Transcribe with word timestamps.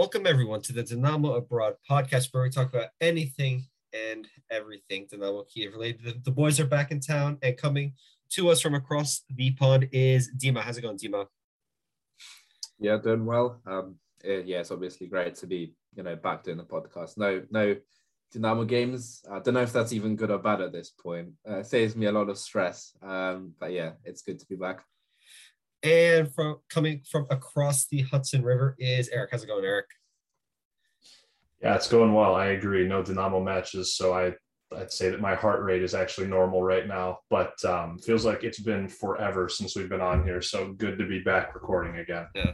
Welcome 0.00 0.26
everyone 0.26 0.62
to 0.62 0.72
the 0.72 0.82
Dynamo 0.82 1.34
Abroad 1.34 1.74
podcast, 1.88 2.32
where 2.32 2.42
we 2.42 2.48
talk 2.48 2.70
about 2.70 2.88
anything 3.02 3.66
and 3.92 4.26
everything 4.50 5.06
Dynamo 5.10 5.44
Kiev 5.44 5.74
related. 5.74 6.02
The, 6.02 6.14
the 6.24 6.30
boys 6.30 6.58
are 6.58 6.64
back 6.64 6.90
in 6.90 7.00
town, 7.00 7.36
and 7.42 7.54
coming 7.54 7.92
to 8.30 8.48
us 8.48 8.62
from 8.62 8.74
across 8.74 9.24
the 9.28 9.50
pond 9.50 9.90
is 9.92 10.30
Dima. 10.38 10.62
How's 10.62 10.78
it 10.78 10.80
going, 10.80 10.96
Dima? 10.96 11.26
Yeah, 12.78 12.96
doing 12.96 13.26
well. 13.26 13.60
Um, 13.66 13.96
yeah, 14.24 14.60
it's 14.60 14.70
obviously 14.70 15.06
great 15.06 15.34
to 15.34 15.46
be, 15.46 15.74
you 15.94 16.02
know, 16.02 16.16
back 16.16 16.44
doing 16.44 16.56
the 16.56 16.64
podcast. 16.64 17.18
No, 17.18 17.42
no 17.50 17.76
Dynamo 18.32 18.64
games. 18.64 19.22
I 19.30 19.40
don't 19.40 19.52
know 19.52 19.60
if 19.60 19.74
that's 19.74 19.92
even 19.92 20.16
good 20.16 20.30
or 20.30 20.38
bad 20.38 20.62
at 20.62 20.72
this 20.72 20.88
point. 20.88 21.32
Uh, 21.46 21.62
saves 21.62 21.94
me 21.94 22.06
a 22.06 22.12
lot 22.12 22.30
of 22.30 22.38
stress. 22.38 22.96
Um, 23.02 23.52
but 23.60 23.72
yeah, 23.72 23.90
it's 24.04 24.22
good 24.22 24.38
to 24.38 24.46
be 24.46 24.56
back. 24.56 24.82
And 25.82 26.32
from 26.34 26.58
coming 26.68 27.02
from 27.10 27.26
across 27.30 27.86
the 27.86 28.02
Hudson 28.02 28.42
River 28.42 28.76
is 28.78 29.08
Eric. 29.08 29.30
How's 29.32 29.44
it 29.44 29.46
going, 29.46 29.64
Eric? 29.64 29.86
Yeah, 31.62 31.74
it's 31.74 31.88
going 31.88 32.12
well. 32.12 32.34
I 32.34 32.48
agree. 32.48 32.86
No 32.86 33.02
Dynamo 33.02 33.42
matches, 33.42 33.96
so 33.96 34.14
I 34.14 34.34
I'd 34.76 34.92
say 34.92 35.10
that 35.10 35.20
my 35.20 35.34
heart 35.34 35.62
rate 35.62 35.82
is 35.82 35.94
actually 35.94 36.28
normal 36.28 36.62
right 36.62 36.86
now, 36.86 37.18
but 37.28 37.62
um, 37.64 37.98
feels 37.98 38.24
like 38.24 38.44
it's 38.44 38.60
been 38.60 38.88
forever 38.88 39.48
since 39.48 39.74
we've 39.74 39.88
been 39.88 40.00
on 40.00 40.22
here. 40.22 40.40
So 40.40 40.72
good 40.74 40.96
to 40.98 41.06
be 41.06 41.20
back 41.20 41.54
recording 41.54 41.96
again. 41.96 42.28
Yeah. 42.34 42.52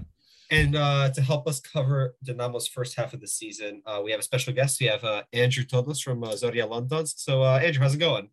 And 0.50 0.76
uh, 0.76 1.10
to 1.10 1.20
help 1.20 1.46
us 1.46 1.60
cover 1.60 2.14
Dynamo's 2.24 2.68
first 2.68 2.96
half 2.96 3.12
of 3.12 3.20
the 3.20 3.26
season, 3.26 3.82
uh, 3.84 4.00
we 4.02 4.12
have 4.12 4.20
a 4.20 4.22
special 4.22 4.54
guest. 4.54 4.80
We 4.80 4.86
have 4.86 5.04
uh, 5.04 5.24
Andrew 5.32 5.64
Todos 5.64 6.00
from 6.00 6.22
uh, 6.24 6.28
Zoria 6.28 6.68
London. 6.68 7.04
So, 7.06 7.42
uh, 7.42 7.58
Andrew, 7.62 7.82
how's 7.82 7.94
it 7.94 7.98
going? 7.98 8.30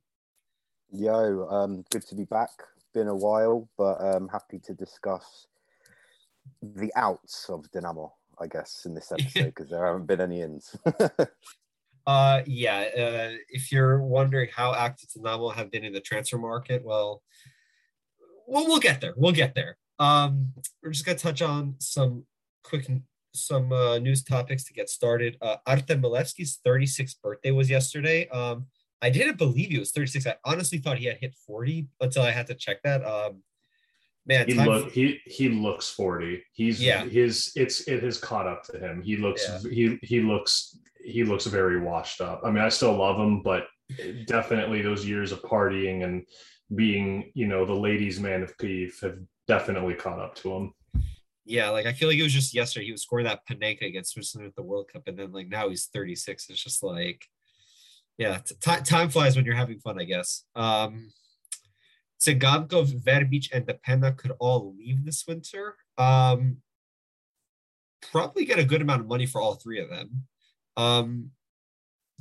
Yo, 0.92 1.48
um, 1.50 1.84
good 1.90 2.06
to 2.08 2.16
be 2.16 2.24
back. 2.24 2.52
Been 2.94 3.08
a 3.08 3.16
while, 3.16 3.70
but 3.78 4.00
um, 4.02 4.28
happy 4.28 4.60
to 4.66 4.74
discuss 4.74 5.48
the 6.62 6.92
outs 6.96 7.48
of 7.50 7.70
Dynamo, 7.72 8.14
I 8.40 8.48
guess, 8.48 8.84
in 8.86 8.94
this 8.94 9.12
episode 9.20 9.46
because 9.46 9.70
there 9.70 9.86
haven't 9.86 10.06
been 10.06 10.22
any 10.22 10.42
ins. 10.42 10.76
uh, 12.08 12.42
yeah, 12.46 12.86
uh, 12.96 13.38
if 13.50 13.72
you're 13.72 14.02
wondering 14.02 14.50
how 14.56 14.74
active 14.74 15.10
Dynamo 15.16 15.50
have 15.50 15.72
been 15.72 15.84
in 15.84 15.94
the 15.94 16.02
transfer 16.02 16.38
market, 16.38 16.84
well, 16.86 17.24
well, 18.46 18.66
we'll 18.68 18.80
get 18.80 19.02
there. 19.02 19.14
We'll 19.18 19.32
get 19.32 19.56
there. 19.56 19.78
Um, 20.00 20.54
we're 20.84 20.92
just 20.92 21.06
gonna 21.06 21.18
touch 21.18 21.42
on 21.42 21.76
some 21.80 22.26
quick 22.64 22.88
some 23.34 23.72
uh, 23.72 23.98
news 23.98 24.24
topics 24.24 24.64
to 24.66 24.74
get 24.74 24.90
started. 24.90 25.38
Uh, 25.42 25.58
Artem 25.66 26.02
Milevsky's 26.02 26.60
36th 26.66 27.22
birthday 27.22 27.52
was 27.52 27.70
yesterday. 27.70 28.28
Um, 28.30 28.68
I 29.04 29.10
didn't 29.10 29.38
believe 29.38 29.70
he 29.70 29.78
was 29.78 29.92
36. 29.92 30.26
I 30.26 30.36
honestly 30.46 30.78
thought 30.78 30.98
he 30.98 31.06
had 31.06 31.18
hit 31.18 31.36
40 31.46 31.88
until 32.00 32.24
I 32.24 32.32
had 32.32 32.48
to 32.48 32.56
check 32.56 32.82
that. 32.84 33.06
Um, 33.06 33.44
man, 34.26 34.48
he 34.48 34.54
look 34.54 34.92
he 34.92 35.20
he 35.26 35.50
looks 35.50 35.90
40. 35.90 36.42
He's 36.54 36.82
yeah. 36.82 37.04
His 37.04 37.52
it's 37.58 37.82
it 37.82 38.02
has 38.02 38.18
caught 38.18 38.48
up 38.48 38.64
to 38.64 38.80
him. 38.80 39.02
He 39.02 39.18
looks 39.18 39.46
yeah. 39.46 39.70
he 39.70 40.00
he 40.02 40.22
looks 40.22 40.80
he 41.04 41.26
looks 41.26 41.46
very 41.46 41.82
washed 41.82 42.22
up. 42.22 42.42
I 42.46 42.50
mean, 42.50 42.64
I 42.64 42.70
still 42.70 42.96
love 42.96 43.20
him, 43.20 43.42
but 43.42 43.68
definitely 44.26 44.82
those 44.82 45.06
years 45.06 45.34
of 45.34 45.42
partying 45.42 46.06
and 46.06 46.26
being 46.74 47.30
you 47.34 47.48
know 47.48 47.66
the 47.66 47.74
ladies' 47.74 48.22
man 48.22 48.42
of 48.42 48.58
Kiev 48.58 48.98
have 49.02 49.18
definitely 49.50 49.96
caught 49.96 50.20
up 50.20 50.36
to 50.36 50.54
him. 50.54 50.74
Yeah, 51.46 51.70
like 51.72 51.86
I 51.86 51.92
feel 51.92 52.08
like 52.08 52.18
it 52.18 52.24
was 52.24 52.32
just 52.32 52.54
yesterday 52.54 52.86
he 52.86 52.94
was 52.94 53.04
scoring 53.04 53.26
that 53.26 53.42
Panenka 53.50 53.86
against 53.86 54.14
Switzerland 54.14 54.48
at 54.48 54.56
the 54.56 54.64
World 54.64 54.88
Cup, 54.88 55.04
and 55.08 55.20
then 55.20 55.34
like 55.34 55.50
now 55.50 55.68
he's 55.68 55.88
36. 55.88 56.50
It's 56.50 56.64
just 56.64 56.82
like, 56.82 57.26
yeah, 58.18 58.40
t- 58.40 58.84
time 58.84 59.10
flies 59.10 59.36
when 59.36 59.46
you're 59.46 59.56
having 59.56 59.80
fun, 59.80 60.00
I 60.00 60.04
guess. 60.04 60.44
Um, 60.56 61.12
Tsygankov, 62.22 63.04
Verbic, 63.04 63.50
and 63.52 63.66
Depena 63.66 64.16
could 64.16 64.32
all 64.40 64.76
leave 64.78 65.04
this 65.04 65.26
winter. 65.28 65.76
Um, 65.98 66.58
probably 68.12 68.46
get 68.46 68.60
a 68.60 68.66
good 68.66 68.82
amount 68.82 69.02
of 69.02 69.08
money 69.08 69.26
for 69.26 69.42
all 69.42 69.56
three 69.56 69.82
of 69.82 69.90
them. 69.90 70.26
Um, 70.78 71.32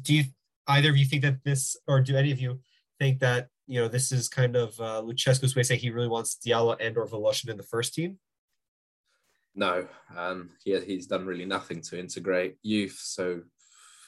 do 0.01 0.15
you 0.15 0.25
either 0.67 0.91
of 0.91 0.97
you 0.97 1.05
think 1.05 1.23
that 1.23 1.45
this, 1.45 1.77
or 1.87 2.01
do 2.01 2.17
any 2.17 2.33
of 2.33 2.41
you 2.41 2.61
think 2.99 3.21
that 3.21 3.49
you 3.67 3.81
know, 3.81 3.89
this 3.89 4.13
is 4.13 4.29
kind 4.29 4.57
of 4.57 4.79
uh, 4.81 5.01
Lucescu's 5.01 5.57
way 5.57 5.63
saying 5.63 5.81
he 5.81 5.91
really 5.91 6.09
wants 6.09 6.37
Diallo 6.45 6.77
and 6.81 6.97
or 6.97 7.07
Voloshin 7.07 7.49
in 7.49 7.57
the 7.57 7.63
first 7.63 7.95
team? 7.95 8.19
No, 9.55 9.87
um, 10.17 10.51
he, 10.65 10.79
he's 10.81 11.07
done 11.07 11.27
really 11.27 11.45
nothing 11.45 11.81
to 11.83 11.99
integrate 11.99 12.57
youth. 12.63 12.99
So, 13.03 13.43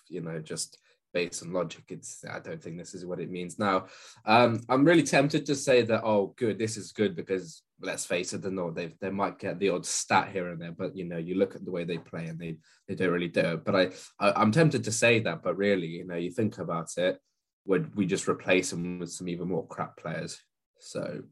you 0.09 0.21
know, 0.21 0.39
just 0.41 0.79
based 1.15 1.43
on 1.43 1.53
logic, 1.55 1.85
it's 1.89 2.23
I 2.31 2.41
don't 2.41 2.63
think 2.63 2.77
this 2.77 2.95
is 2.95 3.07
what 3.07 3.21
it 3.21 3.31
means. 3.31 3.59
Now, 3.59 3.87
um, 4.27 4.61
I'm 4.69 4.85
really 4.85 5.03
tempted 5.03 5.47
to 5.47 5.55
say 5.55 5.81
that 5.83 6.03
oh, 6.05 6.35
good, 6.37 6.59
this 6.59 6.77
is 6.77 6.93
good 6.93 7.17
because 7.17 7.63
let's 7.81 8.05
face 8.05 8.35
it, 8.35 8.43
the 8.43 8.73
they 8.75 8.95
they 9.01 9.11
might 9.11 9.39
get 9.39 9.59
the 9.59 9.71
odd 9.71 9.87
stat 9.87 10.29
here 10.33 10.49
and 10.49 10.61
there, 10.61 10.73
but 10.73 10.95
you 10.95 11.05
know, 11.05 11.17
you 11.17 11.37
look 11.37 11.55
at 11.55 11.65
the 11.65 11.73
way 11.73 11.85
they 11.85 11.99
play 11.99 12.27
and 12.27 12.39
they 12.39 12.57
they 12.89 12.95
don't 12.95 13.13
really 13.13 13.29
do 13.29 13.41
it. 13.41 13.65
But 13.65 13.75
I, 13.75 13.91
I 14.21 14.33
I'm 14.43 14.53
tempted 14.53 14.85
to 14.85 14.93
say 14.93 15.21
that, 15.21 15.43
but 15.43 15.57
really, 15.57 15.87
you 15.87 16.07
know, 16.07 16.17
you 16.17 16.31
think 16.31 16.59
about 16.59 16.99
it 16.99 17.19
would 17.67 17.95
we 17.95 18.07
just 18.07 18.29
replace 18.29 18.71
them 18.71 18.99
with 18.99 19.11
some 19.11 19.29
even 19.29 19.49
more 19.49 19.67
crap 19.67 19.97
players? 19.97 20.41
So, 20.81 21.23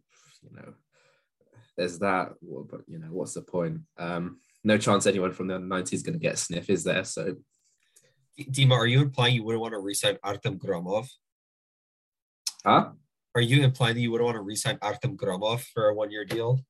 you 0.42 0.56
know, 0.56 0.74
there's 1.76 1.98
that. 1.98 2.34
But 2.42 2.80
you 2.86 2.98
know, 2.98 3.08
what's 3.08 3.34
the 3.34 3.42
point? 3.42 3.80
Um, 3.98 4.38
no 4.64 4.78
chance 4.78 5.06
anyone 5.06 5.32
from 5.32 5.48
the 5.48 5.58
90s 5.58 5.92
is 5.92 6.02
going 6.02 6.14
to 6.14 6.22
get 6.22 6.34
a 6.34 6.38
sniff, 6.38 6.70
is 6.70 6.84
there? 6.84 7.04
So, 7.04 7.36
Dima, 8.40 8.72
are 8.72 8.86
you 8.86 9.02
implying 9.02 9.34
you 9.34 9.44
wouldn't 9.44 9.60
want 9.60 9.72
to 9.72 9.78
resign 9.78 10.18
Artem 10.22 10.58
Gromov? 10.58 11.08
Huh? 12.64 12.90
Are 13.34 13.40
you 13.40 13.62
implying 13.62 13.94
that 13.94 14.00
you 14.00 14.10
wouldn't 14.10 14.26
want 14.26 14.36
to 14.36 14.42
resign 14.42 14.78
Artem 14.82 15.16
Gromov 15.16 15.64
for 15.74 15.88
a 15.88 15.94
one-year 15.94 16.24
deal? 16.24 16.60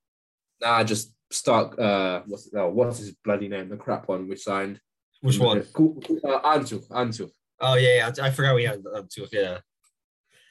Nah, 0.60 0.84
just 0.84 1.12
start. 1.30 1.78
Uh, 1.78 2.22
what's 2.26 2.50
oh, 2.54 2.68
what's 2.68 2.98
his 2.98 3.14
bloody 3.24 3.48
name? 3.48 3.68
The 3.68 3.76
crap 3.76 4.08
one 4.08 4.28
we 4.28 4.36
signed. 4.36 4.80
Which 5.20 5.38
one? 5.38 5.58
Uh, 5.58 5.62
Antu. 5.62 6.86
Antu. 6.88 7.30
Oh 7.60 7.74
yeah, 7.74 8.10
yeah. 8.16 8.24
I, 8.24 8.30
forgot 8.30 8.54
we 8.54 8.64
had 8.64 8.82
two. 9.12 9.26
Yeah. 9.32 9.58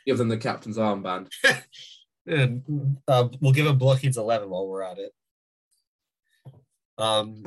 Give 0.05 0.17
them 0.17 0.29
the 0.29 0.37
captain's 0.37 0.77
armband. 0.77 1.27
and 2.25 2.97
uh, 3.07 3.27
we'll 3.39 3.51
give 3.51 3.67
him 3.67 3.77
Blockheed's 3.77 4.17
eleven 4.17 4.49
while 4.49 4.67
we're 4.67 4.83
at 4.83 4.97
it. 4.97 5.11
Um, 6.97 7.43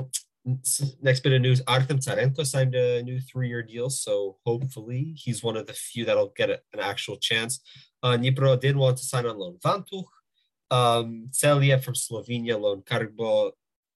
next 1.03 1.21
bit 1.21 1.33
of 1.33 1.43
news: 1.43 1.63
Artem 1.67 1.99
Tsarenko 1.99 2.45
signed 2.45 2.75
a 2.75 3.03
new 3.03 3.21
three-year 3.21 3.63
deal, 3.63 3.91
so 3.91 4.37
hopefully 4.45 5.15
he's 5.17 5.43
one 5.43 5.57
of 5.57 5.67
the 5.67 5.73
few 5.73 6.05
that'll 6.05 6.33
get 6.37 6.51
a, 6.51 6.61
an 6.73 6.81
actual 6.81 7.17
chance. 7.17 7.61
Uh, 8.03 8.17
Dnipro 8.17 8.59
did 8.61 8.77
want 8.77 8.99
to 8.99 9.05
sign 9.05 9.27
on 9.27 9.39
loan 9.39 9.59
Vantuch. 9.65 10.05
Um, 10.71 11.29
Celje 11.31 11.83
from 11.83 11.95
Slovenia 11.95 12.61
loan 12.61 12.83
Kargbo 12.83 13.53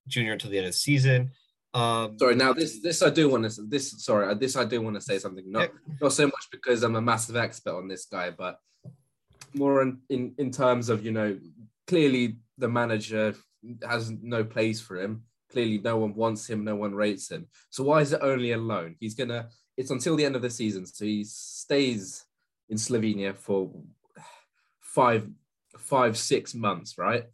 Junior 0.06 0.32
until 0.32 0.50
the 0.50 0.58
end 0.58 0.66
of 0.66 0.72
the 0.72 0.78
season. 0.78 1.30
Um, 1.74 2.18
sorry, 2.18 2.34
now 2.34 2.52
this 2.52 2.80
this 2.80 3.02
I 3.02 3.10
do 3.10 3.28
want 3.28 3.50
to 3.50 3.62
this 3.62 4.02
sorry 4.04 4.34
this 4.34 4.56
I 4.56 4.64
do 4.64 4.80
want 4.80 4.96
to 4.96 5.02
say 5.02 5.18
something 5.18 5.50
not 5.50 5.70
yeah. 5.70 5.94
not 6.00 6.12
so 6.12 6.26
much 6.26 6.48
because 6.50 6.82
I'm 6.82 6.96
a 6.96 7.00
massive 7.00 7.36
expert 7.36 7.76
on 7.76 7.88
this 7.88 8.06
guy, 8.06 8.30
but 8.30 8.58
more 9.54 9.82
in, 9.82 9.98
in 10.08 10.34
in 10.38 10.50
terms 10.50 10.88
of 10.88 11.04
you 11.04 11.12
know 11.12 11.38
clearly 11.86 12.38
the 12.56 12.68
manager 12.68 13.34
has 13.86 14.10
no 14.10 14.44
place 14.44 14.80
for 14.80 14.98
him. 14.98 15.24
Clearly, 15.50 15.78
no 15.78 15.96
one 15.96 16.14
wants 16.14 16.48
him, 16.48 16.64
no 16.64 16.76
one 16.76 16.94
rates 16.94 17.30
him. 17.30 17.46
So 17.70 17.84
why 17.84 18.00
is 18.00 18.12
it 18.12 18.20
only 18.22 18.52
a 18.52 18.58
loan? 18.58 18.96
He's 19.00 19.14
gonna. 19.14 19.48
It's 19.76 19.90
until 19.90 20.16
the 20.16 20.24
end 20.24 20.36
of 20.36 20.42
the 20.42 20.50
season, 20.50 20.86
so 20.86 21.04
he 21.04 21.24
stays 21.24 22.24
in 22.68 22.76
Slovenia 22.76 23.36
for 23.36 23.70
five, 24.80 25.28
five, 25.78 26.18
six 26.18 26.54
months, 26.54 26.98
right? 26.98 27.24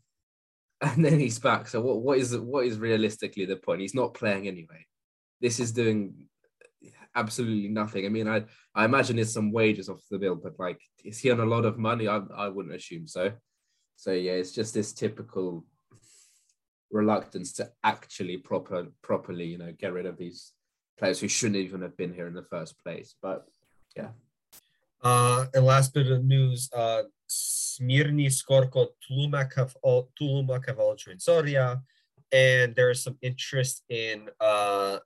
and 0.80 1.04
then 1.04 1.18
he's 1.18 1.38
back. 1.38 1.68
So 1.68 1.80
what 1.80 2.02
what 2.02 2.18
is 2.18 2.36
what 2.36 2.66
is 2.66 2.78
realistically 2.78 3.46
the 3.46 3.56
point? 3.56 3.80
He's 3.80 3.94
not 3.94 4.14
playing 4.14 4.48
anyway. 4.48 4.86
This 5.40 5.60
is 5.60 5.72
doing 5.72 6.28
absolutely 7.14 7.68
nothing. 7.68 8.06
I 8.06 8.08
mean, 8.08 8.28
I 8.28 8.44
I 8.74 8.84
imagine 8.84 9.16
there's 9.16 9.32
some 9.32 9.52
wages 9.52 9.88
off 9.88 10.02
the 10.10 10.18
bill, 10.18 10.36
but 10.36 10.58
like, 10.58 10.80
is 11.04 11.18
he 11.18 11.30
on 11.30 11.40
a 11.40 11.44
lot 11.44 11.64
of 11.64 11.78
money? 11.78 12.08
I 12.08 12.20
I 12.36 12.48
wouldn't 12.48 12.74
assume 12.74 13.06
so. 13.06 13.32
So 13.96 14.12
yeah, 14.12 14.32
it's 14.32 14.52
just 14.52 14.74
this 14.74 14.92
typical 14.92 15.64
reluctance 16.94 17.52
to 17.52 17.70
actually 17.82 18.38
proper 18.38 18.86
properly, 19.02 19.44
you 19.44 19.58
know, 19.58 19.72
get 19.78 19.92
rid 19.92 20.06
of 20.06 20.16
these 20.16 20.52
players 20.96 21.20
who 21.20 21.28
shouldn't 21.28 21.56
even 21.56 21.82
have 21.82 21.96
been 21.96 22.14
here 22.14 22.28
in 22.28 22.34
the 22.34 22.44
first 22.44 22.78
place. 22.82 23.14
But 23.20 23.46
yeah. 23.96 24.10
Uh, 25.02 25.46
and 25.52 25.66
last 25.66 25.92
bit 25.92 26.10
of 26.10 26.24
news, 26.24 26.70
uh, 26.72 27.02
Smirni 27.28 28.28
Skorko 28.28 28.88
Tulumakov 29.04 29.74
joined 30.96 31.20
Zoria, 31.20 31.82
and 32.32 32.74
there 32.74 32.90
is 32.90 33.02
some 33.02 33.18
interest 33.20 33.82
in 33.90 34.30
uh, 34.40 34.98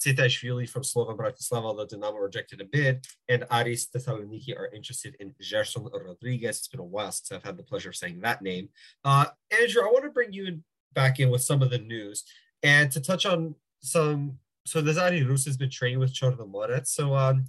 Tsitaishvili 0.00 0.68
from 0.68 0.82
Slovan 0.82 1.16
Bratislava, 1.16 1.64
although 1.64 1.86
Dynamo 1.86 2.16
rejected 2.16 2.60
a 2.60 2.64
bid, 2.64 3.06
and 3.28 3.44
Aris 3.50 3.88
Thessaloniki 3.94 4.58
are 4.58 4.70
interested 4.74 5.14
in 5.20 5.34
Gerson 5.40 5.84
Rodrigues. 5.84 6.58
It's 6.58 6.68
been 6.68 6.80
a 6.80 6.84
while 6.84 7.12
since 7.12 7.30
I've 7.30 7.44
had 7.44 7.56
the 7.56 7.62
pleasure 7.62 7.90
of 7.90 7.96
saying 7.96 8.20
that 8.20 8.42
name. 8.42 8.70
Uh, 9.04 9.26
Andrew, 9.52 9.82
I 9.82 9.86
want 9.86 10.04
to 10.04 10.10
bring 10.10 10.32
you 10.32 10.60
back 10.94 11.20
in 11.20 11.30
with 11.30 11.42
some 11.42 11.62
of 11.62 11.70
the 11.70 11.78
news 11.78 12.24
and 12.62 12.90
to 12.92 13.00
touch 13.00 13.26
on 13.26 13.54
some. 13.80 14.38
So 14.66 14.80
Nazari 14.80 15.28
Rus 15.28 15.44
has 15.44 15.58
been 15.58 15.70
training 15.70 15.98
with 15.98 16.14
Chornomorets. 16.14 16.88
So 16.88 17.14
um, 17.14 17.46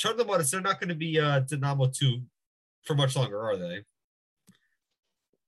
Chornomorets, 0.00 0.50
they're 0.50 0.60
not 0.60 0.80
going 0.80 0.88
to 0.88 0.94
be 0.94 1.18
uh, 1.20 1.40
Dynamo 1.40 1.88
2 1.88 2.20
for 2.82 2.94
much 2.94 3.14
longer, 3.14 3.40
are 3.40 3.56
they? 3.56 3.84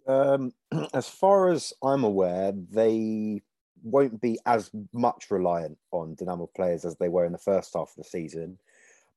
Um, 0.06 0.52
as 0.94 1.08
far 1.08 1.50
as 1.50 1.72
I'm 1.82 2.04
aware, 2.04 2.52
they 2.52 3.42
won't 3.82 4.20
be 4.20 4.38
as 4.46 4.70
much 4.92 5.30
reliant 5.30 5.78
on 5.90 6.14
Dynamo 6.14 6.48
players 6.54 6.84
as 6.84 6.96
they 6.96 7.08
were 7.08 7.24
in 7.24 7.32
the 7.32 7.38
first 7.38 7.72
half 7.74 7.90
of 7.90 7.96
the 7.96 8.04
season. 8.04 8.58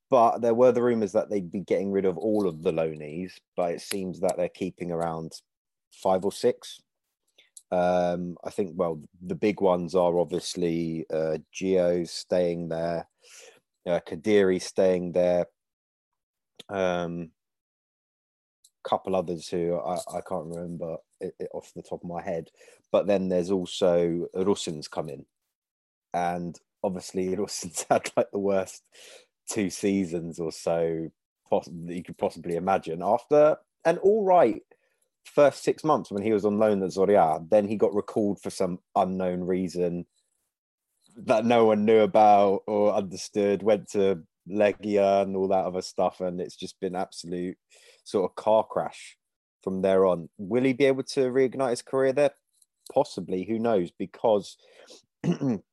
But 0.10 0.40
there 0.40 0.54
were 0.54 0.72
the 0.72 0.84
rumours 0.84 1.12
that 1.14 1.30
they'd 1.30 1.52
be 1.52 1.62
getting 1.62 1.92
rid 1.92 2.06
of 2.06 2.18
all 2.18 2.48
of 2.48 2.62
the 2.62 2.72
loanees, 2.72 3.34
but 3.56 3.72
it 3.72 3.82
seems 3.82 4.20
that 4.20 4.38
they're 4.38 4.50
keeping 4.50 4.92
around 4.92 5.34
five 5.92 6.24
or 6.24 6.32
six. 6.32 6.80
Um, 7.74 8.38
I 8.44 8.52
think, 8.52 8.74
well, 8.76 9.02
the 9.26 9.36
big 9.36 9.60
ones 9.60 9.96
are 9.96 10.20
obviously 10.20 11.06
uh, 11.12 11.40
Gio 11.54 12.08
staying 12.08 12.70
there, 12.70 13.08
uh, 13.88 14.00
Kadiri 14.08 14.62
staying 14.62 15.14
there, 15.14 15.48
um, 16.70 17.32
couple 18.84 19.16
others 19.16 19.48
who 19.48 19.76
I, 19.80 19.96
I 20.14 20.22
can't 20.22 20.54
remember 20.54 20.98
it, 21.20 21.34
it 21.40 21.50
off 21.54 21.72
the 21.76 21.82
top 21.82 22.04
of 22.04 22.10
my 22.10 22.22
head. 22.22 22.50
But 22.92 23.08
then 23.08 23.28
there's 23.28 23.50
also 23.50 24.28
Rusyn's 24.36 24.88
come 24.88 25.10
in. 25.10 25.26
And 26.14 26.60
obviously, 26.84 27.30
Rusyn's 27.36 27.86
had 27.90 28.12
like 28.16 28.30
the 28.32 28.40
worst 28.40 28.84
two 29.50 29.72
seasons 29.72 30.40
or 30.40 30.52
so 30.52 31.10
possibly 31.50 31.96
you 31.98 32.04
could 32.04 32.18
possibly 32.18 32.56
imagine 32.56 33.02
after 33.04 33.58
an 33.86 33.98
all 33.98 34.24
right 34.24 34.64
first 35.24 35.64
six 35.64 35.84
months 35.84 36.12
when 36.12 36.24
he 36.24 36.34
was 36.34 36.46
on 36.46 36.60
loan 36.60 36.84
at 36.84 36.90
Zoria. 36.90 37.48
Then 37.50 37.68
he 37.68 37.76
got 37.76 37.94
recalled 37.94 38.42
for 38.42 38.50
some 38.50 38.80
unknown 38.96 39.42
reason 39.42 40.06
that 41.16 41.46
no 41.46 41.66
one 41.66 41.86
knew 41.86 42.00
about 42.00 42.64
or 42.68 42.94
understood, 42.94 43.64
went 43.64 43.90
to 43.92 44.24
Legia 44.50 45.22
and 45.22 45.36
all 45.36 45.48
that 45.50 45.66
other 45.66 45.82
stuff. 45.82 46.22
And 46.22 46.42
it's 46.42 46.56
just 46.56 46.80
been 46.80 46.96
absolute 46.96 47.58
sort 48.04 48.30
of 48.30 48.36
car 48.36 48.64
crash 48.64 49.18
from 49.64 49.82
there 49.82 50.06
on. 50.06 50.30
Will 50.38 50.64
he 50.64 50.74
be 50.74 50.86
able 50.86 51.04
to 51.04 51.32
reignite 51.32 51.72
his 51.72 51.82
career 51.82 52.14
there? 52.14 52.32
Possibly. 52.94 53.44
Who 53.44 53.60
knows? 53.60 53.92
Because 53.92 54.58
uh, 55.24 55.64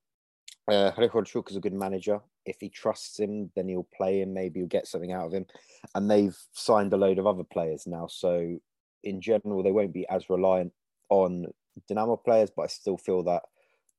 is 0.67 1.55
a 1.55 1.59
good 1.59 1.73
manager. 1.73 2.21
If 2.45 2.57
he 2.59 2.69
trusts 2.69 3.19
him, 3.19 3.51
then 3.55 3.67
he'll 3.67 3.87
play 3.95 4.21
him. 4.21 4.33
Maybe 4.33 4.59
he'll 4.59 4.67
get 4.67 4.87
something 4.87 5.11
out 5.11 5.27
of 5.27 5.33
him. 5.33 5.45
And 5.93 6.09
they've 6.09 6.37
signed 6.53 6.93
a 6.93 6.97
load 6.97 7.19
of 7.19 7.27
other 7.27 7.43
players 7.43 7.85
now. 7.85 8.07
So 8.07 8.59
in 9.03 9.21
general, 9.21 9.63
they 9.63 9.71
won't 9.71 9.93
be 9.93 10.07
as 10.09 10.29
reliant 10.29 10.73
on 11.09 11.47
Dynamo 11.87 12.17
players, 12.17 12.51
but 12.55 12.63
I 12.63 12.67
still 12.67 12.97
feel 12.97 13.23
that 13.23 13.43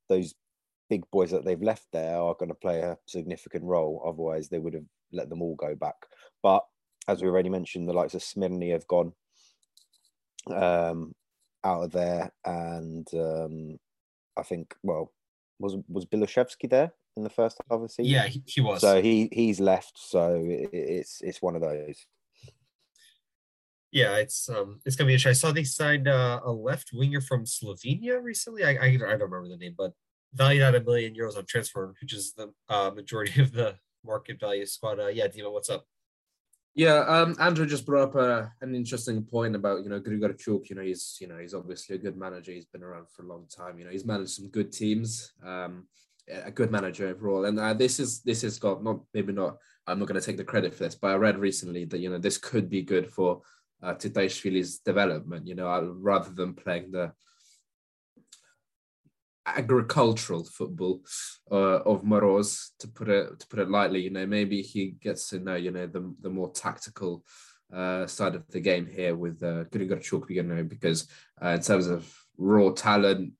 those 0.08 0.34
big 0.88 1.10
boys 1.10 1.30
that 1.30 1.44
they've 1.44 1.62
left 1.62 1.86
there 1.92 2.16
are 2.16 2.34
going 2.34 2.48
to 2.48 2.54
play 2.54 2.80
a 2.80 2.98
significant 3.06 3.64
role. 3.64 4.02
Otherwise, 4.06 4.48
they 4.48 4.58
would 4.58 4.74
have 4.74 4.84
let 5.12 5.28
them 5.28 5.42
all 5.42 5.54
go 5.54 5.74
back. 5.74 5.96
But 6.42 6.64
as 7.08 7.22
we 7.22 7.28
already 7.28 7.48
mentioned, 7.48 7.88
the 7.88 7.92
likes 7.92 8.14
of 8.14 8.22
Smyrny 8.22 8.70
have 8.72 8.86
gone 8.86 9.12
um, 10.48 11.14
out 11.64 11.84
of 11.84 11.92
there, 11.92 12.32
and 12.44 13.08
um, 13.14 13.78
I 14.36 14.42
think 14.42 14.74
well, 14.82 15.12
was 15.58 15.76
was 15.88 16.06
Biloshevsky 16.06 16.68
there 16.68 16.92
in 17.16 17.24
the 17.24 17.30
first 17.30 17.58
half 17.58 17.76
of 17.76 17.82
the 17.82 17.88
season? 17.88 18.12
Yeah, 18.12 18.26
he, 18.26 18.42
he 18.46 18.60
was. 18.60 18.80
So 18.80 19.00
he 19.00 19.28
he's 19.32 19.60
left. 19.60 19.98
So 19.98 20.44
it, 20.46 20.70
it's 20.72 21.20
it's 21.22 21.42
one 21.42 21.56
of 21.56 21.62
those. 21.62 22.06
Yeah, 23.92 24.16
it's 24.16 24.48
um 24.48 24.80
it's 24.86 24.96
gonna 24.96 25.08
be 25.08 25.12
interesting. 25.12 25.48
I 25.48 25.48
saw 25.48 25.52
they 25.52 25.64
signed 25.64 26.08
uh, 26.08 26.40
a 26.44 26.50
left 26.50 26.90
winger 26.94 27.20
from 27.20 27.44
Slovenia 27.44 28.22
recently. 28.22 28.64
I, 28.64 28.70
I 28.70 28.86
I 28.86 28.96
don't 28.96 29.30
remember 29.30 29.48
the 29.48 29.58
name, 29.58 29.74
but 29.76 29.92
valued 30.32 30.62
at 30.62 30.74
a 30.74 30.80
million 30.80 31.14
euros 31.14 31.36
on 31.36 31.44
transfer, 31.46 31.94
which 32.00 32.14
is 32.14 32.32
the 32.32 32.52
uh, 32.70 32.90
majority 32.90 33.42
of 33.42 33.52
the 33.52 33.76
market 34.04 34.40
value 34.40 34.64
squad. 34.64 34.98
Uh, 34.98 35.08
yeah, 35.08 35.28
Dima, 35.28 35.52
what's 35.52 35.68
up? 35.68 35.84
Yeah, 36.74 37.00
um, 37.00 37.36
Andrew 37.38 37.66
just 37.66 37.84
brought 37.84 38.08
up 38.08 38.16
uh, 38.16 38.46
an 38.62 38.74
interesting 38.74 39.24
point 39.24 39.54
about 39.54 39.84
you 39.84 39.90
know 39.90 40.00
Grigorchuk. 40.00 40.70
You 40.70 40.76
know, 40.76 40.82
he's 40.82 41.18
you 41.20 41.28
know 41.28 41.36
he's 41.36 41.52
obviously 41.52 41.96
a 41.96 41.98
good 41.98 42.16
manager. 42.16 42.52
He's 42.52 42.64
been 42.64 42.82
around 42.82 43.10
for 43.10 43.24
a 43.24 43.28
long 43.28 43.46
time. 43.54 43.78
You 43.78 43.84
know, 43.84 43.90
he's 43.90 44.06
managed 44.06 44.30
some 44.30 44.48
good 44.48 44.72
teams. 44.72 45.32
Um, 45.44 45.86
a 46.28 46.50
good 46.50 46.70
manager 46.70 47.08
overall. 47.08 47.44
And 47.44 47.58
uh, 47.58 47.74
this 47.74 48.00
is 48.00 48.22
this 48.22 48.42
has 48.42 48.58
got 48.58 48.82
not 48.82 49.00
maybe 49.12 49.32
not. 49.32 49.58
I'm 49.86 49.98
not 49.98 50.06
going 50.06 50.20
to 50.20 50.24
take 50.24 50.36
the 50.36 50.44
credit 50.44 50.72
for 50.72 50.84
this, 50.84 50.94
but 50.94 51.10
I 51.10 51.14
read 51.14 51.38
recently 51.38 51.84
that 51.86 51.98
you 51.98 52.08
know 52.08 52.18
this 52.18 52.38
could 52.38 52.70
be 52.70 52.82
good 52.82 53.10
for 53.10 53.42
uh, 53.82 53.94
Tsitaishvili's 53.94 54.78
development. 54.78 55.46
You 55.46 55.54
know, 55.54 55.68
uh, 55.68 55.82
rather 55.82 56.30
than 56.30 56.54
playing 56.54 56.92
the 56.92 57.12
agricultural 59.44 60.44
football 60.44 61.00
uh, 61.50 61.80
of 61.80 62.02
Moroz, 62.02 62.70
to 62.78 62.88
put 62.88 63.08
it 63.08 63.40
to 63.40 63.46
put 63.48 63.58
it 63.58 63.70
lightly. 63.70 64.00
You 64.00 64.10
know, 64.10 64.26
maybe 64.26 64.62
he 64.62 64.92
gets 65.00 65.28
to 65.30 65.40
know 65.40 65.56
you 65.56 65.70
know 65.70 65.86
the 65.86 66.14
the 66.20 66.30
more 66.30 66.52
tactical 66.52 67.24
uh, 67.72 68.06
side 68.06 68.34
of 68.34 68.46
the 68.48 68.60
game 68.60 68.86
here 68.86 69.16
with 69.16 69.42
uh, 69.42 69.64
Grigorchuk, 69.64 70.28
you 70.30 70.42
know, 70.42 70.62
because 70.62 71.08
uh, 71.42 71.48
in 71.48 71.60
terms 71.62 71.86
of 71.86 72.12
raw 72.36 72.70
talent, 72.70 73.32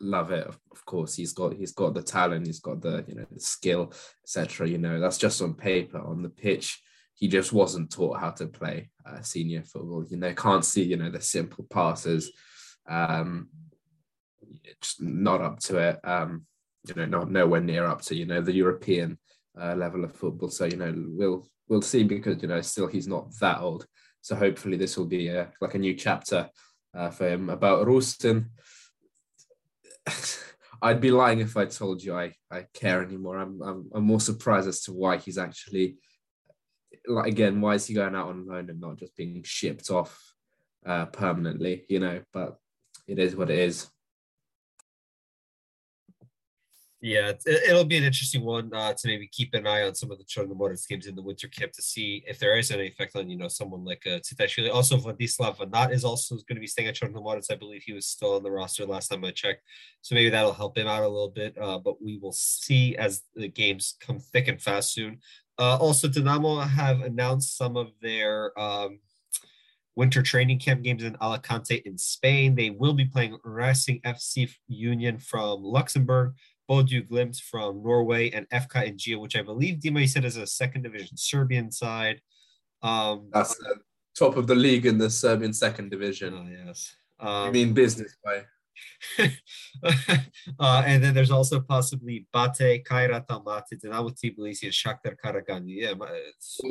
love 0.00 0.30
it. 0.32 0.46
Of, 0.46 0.84
course, 0.84 1.14
he's 1.14 1.32
got 1.32 1.54
he's 1.54 1.72
got 1.72 1.94
the 1.94 2.02
talent, 2.02 2.46
he's 2.46 2.60
got 2.60 2.80
the 2.80 3.04
you 3.06 3.14
know 3.14 3.26
the 3.30 3.40
skill, 3.40 3.92
etc. 4.24 4.68
You 4.68 4.78
know, 4.78 5.00
that's 5.00 5.18
just 5.18 5.40
on 5.40 5.54
paper. 5.54 5.98
On 5.98 6.22
the 6.22 6.28
pitch, 6.28 6.82
he 7.20 7.28
just 7.28 7.52
wasn't 7.52 7.92
taught 7.92 8.18
how 8.18 8.30
to 8.30 8.46
play 8.46 8.88
uh, 9.06 9.20
senior 9.20 9.62
football. 9.62 10.04
You 10.08 10.16
know, 10.16 10.32
can't 10.32 10.64
see 10.64 10.82
you 10.82 10.96
know 10.96 11.10
the 11.10 11.20
simple 11.20 11.66
passes. 11.70 12.32
Um, 12.88 13.50
just 14.80 15.02
not 15.02 15.42
up 15.42 15.60
to 15.60 15.76
it. 15.76 16.00
Um, 16.02 16.46
you 16.88 16.94
know, 16.94 17.04
not 17.04 17.30
nowhere 17.30 17.60
near 17.60 17.84
up 17.84 18.00
to 18.02 18.14
you 18.16 18.24
know 18.24 18.40
the 18.40 18.54
European 18.54 19.18
uh, 19.60 19.74
level 19.74 20.02
of 20.02 20.16
football. 20.16 20.48
So 20.48 20.64
you 20.64 20.78
know, 20.78 20.94
we'll 20.96 21.46
we'll 21.68 21.82
see 21.82 22.04
because 22.04 22.40
you 22.40 22.48
know 22.48 22.62
still 22.62 22.86
he's 22.86 23.06
not 23.06 23.30
that 23.40 23.60
old. 23.60 23.86
So 24.22 24.34
hopefully 24.34 24.78
this 24.78 24.96
will 24.96 25.06
be 25.06 25.28
a, 25.28 25.50
like 25.60 25.74
a 25.74 25.78
new 25.78 25.94
chapter 25.94 26.48
uh, 26.94 27.10
for 27.10 27.28
him 27.28 27.50
about 27.50 27.86
Rusyn. 27.86 28.46
I'd 30.82 31.02
be 31.02 31.10
lying 31.10 31.40
if 31.40 31.58
I 31.58 31.66
told 31.66 32.02
you 32.02 32.16
I, 32.16 32.32
I 32.50 32.64
care 32.72 33.02
anymore. 33.02 33.36
I'm, 33.36 33.60
I'm 33.60 33.90
I'm 33.94 34.04
more 34.04 34.20
surprised 34.20 34.68
as 34.68 34.80
to 34.84 34.92
why 34.94 35.18
he's 35.18 35.36
actually 35.36 35.98
like 37.10 37.32
again 37.32 37.60
why 37.60 37.74
is 37.74 37.86
he 37.86 37.94
going 37.94 38.14
out 38.14 38.28
on 38.28 38.46
loan 38.46 38.70
and 38.70 38.80
not 38.80 38.96
just 38.96 39.16
being 39.16 39.42
shipped 39.44 39.90
off 39.90 40.34
uh, 40.86 41.06
permanently? 41.06 41.84
You 41.88 42.00
know, 42.00 42.22
but 42.32 42.58
it 43.06 43.18
is 43.18 43.36
what 43.36 43.50
it 43.50 43.58
is. 43.58 43.88
Yeah, 47.02 47.32
it, 47.46 47.72
will 47.72 47.86
be 47.86 47.96
an 47.96 48.04
interesting 48.04 48.44
one 48.44 48.70
uh, 48.74 48.92
to 48.92 49.08
maybe 49.08 49.26
keep 49.26 49.54
an 49.54 49.66
eye 49.66 49.84
on 49.84 49.94
some 49.94 50.10
of 50.10 50.18
the 50.18 50.24
Chornomorets 50.24 50.86
games 50.86 51.06
in 51.06 51.14
the 51.14 51.22
winter 51.22 51.48
camp 51.48 51.72
to 51.72 51.80
see 51.82 52.22
if 52.26 52.38
there 52.38 52.58
is 52.58 52.70
any 52.70 52.88
effect 52.88 53.16
on 53.16 53.30
you 53.30 53.38
know 53.38 53.48
someone 53.48 53.86
like 53.86 54.02
uh, 54.06 54.18
Tsitaishvili. 54.18 54.70
Also, 54.70 54.98
Vladislav 54.98 55.56
Vanat 55.56 55.92
is 55.92 56.04
also 56.04 56.34
going 56.34 56.56
to 56.56 56.60
be 56.60 56.66
staying 56.66 56.88
at 56.88 56.96
Chornomorets. 56.96 57.50
I 57.50 57.54
believe 57.54 57.82
he 57.82 57.94
was 57.94 58.06
still 58.06 58.34
on 58.34 58.42
the 58.42 58.50
roster 58.50 58.84
last 58.84 59.08
time 59.08 59.24
I 59.24 59.30
checked, 59.30 59.62
so 60.02 60.14
maybe 60.14 60.28
that'll 60.28 60.52
help 60.52 60.76
him 60.76 60.88
out 60.88 61.02
a 61.02 61.08
little 61.08 61.30
bit. 61.30 61.56
Uh, 61.58 61.78
but 61.78 62.02
we 62.02 62.18
will 62.18 62.32
see 62.32 62.94
as 62.98 63.22
the 63.34 63.48
games 63.48 63.96
come 63.98 64.18
thick 64.18 64.48
and 64.48 64.60
fast 64.60 64.92
soon. 64.92 65.20
Uh, 65.60 65.76
also, 65.76 66.08
Dinamo 66.08 66.66
have 66.66 67.02
announced 67.02 67.58
some 67.58 67.76
of 67.76 67.92
their 68.00 68.58
um, 68.58 68.98
winter 69.94 70.22
training 70.22 70.58
camp 70.58 70.82
games 70.82 71.04
in 71.04 71.16
Alicante 71.20 71.82
in 71.84 71.98
Spain. 71.98 72.54
They 72.54 72.70
will 72.70 72.94
be 72.94 73.04
playing 73.04 73.36
Racing 73.44 74.00
FC 74.00 74.50
Union 74.68 75.18
from 75.18 75.62
Luxembourg. 75.62 76.34
Bodø 76.70 77.06
Glimt 77.08 77.40
from 77.40 77.82
Norway, 77.82 78.30
and 78.30 78.48
FK 78.50 78.88
Inđija, 78.88 79.20
which 79.20 79.36
I 79.36 79.42
believe 79.42 79.80
Dima 79.80 80.08
said 80.08 80.24
is 80.24 80.36
a 80.36 80.46
second 80.46 80.82
division 80.82 81.16
Serbian 81.16 81.72
side. 81.72 82.20
Um, 82.80 83.28
That's 83.32 83.56
the 83.56 83.80
top 84.16 84.36
of 84.36 84.46
the 84.46 84.54
league 84.54 84.86
in 84.86 84.96
the 84.96 85.10
Serbian 85.10 85.52
second 85.52 85.90
division. 85.90 86.32
Oh, 86.32 86.66
yes. 86.66 86.94
Um, 87.18 87.46
you 87.46 87.52
mean 87.52 87.74
business 87.74 88.16
way? 88.24 88.44
uh, 90.58 90.82
and 90.86 91.02
then 91.02 91.14
there's 91.14 91.30
also 91.30 91.60
possibly 91.60 92.26
Bate, 92.32 92.84
Kairat 92.84 93.26
Almaty, 93.26 93.80
Dinamo 93.82 94.10
Tbilisi, 94.10 94.64
and 94.64 94.72
Shakhtar 94.72 95.16
Karaganda. 95.22 95.64
Yeah, 95.66 95.92
well, 95.92 96.10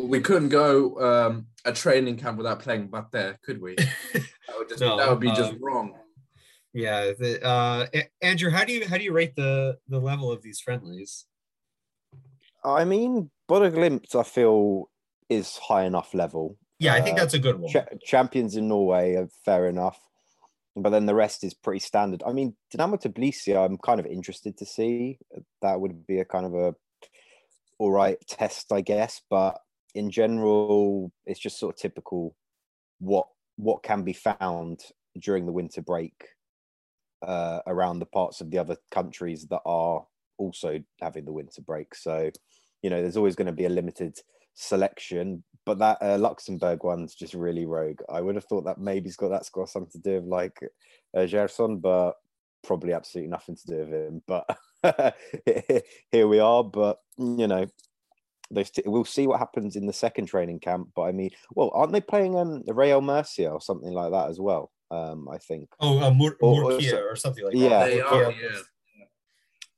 we 0.07 0.19
couldn't 0.19 0.49
go 0.49 0.99
um, 0.99 1.47
a 1.65 1.71
training 1.71 2.17
camp 2.17 2.37
without 2.37 2.59
playing 2.59 2.87
Bate, 2.87 3.37
could 3.43 3.61
we? 3.61 3.75
that, 4.13 4.25
would 4.57 4.69
just, 4.69 4.81
no, 4.81 4.97
that 4.97 5.09
would 5.09 5.19
be 5.19 5.31
just 5.31 5.53
um, 5.53 5.59
wrong. 5.61 5.93
Yeah, 6.73 7.13
the, 7.17 7.43
uh, 7.43 7.87
Andrew, 8.21 8.51
how 8.51 8.63
do 8.63 8.73
you 8.73 8.87
how 8.87 8.97
do 8.97 9.03
you 9.03 9.11
rate 9.11 9.35
the 9.35 9.77
the 9.87 9.99
level 9.99 10.31
of 10.31 10.43
these 10.43 10.59
friendlies? 10.59 11.25
I 12.63 12.85
mean, 12.85 13.31
Bodø 13.49 13.73
Glimt, 13.73 14.13
I 14.15 14.23
feel 14.23 14.89
is 15.29 15.57
high 15.57 15.85
enough 15.85 16.13
level. 16.13 16.57
Yeah, 16.79 16.93
I 16.93 17.01
think 17.01 17.17
uh, 17.17 17.21
that's 17.21 17.33
a 17.33 17.39
good 17.39 17.59
one. 17.59 17.71
Ch- 17.71 18.03
champions 18.03 18.55
in 18.55 18.67
Norway 18.67 19.15
are 19.15 19.27
fair 19.45 19.67
enough, 19.67 19.99
but 20.81 20.89
then 20.91 21.05
the 21.05 21.15
rest 21.15 21.43
is 21.43 21.53
pretty 21.53 21.79
standard. 21.79 22.23
I 22.25 22.31
mean, 22.31 22.55
Dinamo 22.73 23.01
Tbilisi, 23.01 23.55
I'm 23.55 23.77
kind 23.77 23.99
of 23.99 24.05
interested 24.05 24.57
to 24.57 24.65
see. 24.65 25.19
That 25.61 25.79
would 25.79 26.05
be 26.07 26.19
a 26.19 26.25
kind 26.25 26.45
of 26.45 26.53
a 26.53 26.75
all 27.77 27.91
right 27.91 28.17
test, 28.27 28.71
I 28.71 28.81
guess. 28.81 29.21
But 29.29 29.59
in 29.95 30.11
general, 30.11 31.11
it's 31.25 31.39
just 31.39 31.59
sort 31.59 31.75
of 31.75 31.81
typical 31.81 32.35
what 32.99 33.27
what 33.55 33.83
can 33.83 34.03
be 34.03 34.13
found 34.13 34.81
during 35.19 35.45
the 35.45 35.51
winter 35.51 35.81
break 35.81 36.13
uh, 37.21 37.59
around 37.67 37.99
the 37.99 38.05
parts 38.05 38.41
of 38.41 38.51
the 38.51 38.57
other 38.57 38.77
countries 38.91 39.45
that 39.47 39.61
are 39.65 40.05
also 40.37 40.79
having 41.01 41.25
the 41.25 41.33
winter 41.33 41.61
break. 41.61 41.93
So, 41.95 42.29
you 42.81 42.89
know, 42.89 43.01
there's 43.01 43.17
always 43.17 43.35
going 43.35 43.47
to 43.47 43.51
be 43.51 43.65
a 43.65 43.69
limited 43.69 44.17
selection, 44.59 45.43
but 45.65 45.79
that 45.79 45.97
uh, 46.01 46.17
Luxembourg 46.17 46.83
one's 46.83 47.15
just 47.15 47.33
really 47.33 47.65
rogue. 47.65 48.01
I 48.09 48.21
would 48.21 48.35
have 48.35 48.45
thought 48.45 48.65
that 48.65 48.77
maybe 48.77 49.07
it's 49.07 49.15
got 49.15 49.29
that's 49.29 49.49
got 49.49 49.69
something 49.69 49.91
to 49.91 50.09
do 50.09 50.15
with 50.15 50.25
like 50.25 50.59
uh, 51.15 51.25
Gerson, 51.25 51.77
but 51.77 52.13
probably 52.63 52.93
absolutely 52.93 53.29
nothing 53.29 53.55
to 53.55 53.67
do 53.67 53.77
with 53.77 53.93
him. 53.93 54.21
But 54.27 55.15
here 56.11 56.27
we 56.27 56.39
are. 56.39 56.63
But 56.63 56.99
you 57.17 57.47
know, 57.47 57.67
they 58.51 58.65
st- 58.65 58.87
we'll 58.87 59.05
see 59.05 59.27
what 59.27 59.39
happens 59.39 59.75
in 59.75 59.87
the 59.87 59.93
second 59.93 60.25
training 60.25 60.59
camp. 60.59 60.89
But 60.95 61.03
I 61.03 61.11
mean, 61.13 61.31
well, 61.51 61.71
aren't 61.73 61.93
they 61.93 62.01
playing 62.01 62.35
um 62.35 62.63
Real 62.67 63.01
Murcia 63.01 63.49
or 63.49 63.61
something 63.61 63.93
like 63.93 64.11
that 64.11 64.29
as 64.29 64.39
well? 64.39 64.71
Um, 64.91 65.29
I 65.29 65.37
think. 65.37 65.69
Oh, 65.79 65.99
uh, 65.99 66.11
Mur- 66.11 66.37
or, 66.41 66.63
Murcia 66.63 67.01
or, 67.01 67.15
something 67.15 67.45
like 67.45 67.53
yeah. 67.55 67.87
that. 67.87 68.05
Are, 68.07 68.31
yeah. 68.31 68.59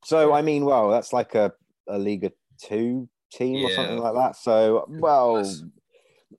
So 0.03 0.33
I 0.33 0.41
mean, 0.41 0.65
well, 0.65 0.89
that's 0.89 1.13
like 1.13 1.35
a 1.35 1.53
a 1.87 1.99
Liga 1.99 2.31
Two 2.59 3.09
team 3.31 3.55
yeah. 3.55 3.67
or 3.67 3.71
something 3.71 3.97
like 3.97 4.13
that. 4.13 4.35
So 4.35 4.85
well, 4.89 5.43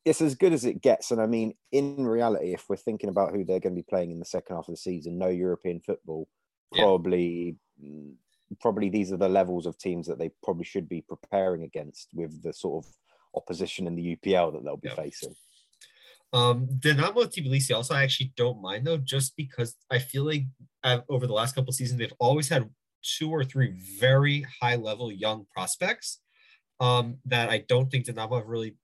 it's 0.05 0.21
as 0.21 0.35
good 0.35 0.53
as 0.53 0.65
it 0.65 0.83
gets. 0.83 1.11
And 1.11 1.21
I 1.21 1.27
mean, 1.27 1.55
in 1.71 2.07
reality, 2.07 2.53
if 2.53 2.69
we're 2.69 2.77
thinking 2.77 3.11
about 3.11 3.33
who 3.33 3.45
they're 3.45 3.61
going 3.61 3.75
to 3.75 3.83
be 3.83 3.87
playing 3.89 4.11
in 4.11 4.19
the 4.19 4.25
second 4.25 4.57
half 4.57 4.69
of 4.69 4.75
the 4.75 4.79
season, 4.79 5.19
no 5.19 5.29
European 5.29 5.81
football, 5.81 6.29
probably. 6.73 7.57
Yeah. 7.81 8.13
Probably 8.61 8.91
these 8.91 9.11
are 9.11 9.17
the 9.17 9.31
levels 9.31 9.65
of 9.65 9.79
teams 9.79 10.07
that 10.09 10.19
they 10.19 10.31
probably 10.43 10.65
should 10.65 10.87
be 10.87 11.01
preparing 11.01 11.63
against 11.63 12.09
with 12.13 12.43
the 12.43 12.53
sort 12.53 12.85
of 12.85 12.93
opposition 13.35 13.87
in 13.87 13.97
the 13.97 14.15
UPL 14.15 14.53
that 14.53 14.63
they'll 14.63 14.77
be 14.77 14.89
yeah. 14.89 14.95
facing. 14.95 15.35
Um, 16.35 16.67
Dinamo 16.67 17.25
Tbilisi 17.25 17.75
also 17.75 17.95
I 17.95 18.03
actually 18.03 18.33
don't 18.37 18.61
mind 18.61 18.87
though, 18.87 18.99
just 18.99 19.37
because 19.37 19.75
I 19.91 19.99
feel 19.99 20.25
like 20.25 20.45
I've, 20.85 21.03
over 21.09 21.27
the 21.27 21.33
last 21.33 21.55
couple 21.55 21.71
of 21.71 21.75
seasons 21.75 21.99
they've 21.99 22.13
always 22.19 22.49
had 22.49 22.69
two 23.03 23.31
or 23.31 23.45
three 23.45 23.75
very 23.99 24.47
high 24.61 24.77
level 24.77 25.11
young 25.11 25.47
prospects 25.55 26.21
um, 26.83 27.19
that 27.27 27.49
I 27.49 27.59
don't 27.69 27.91
think 27.91 28.07
Dinamo 28.07 28.37
have 28.37 28.49
really 28.49 28.75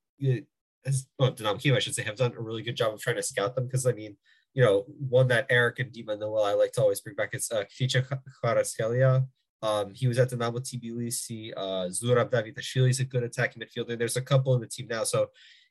has 0.87 1.07
well, 1.19 1.33
Dinamo 1.33 1.61
Kiev, 1.61 1.75
I 1.75 1.81
should 1.81 1.97
say, 1.97 2.05
have 2.05 2.17
done 2.17 2.33
a 2.37 2.41
really 2.41 2.63
good 2.63 2.77
job 2.77 2.95
of 2.95 3.01
trying 3.01 3.17
to 3.17 3.23
scout 3.23 3.57
them. 3.57 3.67
Because 3.67 3.87
I 3.87 3.93
mean, 3.93 4.17
you 4.55 4.65
know, 4.65 4.85
one 4.87 5.27
that 5.29 5.47
Eric 5.51 5.81
and 5.81 5.93
Dima 5.93 6.19
know 6.19 6.31
well, 6.31 6.45
I 6.45 6.55
like 6.55 6.73
to 6.73 6.81
always 6.81 7.01
bring 7.01 7.17
back 7.17 7.35
is 7.35 7.51
uh, 7.51 7.65
Kvicha 7.65 8.07
Kvaratskhelia. 8.43 9.27
Um, 9.61 9.93
he 9.93 10.07
was 10.07 10.19
at 10.19 10.31
Dinamo 10.31 10.61
Tbilisi. 10.61 11.53
Uh, 11.57 11.89
Zurab 11.89 12.31
Davitashvili 12.31 12.91
is 12.91 13.01
a 13.01 13.05
good 13.05 13.25
attacking 13.25 13.61
midfielder. 13.61 13.99
There's 13.99 14.17
a 14.17 14.23
couple 14.23 14.55
in 14.55 14.61
the 14.61 14.69
team 14.69 14.87
now, 14.89 15.03
so 15.03 15.31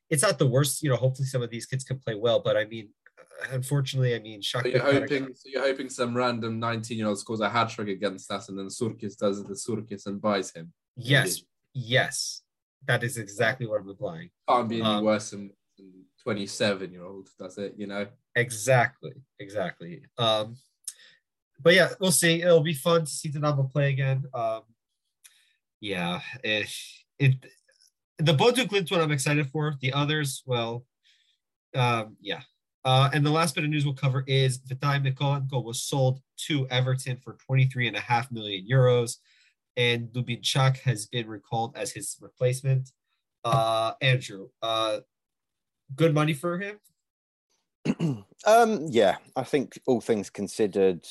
it's 0.10 0.24
not 0.24 0.38
the 0.38 0.48
worst. 0.48 0.84
You 0.84 0.90
know, 0.90 0.98
hopefully 0.98 1.30
some 1.30 1.42
of 1.42 1.50
these 1.50 1.66
kids 1.66 1.86
can 1.86 1.98
play 1.98 2.16
well. 2.16 2.42
But 2.42 2.58
I 2.58 2.66
mean, 2.66 2.90
unfortunately, 3.52 4.16
I 4.16 4.20
mean, 4.20 4.42
so 4.42 4.62
you're 4.66 4.80
hoping, 4.80 5.34
so 5.34 5.44
you're 5.46 5.62
hoping 5.62 5.90
some 5.90 6.16
random 6.16 6.60
19 6.60 6.98
year 6.98 7.08
old 7.08 7.20
scores 7.20 7.40
a 7.40 7.50
hat 7.50 7.70
trick 7.70 7.88
against 7.88 8.30
us, 8.30 8.50
and 8.50 8.60
then 8.60 8.68
Surkis 8.68 9.18
does 9.18 9.42
the 9.46 9.54
Surkis 9.54 10.08
and 10.08 10.22
buys 10.22 10.52
him. 10.52 10.74
Yes, 10.98 11.42
yes, 11.78 12.42
that 12.88 13.04
is 13.04 13.18
exactly 13.18 13.68
what 13.68 13.82
I'm 13.82 13.90
implying. 13.90 14.30
Can't 14.50 14.68
be 14.68 14.82
any 14.82 14.86
um, 14.86 15.04
worse 15.04 15.32
than 15.32 15.52
27 16.24 16.92
year 16.92 17.04
old, 17.04 17.30
does 17.40 17.58
it? 17.58 17.76
You 17.78 17.88
know. 17.88 18.08
Exactly, 18.36 19.14
exactly. 19.40 20.02
Um, 20.18 20.58
but 21.62 21.74
yeah, 21.74 21.90
we'll 22.00 22.12
see. 22.12 22.42
It'll 22.42 22.62
be 22.62 22.74
fun 22.74 23.02
to 23.02 23.12
see 23.12 23.30
the 23.30 23.40
novel 23.40 23.70
play 23.72 23.90
again. 23.90 24.26
Um, 24.34 24.62
yeah, 25.80 26.22
it, 26.44 26.68
it 27.20 27.36
the 28.20 28.34
Bodø 28.34 28.68
Glimt 28.68 28.92
one 28.92 29.02
I'm 29.02 29.12
excited 29.12 29.48
for. 29.50 29.76
The 29.82 29.94
others, 29.94 30.44
well, 30.46 30.86
um, 31.76 32.18
yeah, 32.22 32.42
uh, 32.86 33.10
and 33.14 33.26
the 33.26 33.32
last 33.32 33.54
bit 33.56 33.64
of 33.64 33.70
news 33.70 33.86
we'll 33.86 33.94
cover 33.94 34.24
is 34.28 34.60
Vitaly 34.60 35.14
Mykolenko 35.14 35.64
was 35.64 35.82
sold 35.84 36.22
to 36.48 36.68
Everton 36.70 37.18
for 37.18 37.38
23.5 37.50 38.32
million 38.32 38.68
euros, 38.70 39.18
and 39.78 40.10
Dubinchak 40.12 40.80
has 40.80 41.06
been 41.06 41.28
recalled 41.28 41.78
as 41.78 41.92
his 41.92 42.18
replacement. 42.20 42.92
Uh, 43.46 43.94
Andrew, 44.02 44.50
uh, 44.62 45.00
good 45.96 46.14
money 46.14 46.34
for 46.34 46.60
him? 46.60 46.80
um, 48.46 48.88
yeah, 48.90 49.18
I 49.36 49.44
think 49.44 49.80
all 49.86 50.02
things 50.02 50.30
considered, 50.30 51.06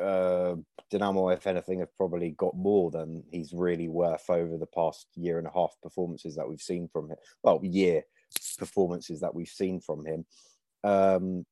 uh, 0.00 0.54
if 0.90 1.46
anything, 1.46 1.80
have 1.80 1.96
probably 1.96 2.30
got 2.30 2.56
more 2.56 2.90
than 2.90 3.24
he's 3.30 3.52
really 3.52 3.88
worth 3.88 4.30
over 4.30 4.56
the 4.56 4.66
past 4.66 5.08
year 5.16 5.38
and 5.38 5.46
a 5.46 5.52
half 5.52 5.74
performances 5.82 6.36
that 6.36 6.48
we've 6.48 6.62
seen 6.62 6.88
from 6.90 7.10
him. 7.10 7.16
Well, 7.42 7.60
year 7.62 8.04
performances 8.58 9.20
that 9.20 9.34
we've 9.34 9.48
seen 9.48 9.80
from 9.80 10.06
him. 10.06 10.24
Um, 10.84 11.44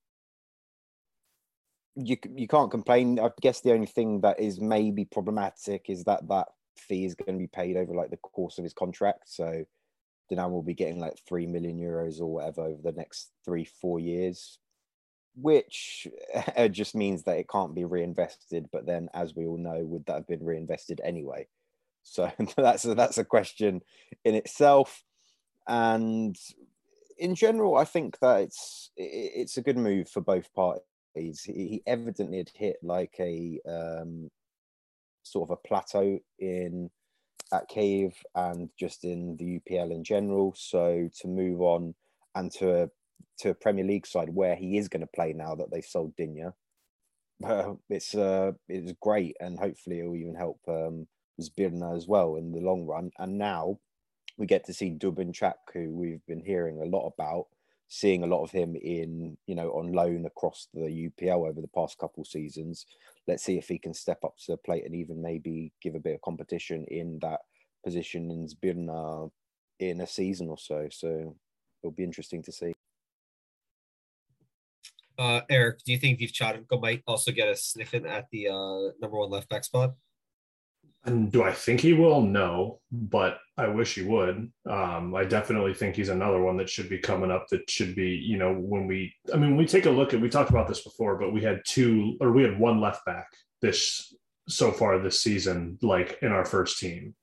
you 1.97 2.17
you 2.35 2.47
can't 2.47 2.71
complain. 2.71 3.19
I 3.19 3.31
guess 3.41 3.61
the 3.61 3.73
only 3.73 3.87
thing 3.87 4.21
that 4.21 4.39
is 4.39 4.61
maybe 4.61 5.05
problematic 5.05 5.87
is 5.89 6.05
that 6.05 6.29
that 6.29 6.49
fee 6.77 7.05
is 7.05 7.15
going 7.15 7.35
to 7.35 7.43
be 7.43 7.47
paid 7.47 7.77
over 7.77 7.95
like 7.95 8.11
the 8.11 8.19
course 8.19 8.59
of 8.59 8.65
his 8.65 8.75
contract. 8.75 9.23
So 9.27 9.65
Dinamo 10.31 10.51
will 10.51 10.63
be 10.63 10.75
getting 10.75 11.01
like 11.01 11.19
three 11.27 11.47
million 11.47 11.79
euros 11.79 12.21
or 12.21 12.27
whatever 12.27 12.63
over 12.63 12.83
the 12.83 12.93
next 12.93 13.31
three 13.45 13.65
four 13.65 13.99
years, 13.99 14.59
which 15.35 16.07
just 16.71 16.95
means 16.95 17.23
that 17.25 17.39
it 17.39 17.49
can't 17.49 17.75
be 17.75 17.85
reinvested. 17.85 18.69
But 18.71 18.87
then, 18.87 19.09
as 19.15 19.35
we 19.35 19.47
all 19.47 19.59
know, 19.59 19.85
would 19.85 20.07
that 20.07 20.15
have 20.15 20.29
been 20.29 20.45
reinvested 20.45 21.01
anyway? 21.03 21.49
So 22.03 22.31
that's 22.57 22.85
a, 22.85 22.95
that's 22.95 23.19
a 23.19 23.25
question 23.25 23.83
in 24.25 24.35
itself. 24.35 25.03
And 25.67 26.37
in 27.19 27.35
general, 27.35 27.77
I 27.77 27.85
think 27.85 28.19
that 28.21 28.43
it's 28.43 28.91
it's 28.97 29.57
a 29.57 29.63
good 29.63 29.79
move 29.79 30.11
for 30.11 30.21
both 30.21 30.53
parties. 30.53 30.83
He 31.17 31.83
evidently 31.87 32.39
had 32.39 32.51
hit 32.55 32.77
like 32.83 33.15
a 33.19 33.61
um, 33.67 34.31
sort 35.23 35.51
of 35.51 35.59
a 35.59 35.69
plateau 35.69 36.19
in 36.39 36.91
at 37.53 37.69
Kiev 37.69 38.15
and 38.35 38.69
just 38.79 39.05
in 39.05 39.37
the 39.37 39.61
UPL 39.61 39.93
in 39.93 40.05
general. 40.05 40.55
So 40.57 41.09
to 41.21 41.29
move 41.29 41.61
on 41.61 41.95
and 42.35 42.51
to 42.53 42.83
a 42.83 42.89
to 43.39 43.51
a 43.51 43.55
Premier 43.55 43.85
League 43.85 44.07
side 44.07 44.31
where 44.31 44.57
he 44.57 44.79
is 44.79 44.89
going 44.89 45.03
to 45.03 45.07
play 45.15 45.33
now 45.33 45.55
that 45.55 45.71
they've 45.71 45.85
sold 45.85 46.17
Digne, 46.17 46.51
uh, 47.45 47.75
it's 47.91 48.15
uh, 48.15 48.53
it's 48.69 48.93
great 49.01 49.37
and 49.41 49.59
hopefully 49.59 50.01
it 50.01 50.07
will 50.07 50.17
even 50.17 50.35
help 50.35 50.59
um, 50.69 51.07
Zbirna 51.41 51.97
as 51.97 52.07
well 52.07 52.37
in 52.37 52.53
the 52.53 52.61
long 52.61 52.87
run. 52.87 53.11
And 53.19 53.39
now 53.39 53.79
we 54.39 54.47
get 54.47 54.65
to 54.67 54.75
see 54.75 54.91
Dubinchak, 54.91 55.55
who 55.73 55.91
we've 55.91 56.25
been 56.27 56.45
hearing 56.45 56.81
a 56.81 56.85
lot 56.85 57.07
about, 57.07 57.47
seeing 57.89 58.23
a 58.23 58.27
lot 58.27 58.43
of 58.43 58.51
him 58.51 58.77
in, 58.77 59.37
you 59.47 59.55
know, 59.55 59.71
on 59.71 59.93
loan 59.93 60.27
across 60.27 60.69
the 60.75 60.81
UPL 60.81 61.49
over 61.49 61.61
the 61.61 61.69
past 61.69 61.99
couple 61.99 62.25
seasons. 62.25 62.87
Let's 63.27 63.45
see 63.45 63.59
if 63.59 63.69
he 63.69 63.79
can 63.79 63.95
step 63.95 64.19
up 64.25 64.37
to 64.39 64.53
the 64.53 64.57
plate 64.59 64.85
and 64.85 64.95
even 64.95 65.23
maybe 65.23 65.73
give 65.81 65.95
a 65.95 66.01
bit 66.01 66.15
of 66.15 66.21
competition 66.23 66.85
in 66.89 67.19
that 67.23 67.41
position 67.85 68.31
in 68.31 68.49
Zbirna 68.49 69.31
in 69.79 70.01
a 70.01 70.07
season 70.07 70.49
or 70.49 70.59
so. 70.59 70.89
So 70.91 71.37
it'll 71.83 71.95
be 71.95 72.05
interesting 72.05 72.43
to 72.45 72.53
see. 72.53 72.73
Uh, 75.19 75.41
Eric, 75.49 75.79
do 75.85 75.93
you 75.93 75.99
think 75.99 76.21
Vivcharenko 76.21 76.81
might 76.81 77.03
also 77.07 77.33
get 77.33 77.49
a 77.49 77.57
sniffing 77.57 78.07
at 78.07 78.27
the 78.31 78.49
uh, 78.49 78.93
number 79.01 79.19
one 79.19 79.31
left 79.31 79.49
back 79.49 79.65
spot? 79.65 79.95
And 81.07 81.31
do 81.31 81.45
I 81.45 81.53
think 81.53 81.81
he 81.81 81.93
will? 81.93 82.21
No, 82.21 82.81
but 82.91 83.39
I 83.57 83.69
wish 83.69 83.95
he 83.95 84.03
would. 84.03 84.51
Um, 84.69 85.15
I 85.15 85.25
definitely 85.25 85.73
think 85.73 85.95
he's 85.95 86.09
another 86.09 86.43
one 86.43 86.57
that 86.57 86.69
should 86.69 86.89
be 86.89 86.99
coming 86.99 87.31
up. 87.31 87.47
That 87.51 87.71
should 87.71 87.95
be, 87.95 88.11
you 88.11 88.37
know, 88.37 88.53
when 88.53 88.89
we, 88.89 89.15
I 89.33 89.37
mean, 89.37 89.57
we 89.57 89.67
take 89.67 89.87
a 89.87 89.91
look 89.91 90.13
at, 90.13 90.21
we 90.21 90.29
talked 90.29 90.51
about 90.51 90.67
this 90.67 90.83
before, 90.83 91.17
but 91.17 91.33
we 91.33 91.43
had 91.43 91.63
two, 91.65 92.17
or 92.21 92.33
we 92.33 92.43
had 92.43 92.59
one 92.59 92.81
left 92.81 93.05
back 93.07 93.29
this 93.63 94.15
so 94.49 94.73
far 94.73 94.99
this 94.99 95.21
season, 95.21 95.79
like 95.81 96.19
in 96.23 96.33
our 96.33 96.45
first 96.45 96.79
team, 96.79 97.15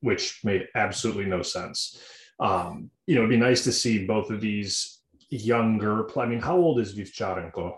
which 0.00 0.40
made 0.42 0.68
absolutely 0.74 1.26
no 1.26 1.42
sense. 1.42 2.02
Um, 2.40 2.90
you 3.06 3.14
know, 3.14 3.20
it'd 3.20 3.30
be 3.30 3.36
nice 3.36 3.64
to 3.64 3.72
see 3.72 4.06
both 4.06 4.30
of 4.30 4.40
these 4.40 5.00
younger. 5.28 6.08
I 6.18 6.24
mean, 6.24 6.40
how 6.40 6.56
old 6.56 6.80
is 6.80 6.98
Vivcharenko? 6.98 7.76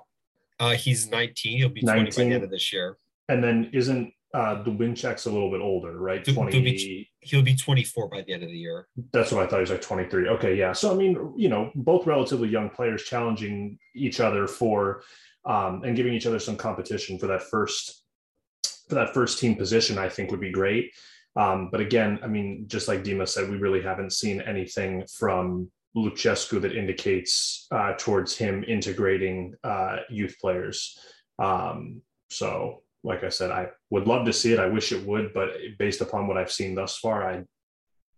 Uh, 0.61 0.70
he's 0.70 1.11
19. 1.11 1.58
He'll 1.58 1.68
be 1.68 1.82
19. 1.82 2.12
20 2.12 2.16
by 2.16 2.28
the 2.28 2.34
end 2.37 2.44
of 2.44 2.50
this 2.50 2.72
year. 2.72 2.96
And 3.28 3.42
then 3.42 3.70
isn't 3.72 4.12
uh 4.35 4.62
Dubinchak's 4.65 5.27
a 5.27 5.31
little 5.31 5.51
bit 5.51 5.61
older, 5.61 5.99
right? 5.99 6.25
20 6.25 7.09
he'll 7.21 7.43
be 7.43 7.55
24 7.55 8.09
by 8.09 8.23
the 8.23 8.33
end 8.33 8.43
of 8.43 8.49
the 8.49 8.57
year. 8.57 8.89
That's 9.12 9.31
what 9.33 9.45
I 9.45 9.47
thought. 9.47 9.57
He 9.57 9.62
was 9.62 9.71
like 9.71 9.83
23. 9.83 10.29
Okay, 10.29 10.57
yeah. 10.57 10.73
So 10.73 10.93
I 10.93 10.95
mean, 10.95 11.35
you 11.37 11.49
know, 11.49 11.71
both 11.75 12.07
relatively 12.07 12.49
young 12.49 12.71
players 12.71 13.05
challenging 13.05 13.79
each 13.95 14.21
other 14.21 14.47
for 14.47 15.03
um 15.45 15.83
and 15.85 15.97
giving 15.97 16.15
each 16.15 16.27
other 16.27 16.39
some 16.39 16.57
competition 16.57 17.19
for 17.19 17.27
that 17.27 17.43
first 17.43 18.05
for 18.89 18.95
that 18.97 19.15
first 19.15 19.39
team 19.39 19.57
position, 19.57 19.99
I 19.99 20.09
think 20.09 20.31
would 20.31 20.41
be 20.41 20.53
great. 20.53 20.93
Um, 21.37 21.71
but 21.71 21.81
again, 21.81 22.19
I 22.23 22.27
mean, 22.27 22.65
just 22.67 22.89
like 22.89 23.03
Dima 23.03 23.27
said, 23.27 23.49
we 23.49 23.57
really 23.57 23.83
haven't 23.83 24.12
seen 24.12 24.41
anything 24.43 25.05
from 25.19 25.71
Lucescu 25.97 26.61
that 26.61 26.77
indicates 26.77 27.67
uh, 27.71 27.95
towards 27.99 28.37
him 28.37 28.65
integrating 28.67 29.55
uh, 29.65 29.97
youth 30.11 30.37
players. 30.41 30.99
Um, 31.39 32.03
so 32.31 32.83
like 33.04 33.25
I 33.25 33.28
said, 33.28 33.50
I 33.50 33.68
would 33.90 34.06
love 34.06 34.26
to 34.26 34.32
see 34.32 34.52
it. 34.52 34.61
I 34.61 34.66
wish 34.66 34.92
it 34.92 35.04
would, 35.06 35.32
but 35.35 35.50
based 35.78 36.00
upon 36.00 36.26
what 36.26 36.37
I've 36.37 36.52
seen 36.52 36.75
thus 36.75 36.99
far, 36.99 37.28
I 37.28 37.44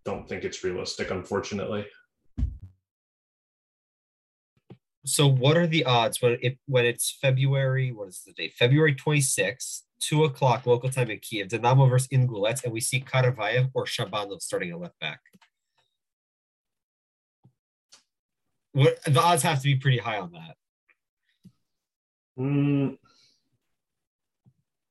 don't 0.04 0.28
think 0.28 0.44
it's 0.44 0.62
realistic, 0.62 1.10
unfortunately. 1.10 1.86
So, 5.06 5.26
what 5.26 5.56
are 5.56 5.66
the 5.66 5.84
odds 5.84 6.22
when 6.22 6.38
it 6.40 6.58
when 6.66 6.84
it's 6.86 7.16
February? 7.20 7.92
What 7.92 8.08
is 8.08 8.22
the 8.26 8.32
date? 8.32 8.54
February 8.54 8.94
twenty 8.94 9.20
sixth, 9.20 9.84
two 10.00 10.24
o'clock 10.24 10.66
local 10.66 10.90
time 10.90 11.10
in 11.10 11.18
Kiev. 11.18 11.48
Dinamo 11.48 11.88
versus 11.88 12.08
Ingulets, 12.08 12.64
and 12.64 12.72
we 12.72 12.80
see 12.80 13.00
Karavayev 13.00 13.70
or 13.74 13.84
Shabanov 13.84 14.40
starting 14.40 14.72
a 14.72 14.78
left 14.78 14.98
back. 15.00 15.20
What 18.72 18.98
the 19.04 19.20
odds 19.20 19.42
have 19.42 19.58
to 19.58 19.64
be 19.64 19.76
pretty 19.76 19.98
high 19.98 20.18
on 20.18 20.32
that. 20.32 20.56
Mm, 22.38 22.98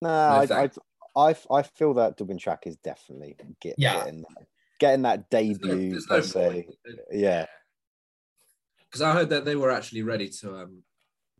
No, 0.03 0.09
I, 0.09 0.63
I, 0.63 0.69
I, 1.15 1.35
I 1.49 1.61
feel 1.61 1.93
that 1.93 2.17
Dubinchak 2.17 2.59
is 2.65 2.75
definitely 2.77 3.37
get, 3.61 3.75
yeah. 3.77 4.03
getting 4.03 4.21
that, 4.21 4.47
getting 4.79 5.01
that 5.03 5.29
debut. 5.29 5.91
There's 5.91 6.09
no, 6.09 6.15
there's 6.15 6.35
no 6.35 6.41
say, 6.41 6.67
yeah. 7.09 7.45
Because 8.85 9.01
I 9.01 9.13
heard 9.13 9.29
that 9.29 9.45
they 9.45 9.55
were 9.55 9.71
actually 9.71 10.01
ready 10.01 10.27
to 10.41 10.57
um 10.57 10.83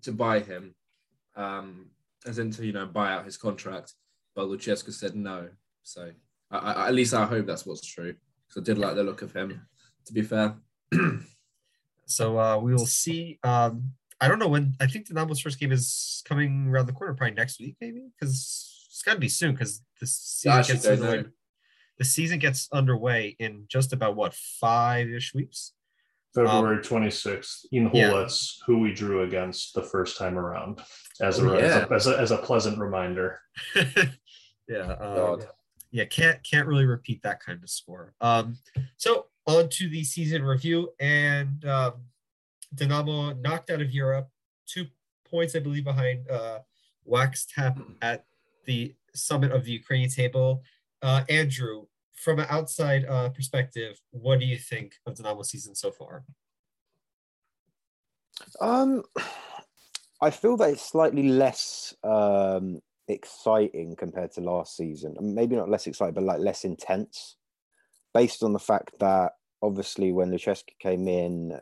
to 0.03 0.13
buy 0.13 0.39
him, 0.39 0.75
um, 1.35 1.87
as 2.25 2.39
in 2.39 2.51
to 2.51 2.65
you 2.65 2.71
know 2.71 2.85
buy 2.85 3.11
out 3.11 3.25
his 3.25 3.35
contract, 3.35 3.93
but 4.33 4.47
Lucescu 4.47 4.93
said 4.93 5.13
no. 5.13 5.49
So 5.83 6.11
I, 6.49 6.57
I, 6.57 6.87
at 6.87 6.93
least 6.93 7.13
I 7.13 7.25
hope 7.25 7.45
that's 7.45 7.65
what's 7.65 7.85
true. 7.85 8.15
Because 8.47 8.61
I 8.61 8.63
did 8.63 8.77
like 8.77 8.95
the 8.95 9.03
look 9.03 9.23
of 9.23 9.33
him. 9.33 9.67
To 10.05 10.13
be 10.13 10.21
fair. 10.21 10.55
so 12.05 12.39
uh, 12.39 12.57
we 12.59 12.73
will 12.73 12.85
see. 12.85 13.39
Um, 13.43 13.91
I 14.23 14.29
don't 14.29 14.39
know 14.39 14.47
when. 14.47 14.73
I 14.79 14.87
think 14.87 15.05
the 15.05 15.13
Dinamo's 15.13 15.41
first 15.41 15.59
game 15.59 15.73
is 15.73 16.23
coming 16.25 16.67
around 16.69 16.85
the 16.85 16.93
corner, 16.93 17.13
probably 17.13 17.35
next 17.35 17.59
week, 17.59 17.75
maybe 17.81 18.07
because 18.17 18.87
it's 18.87 19.01
got 19.03 19.15
to 19.15 19.19
be 19.19 19.27
soon 19.27 19.51
because 19.51 19.81
the 19.99 20.07
season 20.07 20.57
yeah, 20.59 20.63
gets 20.63 20.85
underway. 20.85 21.25
The 21.97 22.05
season 22.05 22.39
gets 22.39 22.69
underway 22.71 23.35
in 23.37 23.65
just 23.67 23.91
about 23.91 24.15
what 24.15 24.33
five 24.33 25.09
ish 25.09 25.33
weeks. 25.33 25.73
February 26.33 26.77
um, 26.77 26.81
26th 26.81 27.65
Ingulets, 27.73 28.53
yeah. 28.57 28.63
who 28.65 28.79
we 28.79 28.93
drew 28.93 29.23
against 29.23 29.73
the 29.75 29.83
first 29.83 30.17
time 30.17 30.37
around, 30.39 30.81
as 31.21 31.39
a, 31.39 31.51
oh, 31.51 31.57
yeah. 31.57 31.85
as, 31.91 32.07
a 32.07 32.17
as, 32.17 32.31
a, 32.31 32.37
pleasant 32.37 32.79
reminder. 32.79 33.41
yeah, 34.69 34.93
um, 35.01 35.41
yeah, 35.91 36.05
can't 36.05 36.41
can't 36.49 36.67
really 36.67 36.85
repeat 36.85 37.21
that 37.23 37.43
kind 37.43 37.61
of 37.61 37.69
score. 37.69 38.13
Um, 38.21 38.57
so 38.95 39.25
on 39.45 39.67
to 39.69 39.89
the 39.89 40.05
season 40.05 40.43
review, 40.43 40.91
and 40.99 41.63
um, 41.65 41.93
Dinamo 42.75 43.39
knocked 43.39 43.69
out 43.69 43.81
of 43.81 43.91
Europe, 43.91 44.29
two 44.65 44.87
points 45.29 45.55
I 45.55 45.59
believe 45.59 45.83
behind 45.83 46.29
uh, 46.29 46.59
Shakhtar 47.07 47.95
at 48.01 48.25
the 48.65 48.95
summit 49.13 49.51
of 49.51 49.65
the 49.65 49.71
Ukrainian 49.71 50.09
table. 50.09 50.63
Uh, 51.01 51.23
Andrew, 51.29 51.85
from 52.13 52.39
an 52.39 52.47
outside 52.49 53.05
uh, 53.05 53.29
perspective, 53.29 53.99
what 54.11 54.39
do 54.39 54.45
you 54.45 54.57
think 54.57 54.95
of 55.05 55.15
Dinamo 55.15 55.45
season 55.45 55.75
so 55.75 55.91
far? 55.91 56.23
Um, 58.61 59.03
I 60.21 60.29
feel 60.29 60.57
that 60.57 60.69
it's 60.69 60.89
slightly 60.89 61.27
less 61.29 61.93
um, 62.03 62.79
exciting 63.07 63.95
compared 63.95 64.31
to 64.33 64.41
last 64.41 64.77
season. 64.77 65.15
Maybe 65.19 65.55
not 65.55 65.69
less 65.69 65.87
exciting, 65.87 66.13
but 66.13 66.23
like 66.23 66.39
less 66.39 66.63
intense, 66.63 67.35
based 68.13 68.43
on 68.43 68.53
the 68.53 68.59
fact 68.59 68.91
that 68.99 69.33
obviously 69.61 70.11
when 70.11 70.31
Lucescu 70.31 70.77
came 70.79 71.07
in, 71.07 71.59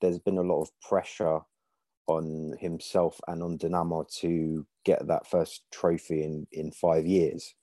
there's 0.00 0.18
been 0.18 0.38
a 0.38 0.42
lot 0.42 0.62
of 0.62 0.70
pressure 0.80 1.40
on 2.06 2.54
himself 2.58 3.20
and 3.28 3.42
on 3.42 3.58
Dinamo 3.58 4.08
to 4.20 4.66
get 4.84 5.06
that 5.06 5.28
first 5.28 5.62
trophy 5.70 6.22
in 6.22 6.46
in 6.52 6.70
five 6.72 7.06
years. 7.06 7.54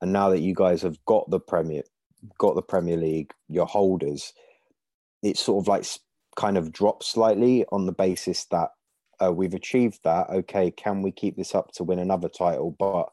And 0.00 0.12
now 0.12 0.30
that 0.30 0.40
you 0.40 0.54
guys 0.54 0.82
have 0.82 1.04
got 1.04 1.28
the 1.28 1.40
Premier, 1.40 1.82
got 2.38 2.54
the 2.54 2.62
Premier 2.62 2.96
League, 2.96 3.32
your 3.48 3.66
holders, 3.66 4.32
it's 5.22 5.42
sort 5.42 5.62
of 5.62 5.68
like 5.68 5.84
kind 6.36 6.56
of 6.56 6.72
dropped 6.72 7.04
slightly 7.04 7.66
on 7.70 7.86
the 7.86 7.92
basis 7.92 8.46
that 8.46 8.70
uh, 9.22 9.32
we've 9.32 9.54
achieved 9.54 10.00
that. 10.04 10.30
Okay, 10.30 10.70
can 10.70 11.02
we 11.02 11.12
keep 11.12 11.36
this 11.36 11.54
up 11.54 11.72
to 11.72 11.84
win 11.84 11.98
another 11.98 12.28
title? 12.28 12.74
But 12.78 13.10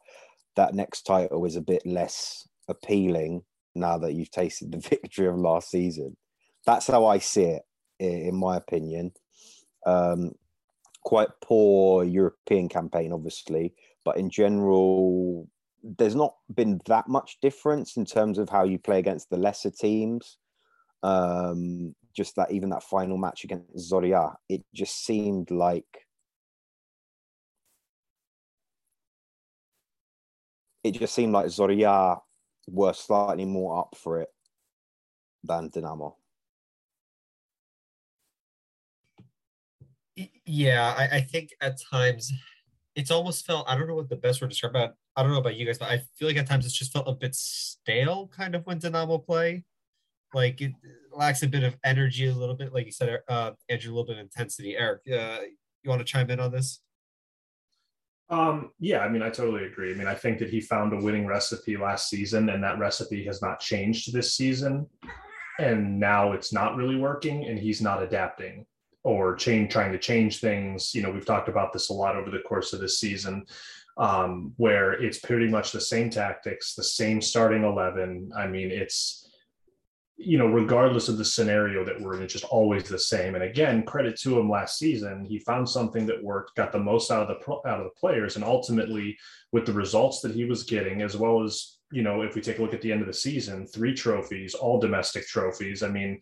that 0.55 0.73
next 0.73 1.03
title 1.03 1.43
is 1.45 1.55
a 1.55 1.61
bit 1.61 1.85
less 1.85 2.47
appealing 2.69 3.43
now 3.75 3.97
that 3.97 4.13
you've 4.13 4.31
tasted 4.31 4.71
the 4.71 4.77
victory 4.89 5.27
of 5.27 5.36
last 5.36 5.69
season. 5.69 6.15
That's 6.65 6.88
how 6.88 7.05
I 7.05 7.19
see 7.19 7.43
it, 7.43 7.63
in 7.99 8.36
my 8.36 8.57
opinion. 8.57 9.12
Um, 9.86 10.33
quite 11.03 11.29
poor 11.41 12.03
European 12.03 12.67
campaign, 12.69 13.13
obviously, 13.13 13.73
but 14.03 14.17
in 14.17 14.29
general, 14.29 15.47
there's 15.83 16.15
not 16.15 16.36
been 16.53 16.81
that 16.88 17.07
much 17.07 17.38
difference 17.41 17.97
in 17.97 18.05
terms 18.05 18.38
of 18.38 18.49
how 18.49 18.63
you 18.63 18.77
play 18.77 18.99
against 18.99 19.29
the 19.29 19.38
lesser 19.38 19.71
teams. 19.71 20.38
Um, 21.03 21.95
just 22.15 22.36
that 22.36 22.51
even 22.51 22.69
that 22.69 22.83
final 22.83 23.17
match 23.17 23.43
against 23.43 23.91
Zoria, 23.91 24.36
it 24.49 24.63
just 24.73 25.05
seemed 25.05 25.51
like 25.51 25.86
it 30.83 30.91
just 30.91 31.13
seemed 31.13 31.33
like 31.33 31.47
Zoria 31.47 32.19
were 32.67 32.93
slightly 32.93 33.45
more 33.45 33.79
up 33.79 33.95
for 33.95 34.21
it 34.21 34.29
than 35.43 35.69
Dinamo. 35.69 36.15
Yeah, 40.47 40.95
I, 40.97 41.17
I 41.17 41.21
think 41.21 41.49
at 41.60 41.77
times 41.91 42.31
it's 42.95 43.12
almost 43.12 43.45
felt 43.45 43.69
I 43.69 43.77
don't 43.77 43.88
know 43.88 43.95
what 43.95 44.10
the 44.10 44.15
best 44.15 44.41
word 44.41 44.47
to 44.47 44.51
describe 44.51 44.75
it. 44.75 44.91
I 45.15 45.21
don't 45.21 45.31
know 45.31 45.39
about 45.39 45.57
you 45.57 45.65
guys, 45.65 45.77
but 45.77 45.89
I 45.89 46.01
feel 46.15 46.29
like 46.29 46.38
at 46.38 46.47
times 46.47 46.65
it's 46.65 46.77
just 46.77 46.93
felt 46.93 47.07
a 47.07 47.13
bit 47.13 47.36
stale, 47.36 48.31
kind 48.36 48.55
of 48.55 48.65
when 48.65 48.79
Dinamo 48.79 49.23
play. 49.23 49.65
Like 50.33 50.62
it 50.62 50.71
lacks 51.13 51.43
a 51.43 51.47
bit 51.47 51.63
of 51.63 51.75
energy, 51.83 52.27
a 52.27 52.33
little 52.33 52.55
bit, 52.55 52.73
like 52.73 52.86
you 52.86 52.91
said, 52.91 53.19
uh, 53.27 53.51
Andrew, 53.69 53.91
a 53.91 53.93
little 53.93 54.05
bit 54.05 54.17
of 54.17 54.21
intensity. 54.21 54.77
Eric, 54.77 55.01
uh, 55.12 55.39
you 55.83 55.89
want 55.89 55.99
to 55.99 56.05
chime 56.05 56.29
in 56.29 56.39
on 56.39 56.51
this? 56.51 56.79
Um, 58.29 58.71
yeah, 58.79 58.99
I 58.99 59.10
mean, 59.10 59.21
I 59.21 59.29
totally 59.29 59.65
agree. 59.65 59.93
I 59.93 59.95
mean, 59.95 60.07
I 60.07 60.15
think 60.15 60.39
that 60.39 60.49
he 60.49 60.62
found 60.62 60.93
a 60.93 61.01
winning 61.01 61.25
recipe 61.25 61.77
last 61.77 62.10
season, 62.10 62.49
and 62.49 62.63
that 62.63 62.79
recipe 62.79 63.23
has 63.25 63.41
not 63.41 63.60
changed 63.60 64.13
this 64.13 64.33
season. 64.33 64.88
And 65.60 65.99
now 65.99 66.33
it's 66.33 66.53
not 66.53 66.75
really 66.75 66.97
working, 66.97 67.45
and 67.45 67.60
he's 67.60 67.81
not 67.81 68.03
adapting 68.03 68.65
or 69.08 69.36
change, 69.36 69.72
trying 69.72 69.93
to 69.93 69.98
change 69.98 70.39
things. 70.39 70.93
You 70.93 71.02
know, 71.02 71.12
we've 71.12 71.26
talked 71.26 71.48
about 71.48 71.72
this 71.72 71.89
a 71.89 71.93
lot 71.93 72.17
over 72.17 72.30
the 72.30 72.39
course 72.39 72.74
of 72.74 72.82
this 72.82 73.00
season, 73.00 73.46
um, 73.98 74.54
where 74.58 74.91
it's 75.02 75.20
pretty 75.20 75.48
much 75.48 75.72
the 75.72 75.80
same 75.80 76.10
tactics, 76.10 76.76
the 76.76 76.84
same 76.84 77.22
starting 77.22 77.63
eleven. 77.63 78.32
I 78.38 78.48
mean, 78.48 78.70
it's 78.70 79.24
you 80.20 80.38
know, 80.38 80.48
regardless 80.48 81.10
of 81.10 81.17
the 81.17 81.24
scenario 81.24 81.86
that 81.86 82.02
we're 82.02 82.15
in, 82.15 82.24
it's 82.24 82.34
just 82.34 82.43
always 82.46 82.84
the 82.84 82.98
same. 82.98 83.36
And 83.36 83.43
again, 83.43 83.84
credit 83.84 84.20
to 84.22 84.39
him 84.39 84.50
last 84.50 84.80
season, 84.80 85.24
he 85.24 85.38
found 85.39 85.70
something 85.70 86.08
that 86.08 86.24
worked, 86.24 86.56
got 86.56 86.72
the 86.72 86.80
most 86.80 87.12
out 87.12 87.30
of 87.30 87.38
the 87.38 87.70
out 87.70 87.80
of 87.80 87.86
the 87.86 88.00
players, 88.00 88.36
and 88.36 88.43
ultimately, 88.43 89.17
with 89.54 89.65
the 89.65 89.74
results 89.74 90.20
that 90.22 90.36
he 90.36 90.43
was 90.43 90.63
getting, 90.63 91.02
as 91.02 91.15
well 91.15 91.43
as 91.43 91.78
you 91.91 92.02
know, 92.02 92.24
if 92.24 92.36
we 92.36 92.41
take 92.41 92.60
a 92.60 92.62
look 92.62 92.74
at 92.74 92.82
the 92.82 92.91
end 92.91 93.02
of 93.02 93.08
the 93.08 93.13
season, 93.13 93.65
three 93.67 93.93
trophies, 93.93 94.54
all 94.54 94.82
domestic 94.82 95.26
trophies. 95.26 95.82
I 95.84 95.88
mean, 95.88 96.20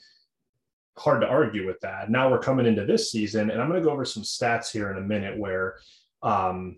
hard 0.97 1.21
to 1.21 1.27
argue 1.27 1.65
with 1.65 1.79
that. 1.81 2.09
Now 2.09 2.29
we're 2.29 2.39
coming 2.39 2.65
into 2.65 2.85
this 2.85 3.11
season, 3.11 3.51
and 3.51 3.61
I'm 3.61 3.69
going 3.69 3.81
to 3.81 3.85
go 3.85 3.91
over 3.91 4.05
some 4.05 4.23
stats 4.23 4.71
here 4.71 4.91
in 4.91 4.97
a 4.97 5.01
minute 5.01 5.37
where. 5.37 5.77
Um, 6.23 6.77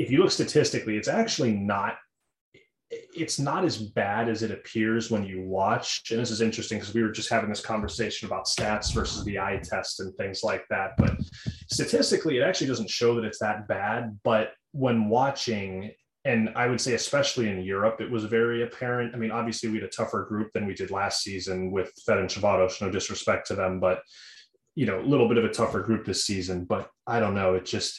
if 0.00 0.10
you 0.10 0.22
look 0.22 0.30
statistically, 0.30 0.96
it's 0.96 1.08
actually 1.08 1.52
not 1.52 1.98
it's 2.90 3.38
not 3.38 3.64
as 3.64 3.78
bad 3.78 4.28
as 4.28 4.42
it 4.42 4.50
appears 4.50 5.10
when 5.10 5.24
you 5.24 5.42
watch. 5.42 6.02
And 6.10 6.18
this 6.18 6.30
is 6.30 6.40
interesting 6.40 6.78
because 6.78 6.92
we 6.92 7.02
were 7.02 7.12
just 7.12 7.28
having 7.28 7.48
this 7.48 7.60
conversation 7.60 8.26
about 8.26 8.46
stats 8.46 8.92
versus 8.92 9.24
the 9.24 9.38
eye 9.38 9.60
test 9.62 10.00
and 10.00 10.12
things 10.16 10.42
like 10.42 10.64
that. 10.70 10.96
But 10.98 11.16
statistically, 11.70 12.38
it 12.38 12.42
actually 12.42 12.66
doesn't 12.66 12.90
show 12.90 13.14
that 13.14 13.24
it's 13.24 13.38
that 13.38 13.68
bad. 13.68 14.18
But 14.24 14.54
when 14.72 15.08
watching, 15.08 15.92
and 16.24 16.50
I 16.54 16.66
would 16.66 16.80
say, 16.80 16.94
especially 16.94 17.48
in 17.48 17.62
Europe, 17.62 18.00
it 18.00 18.10
was 18.10 18.24
very 18.24 18.62
apparent. 18.62 19.14
I 19.14 19.18
mean, 19.18 19.30
obviously, 19.30 19.70
we 19.70 19.76
had 19.76 19.84
a 19.84 19.88
tougher 19.88 20.26
group 20.28 20.52
than 20.52 20.66
we 20.66 20.74
did 20.74 20.90
last 20.90 21.22
season 21.22 21.70
with 21.70 21.92
Ferencvaros, 22.06 22.80
no 22.82 22.90
disrespect 22.90 23.46
to 23.48 23.54
them, 23.54 23.80
but, 23.80 24.02
you 24.74 24.84
know, 24.84 25.00
a 25.00 25.06
little 25.06 25.28
bit 25.28 25.38
of 25.38 25.44
a 25.44 25.52
tougher 25.52 25.80
group 25.80 26.04
this 26.04 26.26
season. 26.26 26.66
But 26.66 26.90
I 27.06 27.20
don't 27.20 27.34
know. 27.34 27.54
It 27.54 27.64
just, 27.64 27.98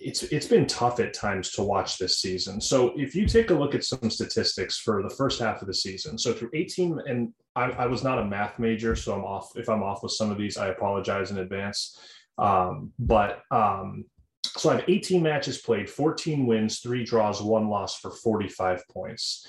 it's 0.00 0.22
it's 0.24 0.46
been 0.46 0.66
tough 0.66 1.00
at 1.00 1.14
times 1.14 1.50
to 1.52 1.62
watch 1.62 1.98
this 1.98 2.20
season. 2.20 2.60
So 2.60 2.92
if 2.96 3.14
you 3.14 3.26
take 3.26 3.50
a 3.50 3.54
look 3.54 3.74
at 3.74 3.82
some 3.82 4.10
statistics 4.10 4.78
for 4.78 5.02
the 5.02 5.10
first 5.10 5.40
half 5.40 5.60
of 5.60 5.66
the 5.66 5.74
season, 5.74 6.18
so 6.18 6.32
through 6.32 6.50
18, 6.54 7.00
and 7.06 7.32
I, 7.56 7.70
I 7.70 7.86
was 7.86 8.04
not 8.04 8.18
a 8.18 8.24
math 8.24 8.58
major, 8.58 8.94
so 8.94 9.14
I'm 9.14 9.24
off. 9.24 9.50
If 9.56 9.68
I'm 9.68 9.82
off 9.82 10.02
with 10.02 10.12
some 10.12 10.30
of 10.30 10.38
these, 10.38 10.56
I 10.56 10.68
apologize 10.68 11.30
in 11.30 11.38
advance. 11.38 11.98
Um, 12.36 12.92
but 12.98 13.42
um, 13.50 14.04
so 14.56 14.70
I 14.70 14.76
have 14.76 14.88
18 14.88 15.22
matches 15.22 15.58
played, 15.58 15.88
14 15.88 16.46
wins, 16.46 16.80
three 16.80 17.04
draws, 17.04 17.42
one 17.42 17.68
loss 17.68 17.98
for 17.98 18.10
45 18.10 18.86
points. 18.88 19.46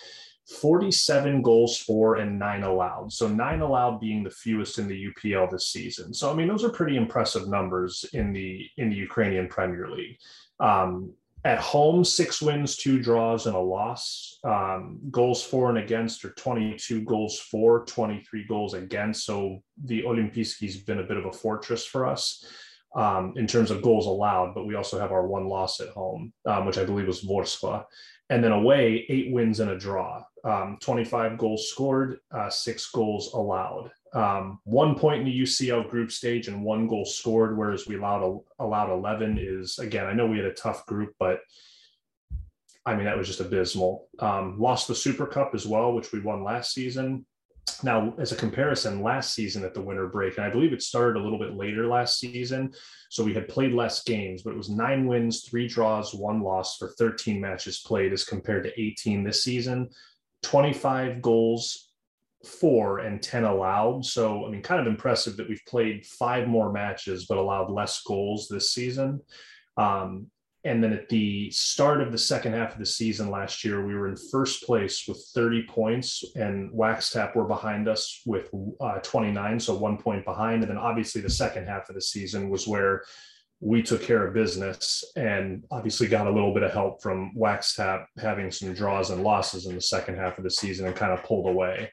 47 0.49 1.43
goals 1.43 1.77
for 1.77 2.15
and 2.15 2.39
nine 2.39 2.63
allowed. 2.63 3.13
So 3.13 3.27
nine 3.27 3.61
allowed 3.61 3.99
being 3.99 4.23
the 4.23 4.31
fewest 4.31 4.79
in 4.79 4.87
the 4.87 5.07
UPL 5.09 5.51
this 5.51 5.67
season. 5.67 6.11
So 6.11 6.31
I 6.31 6.33
mean 6.33 6.47
those 6.47 6.63
are 6.63 6.69
pretty 6.69 6.97
impressive 6.97 7.47
numbers 7.47 8.03
in 8.13 8.33
the 8.33 8.67
in 8.77 8.89
the 8.89 8.95
Ukrainian 8.95 9.47
Premier 9.47 9.89
League. 9.91 10.17
Um, 10.59 11.13
at 11.45 11.59
home, 11.59 12.03
six 12.03 12.41
wins, 12.41 12.75
two 12.75 12.99
draws, 12.99 13.45
and 13.45 13.55
a 13.55 13.59
loss. 13.59 14.39
Um, 14.43 14.99
goals 15.09 15.41
for 15.41 15.69
and 15.69 15.77
against 15.77 16.25
are 16.25 16.31
22 16.31 17.03
goals 17.03 17.39
for, 17.39 17.85
23 17.85 18.45
goals 18.45 18.73
against. 18.73 19.25
So 19.25 19.63
the 19.85 20.01
Olimpijski's 20.01 20.81
been 20.81 20.99
a 20.99 21.03
bit 21.03 21.15
of 21.15 21.25
a 21.25 21.31
fortress 21.31 21.85
for 21.85 22.05
us 22.05 22.43
um, 22.95 23.33
in 23.35 23.47
terms 23.47 23.71
of 23.71 23.81
goals 23.81 24.07
allowed, 24.07 24.53
but 24.55 24.65
we 24.65 24.75
also 24.75 24.99
have 24.99 25.11
our 25.11 25.27
one 25.27 25.47
loss 25.47 25.79
at 25.79 25.89
home, 25.89 26.33
um, 26.45 26.65
which 26.65 26.77
I 26.77 26.85
believe 26.85 27.07
was 27.07 27.23
Vorskla. 27.23 27.85
And 28.31 28.43
then 28.43 28.51
away, 28.51 29.05
eight 29.09 29.31
wins 29.31 29.59
and 29.59 29.71
a 29.71 29.77
draw 29.77 30.23
um, 30.43 30.77
25 30.81 31.37
goals 31.37 31.69
scored, 31.69 32.19
uh, 32.31 32.49
six 32.49 32.89
goals 32.91 33.33
allowed. 33.33 33.91
Um, 34.13 34.59
one 34.63 34.95
point 34.95 35.21
in 35.21 35.25
the 35.25 35.41
UCL 35.41 35.89
group 35.89 36.11
stage 36.11 36.47
and 36.47 36.63
one 36.63 36.87
goal 36.87 37.05
scored, 37.05 37.57
whereas 37.57 37.87
we 37.87 37.97
allowed 37.97 38.41
allowed 38.59 38.91
11 38.91 39.37
is 39.39 39.77
again. 39.79 40.05
I 40.05 40.13
know 40.13 40.25
we 40.25 40.37
had 40.37 40.47
a 40.47 40.53
tough 40.53 40.85
group, 40.85 41.13
but 41.19 41.41
I 42.85 42.95
mean, 42.95 43.05
that 43.05 43.17
was 43.17 43.27
just 43.27 43.41
abysmal. 43.41 44.07
Um, 44.19 44.59
lost 44.59 44.87
the 44.87 44.95
Super 44.95 45.27
Cup 45.27 45.51
as 45.53 45.67
well, 45.67 45.93
which 45.93 46.11
we 46.11 46.21
won 46.21 46.43
last 46.43 46.73
season. 46.73 47.25
Now, 47.83 48.13
as 48.17 48.31
a 48.31 48.35
comparison, 48.35 49.01
last 49.01 49.33
season 49.33 49.63
at 49.63 49.73
the 49.73 49.81
winter 49.81 50.07
break, 50.07 50.37
and 50.37 50.45
I 50.45 50.49
believe 50.49 50.73
it 50.73 50.81
started 50.81 51.19
a 51.19 51.23
little 51.23 51.39
bit 51.39 51.55
later 51.55 51.87
last 51.87 52.19
season. 52.19 52.73
So 53.09 53.23
we 53.23 53.33
had 53.33 53.47
played 53.47 53.73
less 53.73 54.03
games, 54.03 54.41
but 54.43 54.51
it 54.51 54.57
was 54.57 54.69
nine 54.69 55.07
wins, 55.07 55.43
three 55.43 55.67
draws, 55.67 56.13
one 56.13 56.41
loss 56.41 56.77
for 56.77 56.89
13 56.89 57.39
matches 57.39 57.79
played 57.79 58.13
as 58.13 58.23
compared 58.23 58.63
to 58.63 58.81
18 58.81 59.23
this 59.23 59.43
season. 59.43 59.89
25 60.43 61.21
goals, 61.21 61.89
four 62.45 62.99
and 62.99 63.21
10 63.21 63.43
allowed. 63.43 64.05
So, 64.05 64.45
I 64.45 64.49
mean, 64.49 64.61
kind 64.61 64.79
of 64.79 64.87
impressive 64.87 65.37
that 65.37 65.49
we've 65.49 65.65
played 65.67 66.05
five 66.05 66.47
more 66.47 66.71
matches, 66.71 67.25
but 67.25 67.37
allowed 67.37 67.69
less 67.69 68.01
goals 68.03 68.47
this 68.47 68.73
season. 68.73 69.21
Um, 69.77 70.27
and 70.65 70.83
then 70.83 70.91
at 70.91 71.07
the 71.07 71.49
start 71.51 72.01
of 72.01 72.11
the 72.11 72.17
second 72.17 72.53
half 72.53 72.73
of 72.73 72.79
the 72.79 72.85
season 72.85 73.29
last 73.29 73.63
year, 73.63 73.85
we 73.85 73.95
were 73.95 74.09
in 74.09 74.17
first 74.29 74.63
place 74.63 75.05
with 75.07 75.23
30 75.33 75.65
points, 75.67 76.23
and 76.35 76.71
Shakhtar 76.71 77.33
were 77.33 77.45
behind 77.45 77.87
us 77.87 78.21
with 78.25 78.49
uh, 78.81 78.99
29, 78.99 79.59
so 79.59 79.75
one 79.75 79.97
point 79.97 80.25
behind. 80.25 80.63
And 80.63 80.69
then 80.71 80.77
obviously 80.77 81.21
the 81.21 81.29
second 81.29 81.67
half 81.67 81.87
of 81.87 81.95
the 81.95 82.01
season 82.01 82.49
was 82.49 82.67
where 82.67 83.03
we 83.61 83.81
took 83.81 84.01
care 84.01 84.25
of 84.25 84.33
business 84.33 85.03
and 85.15 85.63
obviously 85.71 86.07
got 86.07 86.27
a 86.27 86.31
little 86.31 86.53
bit 86.53 86.63
of 86.63 86.71
help 86.71 87.01
from 87.01 87.31
Shakhtar 87.37 88.05
having 88.21 88.51
some 88.51 88.73
draws 88.73 89.11
and 89.11 89.23
losses 89.23 89.65
in 89.65 89.75
the 89.75 89.81
second 89.81 90.15
half 90.15 90.37
of 90.37 90.43
the 90.43 90.51
season 90.51 90.87
and 90.87 90.95
kind 90.95 91.13
of 91.13 91.23
pulled 91.23 91.49
away. 91.49 91.91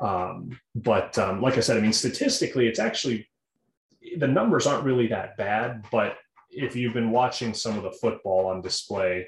Um, 0.00 0.58
but 0.74 1.16
um, 1.18 1.42
like 1.42 1.58
I 1.58 1.60
said, 1.60 1.76
I 1.76 1.80
mean, 1.80 1.92
statistically, 1.92 2.66
it's 2.66 2.78
actually 2.80 3.28
the 4.18 4.26
numbers 4.26 4.66
aren't 4.66 4.84
really 4.84 5.08
that 5.08 5.36
bad, 5.36 5.84
but 5.92 6.16
if 6.50 6.76
you've 6.76 6.94
been 6.94 7.10
watching 7.10 7.54
some 7.54 7.76
of 7.76 7.84
the 7.84 7.92
football 7.92 8.46
on 8.46 8.60
display, 8.60 9.26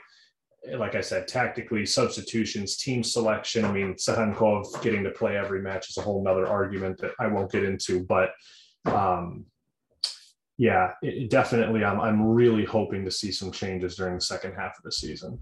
like 0.77 0.95
I 0.95 1.01
said, 1.01 1.27
tactically, 1.27 1.85
substitutions, 1.87 2.77
team 2.77 3.03
selection. 3.03 3.65
I 3.65 3.73
mean, 3.73 3.95
Tsygankov 3.95 4.81
getting 4.83 5.03
to 5.05 5.11
play 5.11 5.37
every 5.37 5.61
match 5.61 5.91
is 5.91 5.97
a 5.97 6.03
whole 6.03 6.23
nother 6.23 6.47
argument 6.47 6.99
that 6.99 7.13
I 7.19 7.27
won't 7.27 7.51
get 7.51 7.65
into. 7.65 8.05
But 8.05 8.31
um, 8.85 9.45
yeah, 10.59 10.93
it, 11.03 11.31
definitely, 11.31 11.85
I'm, 11.85 12.01
I'm 12.01 12.23
really 12.23 12.65
hoping 12.65 13.05
to 13.05 13.11
see 13.11 13.33
some 13.33 13.51
changes 13.51 13.97
during 13.97 14.15
the 14.15 14.21
second 14.21 14.55
half 14.55 14.77
of 14.79 14.85
the 14.85 14.93
season. 14.93 15.39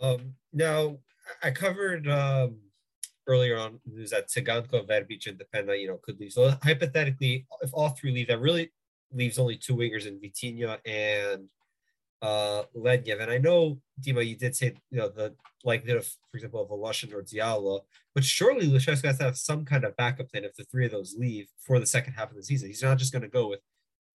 Um, 0.00 0.34
now, 0.52 0.98
I 1.42 1.50
covered 1.50 2.08
um, 2.08 2.58
earlier 3.26 3.58
on 3.58 3.80
news 3.84 4.10
that 4.10 4.28
Tsiganko, 4.28 4.88
Verbic, 4.88 5.26
and 5.26 5.40
Dependa, 5.40 5.80
you 5.80 5.88
know, 5.88 5.98
could 6.02 6.20
leave. 6.20 6.32
So 6.32 6.54
hypothetically, 6.62 7.46
if 7.62 7.70
all 7.72 7.90
three 7.90 8.12
leave, 8.12 8.28
that 8.28 8.40
really 8.40 8.70
leaves 9.12 9.38
only 9.38 9.56
two 9.56 9.76
wingers 9.76 10.06
in 10.06 10.18
Vitinha 10.18 10.78
and 10.84 11.48
uh 12.20 12.64
Lednev. 12.76 13.22
And 13.22 13.30
I 13.30 13.38
know, 13.38 13.80
Dima, 14.00 14.26
you 14.26 14.36
did 14.36 14.56
say 14.56 14.74
you 14.90 14.98
know 14.98 15.08
the 15.08 15.34
likelihood 15.64 15.98
of, 15.98 16.06
for 16.06 16.36
example, 16.36 16.62
of 16.62 16.68
Voloshin 16.68 17.12
or 17.12 17.22
Diallo, 17.22 17.80
but 18.14 18.24
surely 18.24 18.68
Lucescu 18.68 19.04
has 19.04 19.18
to 19.18 19.24
have 19.24 19.38
some 19.38 19.64
kind 19.64 19.84
of 19.84 19.96
backup 19.96 20.30
plan 20.30 20.44
if 20.44 20.54
the 20.54 20.64
three 20.64 20.86
of 20.86 20.92
those 20.92 21.14
leave 21.16 21.48
for 21.60 21.78
the 21.78 21.86
second 21.86 22.14
half 22.14 22.30
of 22.30 22.36
the 22.36 22.42
season. 22.42 22.68
He's 22.68 22.82
not 22.82 22.98
just 22.98 23.12
going 23.12 23.22
to 23.22 23.28
go 23.28 23.48
with 23.48 23.60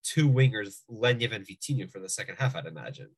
two 0.02 0.28
wingers, 0.28 0.82
Lednev 0.90 1.34
and 1.34 1.46
Vitinha, 1.46 1.90
for 1.90 1.98
the 1.98 2.08
second 2.08 2.36
half, 2.38 2.54
I'd 2.54 2.66
imagine. 2.66 3.08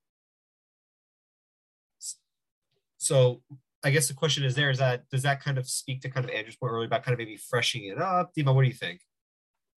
So 2.98 3.42
I 3.84 3.90
guess 3.90 4.08
the 4.08 4.14
question 4.14 4.44
is 4.44 4.54
there 4.54 4.70
is 4.70 4.78
that 4.78 5.08
does 5.10 5.22
that 5.22 5.42
kind 5.42 5.58
of 5.58 5.68
speak 5.68 6.00
to 6.02 6.10
kind 6.10 6.24
of 6.24 6.30
Andrew's 6.30 6.56
point 6.56 6.72
earlier 6.72 6.86
about 6.86 7.04
kind 7.04 7.12
of 7.12 7.18
maybe 7.18 7.36
freshening 7.36 7.88
it 7.88 8.00
up? 8.00 8.32
Dima, 8.34 8.54
what 8.54 8.62
do 8.62 8.68
you 8.68 8.74
think? 8.74 9.00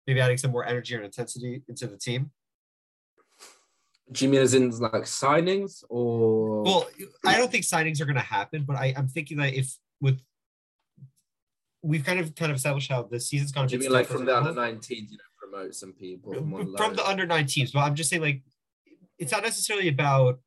Maybe 0.07 0.21
adding 0.21 0.37
some 0.37 0.51
more 0.51 0.65
energy 0.65 0.95
and 0.95 1.03
intensity 1.03 1.61
into 1.67 1.85
the 1.85 1.97
team? 1.97 2.31
Do 4.09 4.23
you 4.23 4.31
mean 4.31 4.41
as 4.41 4.53
in 4.53 4.69
like 4.71 5.03
signings 5.03 5.83
or? 5.89 6.63
Well, 6.63 6.87
I 7.25 7.37
don't 7.37 7.51
think 7.51 7.65
signings 7.65 7.99
are 7.99 8.05
going 8.05 8.15
to 8.15 8.21
happen, 8.21 8.63
but 8.63 8.77
I, 8.77 8.93
I'm 8.95 9.09
thinking 9.09 9.37
that 9.37 9.53
if 9.53 9.77
with 9.99 10.19
we've 11.81 12.05
kind 12.05 12.19
of 12.19 12.33
kind 12.35 12.51
of 12.51 12.55
established 12.55 12.89
how 12.89 13.03
the 13.03 13.19
season's 13.19 13.51
going 13.51 13.67
to 13.67 13.77
be 13.77 13.89
like 13.89 14.07
from 14.07 14.25
the 14.25 14.35
under 14.35 14.53
19s, 14.53 14.89
you 14.89 15.17
know, 15.17 15.23
promote 15.37 15.75
some 15.75 15.91
people 15.91 16.33
from, 16.33 16.75
from 16.77 16.95
the 16.95 17.05
under 17.05 17.27
19s. 17.27 17.73
But 17.73 17.81
I'm 17.81 17.95
just 17.95 18.09
saying, 18.09 18.21
like, 18.21 18.43
it's 19.19 19.31
not 19.31 19.43
necessarily 19.43 19.89
about 19.89 20.39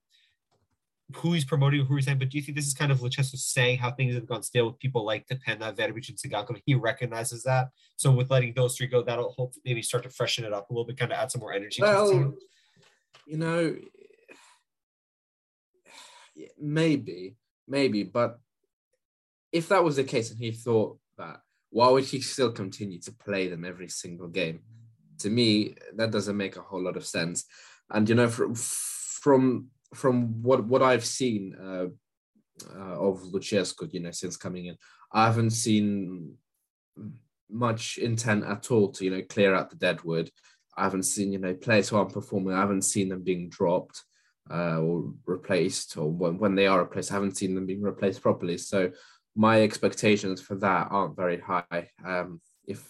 who 1.16 1.33
he's 1.33 1.44
promoting, 1.44 1.85
who 1.85 1.96
he's 1.96 2.05
saying, 2.05 2.18
but 2.18 2.29
do 2.29 2.38
you 2.38 2.42
think 2.42 2.57
this 2.57 2.66
is 2.66 2.75
kind 2.75 2.92
of 2.92 3.01
Lucescu 3.01 3.37
saying 3.37 3.79
how 3.79 3.90
things 3.90 4.14
have 4.14 4.27
gone 4.27 4.42
stale 4.42 4.66
with 4.66 4.79
people 4.79 5.05
like 5.05 5.27
Dependa, 5.27 5.75
Verbic, 5.75 6.09
and 6.09 6.18
Tsaganko? 6.18 6.61
He 6.64 6.75
recognizes 6.75 7.42
that. 7.44 7.68
So 7.96 8.11
with 8.11 8.31
letting 8.31 8.55
those 8.55 8.77
three 8.77 8.87
go, 8.87 9.03
that'll 9.03 9.31
hopefully 9.31 9.62
maybe 9.64 9.83
start 9.83 10.05
to 10.05 10.11
freshen 10.11 10.44
it 10.44 10.53
up 10.53 10.68
a 10.68 10.73
little 10.73 10.87
bit, 10.87 10.99
kind 10.99 11.12
of 11.12 11.18
add 11.18 11.31
some 11.31 11.40
more 11.40 11.53
energy. 11.53 11.83
Well, 11.83 12.35
you 13.27 13.37
know, 13.37 13.77
maybe, 16.59 17.37
maybe, 17.68 18.03
but 18.03 18.38
if 19.53 19.68
that 19.68 19.85
was 19.85 19.96
the 19.96 20.05
case 20.05 20.31
and 20.31 20.38
he 20.38 20.53
thought 20.53 20.99
that, 21.18 21.40
why 21.70 21.88
would 21.88 22.05
he 22.05 22.20
still 22.20 22.53
continue 22.53 23.01
to 23.01 23.12
play 23.12 23.49
them 23.49 23.64
every 23.64 23.88
single 23.88 24.29
game? 24.29 24.61
To 25.18 25.31
me, 25.31 25.77
that 25.96 26.11
doesn't 26.11 26.37
make 26.37 26.57
a 26.57 26.62
whole 26.62 26.83
lot 26.83 26.96
of 26.96 27.07
sense. 27.07 27.44
And 27.90 28.09
you 28.09 28.14
know, 28.14 28.29
from 28.29 28.55
from 28.55 29.68
from 29.94 30.42
what 30.42 30.64
what 30.64 30.83
I've 30.83 31.05
seen 31.05 31.57
uh, 31.61 31.87
uh, 32.76 33.09
of 33.09 33.22
Lucescu, 33.22 33.92
you 33.92 34.00
know, 34.00 34.11
since 34.11 34.37
coming 34.37 34.66
in, 34.66 34.76
I 35.12 35.26
haven't 35.26 35.50
seen 35.50 36.35
much 37.50 37.98
intent 37.98 38.44
at 38.44 38.70
all 38.70 38.92
to 38.92 39.05
you 39.05 39.11
know 39.11 39.22
clear 39.22 39.55
out 39.55 39.70
the 39.70 39.76
deadwood. 39.76 40.31
I 40.76 40.85
haven't 40.85 41.05
seen 41.05 41.33
you 41.33 41.38
know 41.38 41.55
players 41.55 41.88
who 41.88 41.96
aren't 41.96 42.12
performing. 42.12 42.55
I 42.55 42.61
haven't 42.61 42.83
seen 42.83 43.09
them 43.09 43.22
being 43.22 43.48
dropped 43.48 44.05
uh, 44.50 44.79
or 44.79 45.12
replaced, 45.26 45.96
or 45.96 46.11
when, 46.11 46.38
when 46.38 46.55
they 46.55 46.66
are 46.66 46.81
replaced, 46.81 47.11
I 47.11 47.14
haven't 47.14 47.37
seen 47.37 47.55
them 47.55 47.66
being 47.66 47.83
replaced 47.83 48.22
properly. 48.22 48.59
So 48.59 48.90
my 49.37 49.62
expectations 49.62 50.40
for 50.40 50.57
that 50.57 50.88
aren't 50.90 51.16
very 51.16 51.40
high. 51.40 51.88
Um, 52.05 52.40
if 52.66 52.85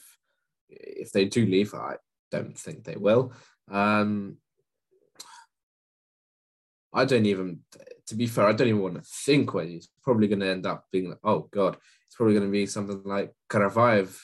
if 0.69 1.13
they 1.13 1.25
do 1.25 1.47
leave, 1.47 1.75
I 1.75 1.97
don't 2.31 2.57
think 2.57 2.85
they 2.85 2.97
will. 2.97 3.33
Um, 3.71 4.37
I 6.93 7.05
don't 7.05 7.27
even, 7.27 7.61
to 8.07 8.15
be 8.15 8.27
fair, 8.27 8.47
I 8.47 8.53
don't 8.53 8.69
even 8.69 8.83
want 8.83 8.97
to 8.97 9.03
think 9.03 9.55
when 9.55 9.69
he's 9.69 9.89
probably 10.03 10.29
going 10.29 10.41
to 10.41 10.49
end 10.49 10.67
up 10.67 10.87
being 10.91 11.11
like, 11.11 11.21
oh 11.23 11.49
God, 11.53 11.77
it's 12.07 12.17
probably 12.17 12.35
going 12.35 12.47
to 12.47 12.53
be 12.53 12.67
something 12.67 13.03
like 13.05 13.33
Karavayev, 13.49 14.17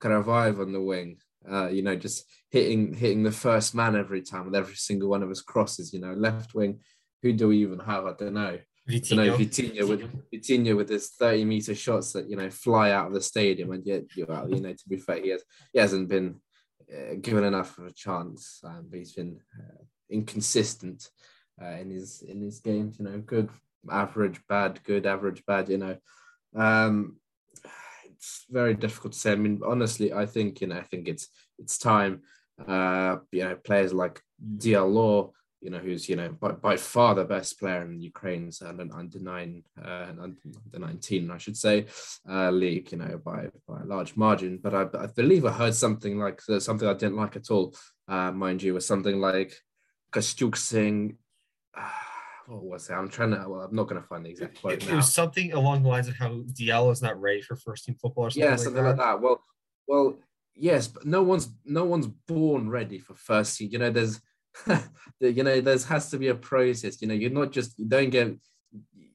Karavayev 0.00 0.60
on 0.60 0.72
the 0.72 0.80
wing, 0.80 1.18
uh, 1.50 1.68
you 1.68 1.82
know, 1.82 1.96
just 1.96 2.24
hitting 2.50 2.94
hitting 2.94 3.22
the 3.22 3.32
first 3.32 3.74
man 3.74 3.96
every 3.96 4.22
time 4.22 4.46
with 4.46 4.54
every 4.54 4.74
single 4.74 5.08
one 5.08 5.22
of 5.22 5.28
his 5.28 5.42
crosses, 5.42 5.92
you 5.92 6.00
know, 6.00 6.12
left 6.12 6.54
wing. 6.54 6.80
Who 7.22 7.32
do 7.32 7.48
we 7.48 7.58
even 7.58 7.78
have? 7.80 8.06
I 8.06 8.12
don't 8.12 8.34
know. 8.34 8.58
Vitinha. 8.88 9.16
know, 9.16 9.36
Vitinha 9.36 9.88
with 9.88 10.30
Vitinha 10.32 10.76
with 10.76 10.88
his 10.88 11.10
30 11.10 11.44
meter 11.44 11.74
shots 11.74 12.12
that 12.12 12.30
you 12.30 12.36
know 12.36 12.50
fly 12.50 12.92
out 12.92 13.08
of 13.08 13.14
the 13.14 13.20
stadium, 13.20 13.72
and 13.72 13.84
yet 13.84 14.04
you 14.14 14.26
know, 14.26 14.46
you 14.48 14.60
know 14.60 14.72
to 14.72 14.88
be 14.88 14.96
fair, 14.96 15.20
he 15.20 15.30
has 15.30 15.42
he 15.72 15.78
hasn't 15.78 16.08
been 16.08 16.36
uh, 16.92 17.14
given 17.20 17.44
enough 17.44 17.78
of 17.78 17.86
a 17.86 17.92
chance, 17.92 18.60
um, 18.64 18.86
but 18.88 18.98
he's 18.98 19.12
been 19.12 19.40
uh, 19.58 19.82
inconsistent 20.08 21.10
uh, 21.60 21.76
in 21.80 21.90
his 21.90 22.22
in 22.22 22.40
his 22.40 22.60
games. 22.60 22.98
You 22.98 23.06
know, 23.06 23.18
good, 23.18 23.50
average, 23.90 24.40
bad, 24.48 24.82
good, 24.84 25.06
average, 25.06 25.44
bad. 25.46 25.68
You 25.68 25.78
know, 25.78 25.96
um, 26.54 27.16
it's 28.04 28.46
very 28.50 28.74
difficult 28.74 29.12
to 29.12 29.18
say. 29.18 29.32
I 29.32 29.36
mean, 29.36 29.60
honestly, 29.64 30.12
I 30.12 30.26
think 30.26 30.60
you 30.60 30.68
know, 30.68 30.76
I 30.76 30.82
think 30.82 31.08
it's 31.08 31.28
it's 31.58 31.78
time. 31.78 32.22
Uh, 32.66 33.18
you 33.32 33.44
know, 33.44 33.54
players 33.54 33.92
like 33.92 34.22
Diallo, 34.56 35.32
you 35.60 35.70
know, 35.70 35.78
who's 35.78 36.08
you 36.08 36.16
know 36.16 36.30
by, 36.30 36.52
by 36.52 36.76
far 36.76 37.14
the 37.14 37.24
best 37.24 37.58
player 37.58 37.82
in 37.82 38.00
Ukraine's 38.00 38.62
under, 38.62 38.86
under 38.94 39.20
nine, 39.20 39.62
uh, 39.82 40.06
under 40.20 40.78
nineteen, 40.78 41.30
I 41.30 41.38
should 41.38 41.56
say, 41.56 41.86
uh, 42.28 42.50
league, 42.50 42.92
you 42.92 42.98
know, 42.98 43.20
by 43.22 43.48
by 43.68 43.80
a 43.80 43.84
large 43.84 44.16
margin. 44.16 44.58
But 44.62 44.74
I, 44.74 45.04
I 45.04 45.06
believe 45.06 45.44
I 45.44 45.52
heard 45.52 45.74
something 45.74 46.18
like 46.18 46.40
something 46.40 46.88
I 46.88 46.94
didn't 46.94 47.16
like 47.16 47.36
at 47.36 47.50
all, 47.50 47.74
uh, 48.08 48.32
mind 48.32 48.62
you, 48.62 48.74
was 48.74 48.86
something 48.86 49.20
like 49.20 49.52
Kostyuk 50.12 50.56
saying 50.56 51.18
what 52.46 52.62
was 52.62 52.88
it? 52.88 52.94
I'm 52.94 53.08
trying 53.08 53.30
to. 53.30 53.44
Well, 53.48 53.62
I'm 53.62 53.74
not 53.74 53.88
going 53.88 54.00
to 54.00 54.06
find 54.06 54.24
the 54.24 54.30
exact 54.30 54.60
quote. 54.60 54.74
It, 54.74 54.88
it, 54.88 54.94
was 54.94 55.12
something 55.12 55.52
along 55.52 55.82
the 55.82 55.88
lines 55.88 56.08
of 56.08 56.16
how 56.16 56.28
Diallo 56.28 56.92
is 56.92 57.02
not 57.02 57.20
ready 57.20 57.42
for 57.42 57.56
first 57.56 57.84
team 57.84 57.96
football. 58.00 58.24
Or 58.24 58.30
something 58.30 58.44
yeah, 58.44 58.50
like 58.50 58.60
something 58.60 58.82
that. 58.82 58.88
like 58.90 58.98
that. 58.98 59.20
Well, 59.20 59.42
well, 59.86 60.18
yes, 60.54 60.88
but 60.88 61.06
no 61.06 61.22
one's 61.22 61.48
no 61.64 61.84
one's 61.84 62.06
born 62.06 62.68
ready 62.68 62.98
for 62.98 63.14
first 63.14 63.56
team. 63.58 63.70
You 63.72 63.78
know, 63.78 63.90
there's, 63.90 64.20
you 65.20 65.42
know, 65.42 65.60
there's 65.60 65.84
has 65.86 66.10
to 66.10 66.18
be 66.18 66.28
a 66.28 66.34
process. 66.34 67.00
You 67.02 67.08
know, 67.08 67.14
you're 67.14 67.30
not 67.30 67.52
just 67.52 67.78
you 67.78 67.86
don't 67.86 68.10
get. 68.10 68.36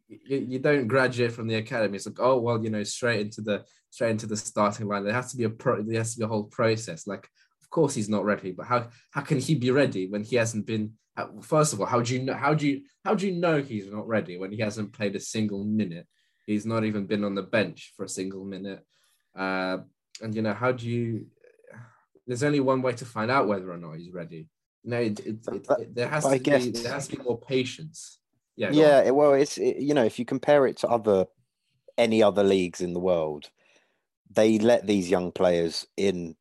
You, 0.08 0.39
you 0.39 0.60
don't 0.60 0.88
graduate 0.88 1.32
from 1.32 1.47
the 1.47 1.56
academy. 1.56 1.95
It's 1.95 2.06
like, 2.06 2.19
oh 2.19 2.38
well, 2.39 2.62
you 2.62 2.69
know, 2.69 2.84
straight 2.84 3.21
into 3.21 3.41
the 3.41 3.63
straight 3.91 4.12
into 4.12 4.28
the 4.28 4.36
starting 4.36 4.88
line. 4.88 5.06
There 5.06 5.13
has 5.13 5.32
to 5.32 5.38
be 5.38 5.45
a 5.45 5.50
pro. 5.50 5.82
There 5.82 5.97
has 5.97 6.13
to 6.13 6.19
be 6.19 6.26
a 6.26 6.28
whole 6.28 6.43
process. 6.43 7.08
Like, 7.08 7.30
of 7.62 7.69
course, 7.69 7.95
he's 7.95 8.10
not 8.10 8.26
ready. 8.26 8.52
But 8.52 8.65
how 8.65 8.89
how 9.12 9.21
can 9.21 9.39
he 9.39 9.56
be 9.56 9.71
ready 9.71 10.08
when 10.08 10.24
he 10.24 10.36
hasn't 10.36 10.65
been 10.65 10.93
first 11.41 11.74
of 11.74 11.80
all, 11.80 11.86
how 11.86 12.02
do 12.02 12.13
you 12.13 12.24
know? 12.24 12.34
How 12.34 12.54
do 12.54 12.67
you 12.67 12.82
how 13.04 13.15
do 13.15 13.28
you 13.28 13.34
know 13.34 13.62
he's 13.62 13.91
not 13.91 14.08
ready 14.08 14.38
when 14.38 14.52
he 14.52 14.60
hasn't 14.60 14.93
played 14.93 15.15
a 15.15 15.19
single 15.19 15.63
minute? 15.63 16.08
He's 16.45 16.65
not 16.65 16.84
even 16.84 17.06
been 17.06 17.24
on 17.24 17.36
the 17.36 17.43
bench 17.43 17.93
for 17.95 18.06
a 18.06 18.10
single 18.10 18.45
minute. 18.45 18.86
Uh, 19.36 19.80
and 20.21 20.36
you 20.36 20.41
know, 20.41 20.54
how 20.54 20.71
do 20.71 20.88
you? 20.88 21.28
There's 22.28 22.43
only 22.43 22.60
one 22.60 22.82
way 22.82 22.93
to 22.93 23.06
find 23.06 23.32
out 23.32 23.47
whether 23.47 23.71
or 23.71 23.78
not 23.78 23.97
he's 23.97 24.13
ready. 24.13 24.47
No, 24.84 24.97
know, 24.97 25.04
it, 25.04 25.19
it, 25.19 25.47
it, 25.47 25.95
there 25.95 26.08
has 26.08 26.26
to 26.26 26.39
guess, 26.39 26.65
be 26.65 26.71
there 26.71 26.93
has 26.93 27.08
to 27.08 27.17
be 27.17 27.24
more 27.24 27.39
patience. 27.39 28.19
Yeah, 28.56 28.71
yeah. 28.71 29.10
Well, 29.12 29.34
it's 29.34 29.58
it, 29.58 29.78
you 29.78 29.93
know 29.93 30.06
if 30.06 30.19
you 30.19 30.26
compare 30.26 30.65
it 30.67 30.78
to 30.78 30.88
other 30.88 31.26
any 31.97 32.24
other 32.24 32.43
leagues 32.43 32.82
in 32.82 32.93
the 32.93 33.00
world, 33.00 33.50
they 34.30 34.58
let 34.60 34.88
these 34.88 35.10
young 35.10 35.32
players 35.32 35.88
in 35.97 36.36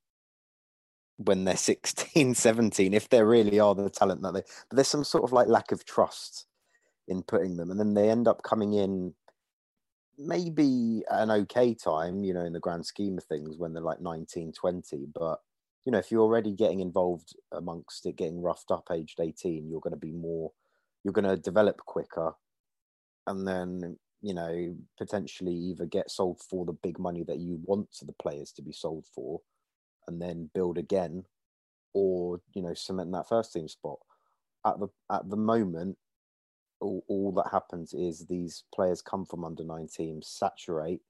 when 1.24 1.44
they're 1.44 1.56
16 1.70 2.34
17 2.34 2.94
if 2.94 3.08
they 3.08 3.22
really 3.22 3.60
are 3.60 3.74
the 3.74 3.90
talent 3.90 4.22
that 4.22 4.34
they 4.34 4.42
but 4.68 4.76
there's 4.76 4.88
some 4.88 5.04
sort 5.04 5.24
of 5.24 5.32
like 5.32 5.48
lack 5.48 5.72
of 5.72 5.84
trust 5.84 6.46
in 7.08 7.22
putting 7.22 7.56
them 7.56 7.70
and 7.70 7.78
then 7.78 7.94
they 7.94 8.08
end 8.08 8.28
up 8.28 8.42
coming 8.42 8.74
in 8.74 9.14
maybe 10.18 11.02
an 11.10 11.30
okay 11.30 11.74
time 11.74 12.24
you 12.24 12.34
know 12.34 12.44
in 12.44 12.52
the 12.52 12.60
grand 12.60 12.84
scheme 12.84 13.16
of 13.18 13.24
things 13.24 13.56
when 13.56 13.72
they're 13.72 13.82
like 13.82 14.00
19 14.00 14.52
20 14.52 15.06
but 15.14 15.38
you 15.84 15.92
know 15.92 15.98
if 15.98 16.10
you're 16.10 16.20
already 16.20 16.52
getting 16.52 16.80
involved 16.80 17.34
amongst 17.52 18.04
it 18.06 18.16
getting 18.16 18.42
roughed 18.42 18.70
up 18.70 18.88
aged 18.92 19.18
18 19.18 19.68
you're 19.68 19.80
going 19.80 19.94
to 19.94 19.98
be 19.98 20.12
more 20.12 20.52
you're 21.02 21.12
going 21.12 21.28
to 21.28 21.36
develop 21.36 21.78
quicker 21.78 22.32
and 23.26 23.48
then 23.48 23.96
you 24.20 24.34
know 24.34 24.76
potentially 24.98 25.54
either 25.54 25.86
get 25.86 26.10
sold 26.10 26.40
for 26.48 26.66
the 26.66 26.72
big 26.72 26.98
money 26.98 27.24
that 27.24 27.38
you 27.38 27.58
want 27.64 27.88
the 28.02 28.14
players 28.20 28.52
to 28.52 28.62
be 28.62 28.72
sold 28.72 29.06
for 29.14 29.40
and 30.10 30.20
then 30.20 30.50
build 30.52 30.76
again 30.76 31.24
or 31.94 32.40
you 32.52 32.62
know 32.62 32.74
cement 32.74 33.12
that 33.12 33.28
first 33.28 33.52
team 33.52 33.68
spot. 33.68 33.98
At 34.66 34.78
the 34.80 34.88
at 35.10 35.30
the 35.30 35.36
moment 35.36 35.96
all, 36.80 37.04
all 37.08 37.32
that 37.32 37.50
happens 37.52 37.94
is 37.94 38.26
these 38.26 38.64
players 38.74 39.00
come 39.00 39.24
from 39.24 39.44
under 39.44 39.64
nine 39.64 39.88
teams 39.88 40.26
saturate 40.28 41.00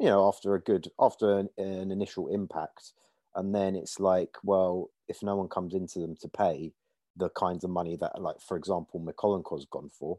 you 0.00 0.06
know 0.06 0.26
after 0.26 0.54
a 0.54 0.60
good 0.60 0.88
after 1.00 1.38
an, 1.38 1.48
an 1.58 1.90
initial 1.90 2.28
impact. 2.28 2.92
And 3.36 3.54
then 3.54 3.76
it's 3.76 4.00
like 4.00 4.36
well 4.42 4.90
if 5.08 5.22
no 5.22 5.36
one 5.36 5.48
comes 5.48 5.74
into 5.74 6.00
them 6.00 6.16
to 6.20 6.28
pay 6.28 6.72
the 7.16 7.30
kinds 7.30 7.64
of 7.64 7.70
money 7.70 7.96
that 8.00 8.20
like 8.20 8.40
for 8.40 8.56
example 8.56 9.00
Mykolenko's 9.00 9.66
gone 9.70 9.90
for 9.96 10.18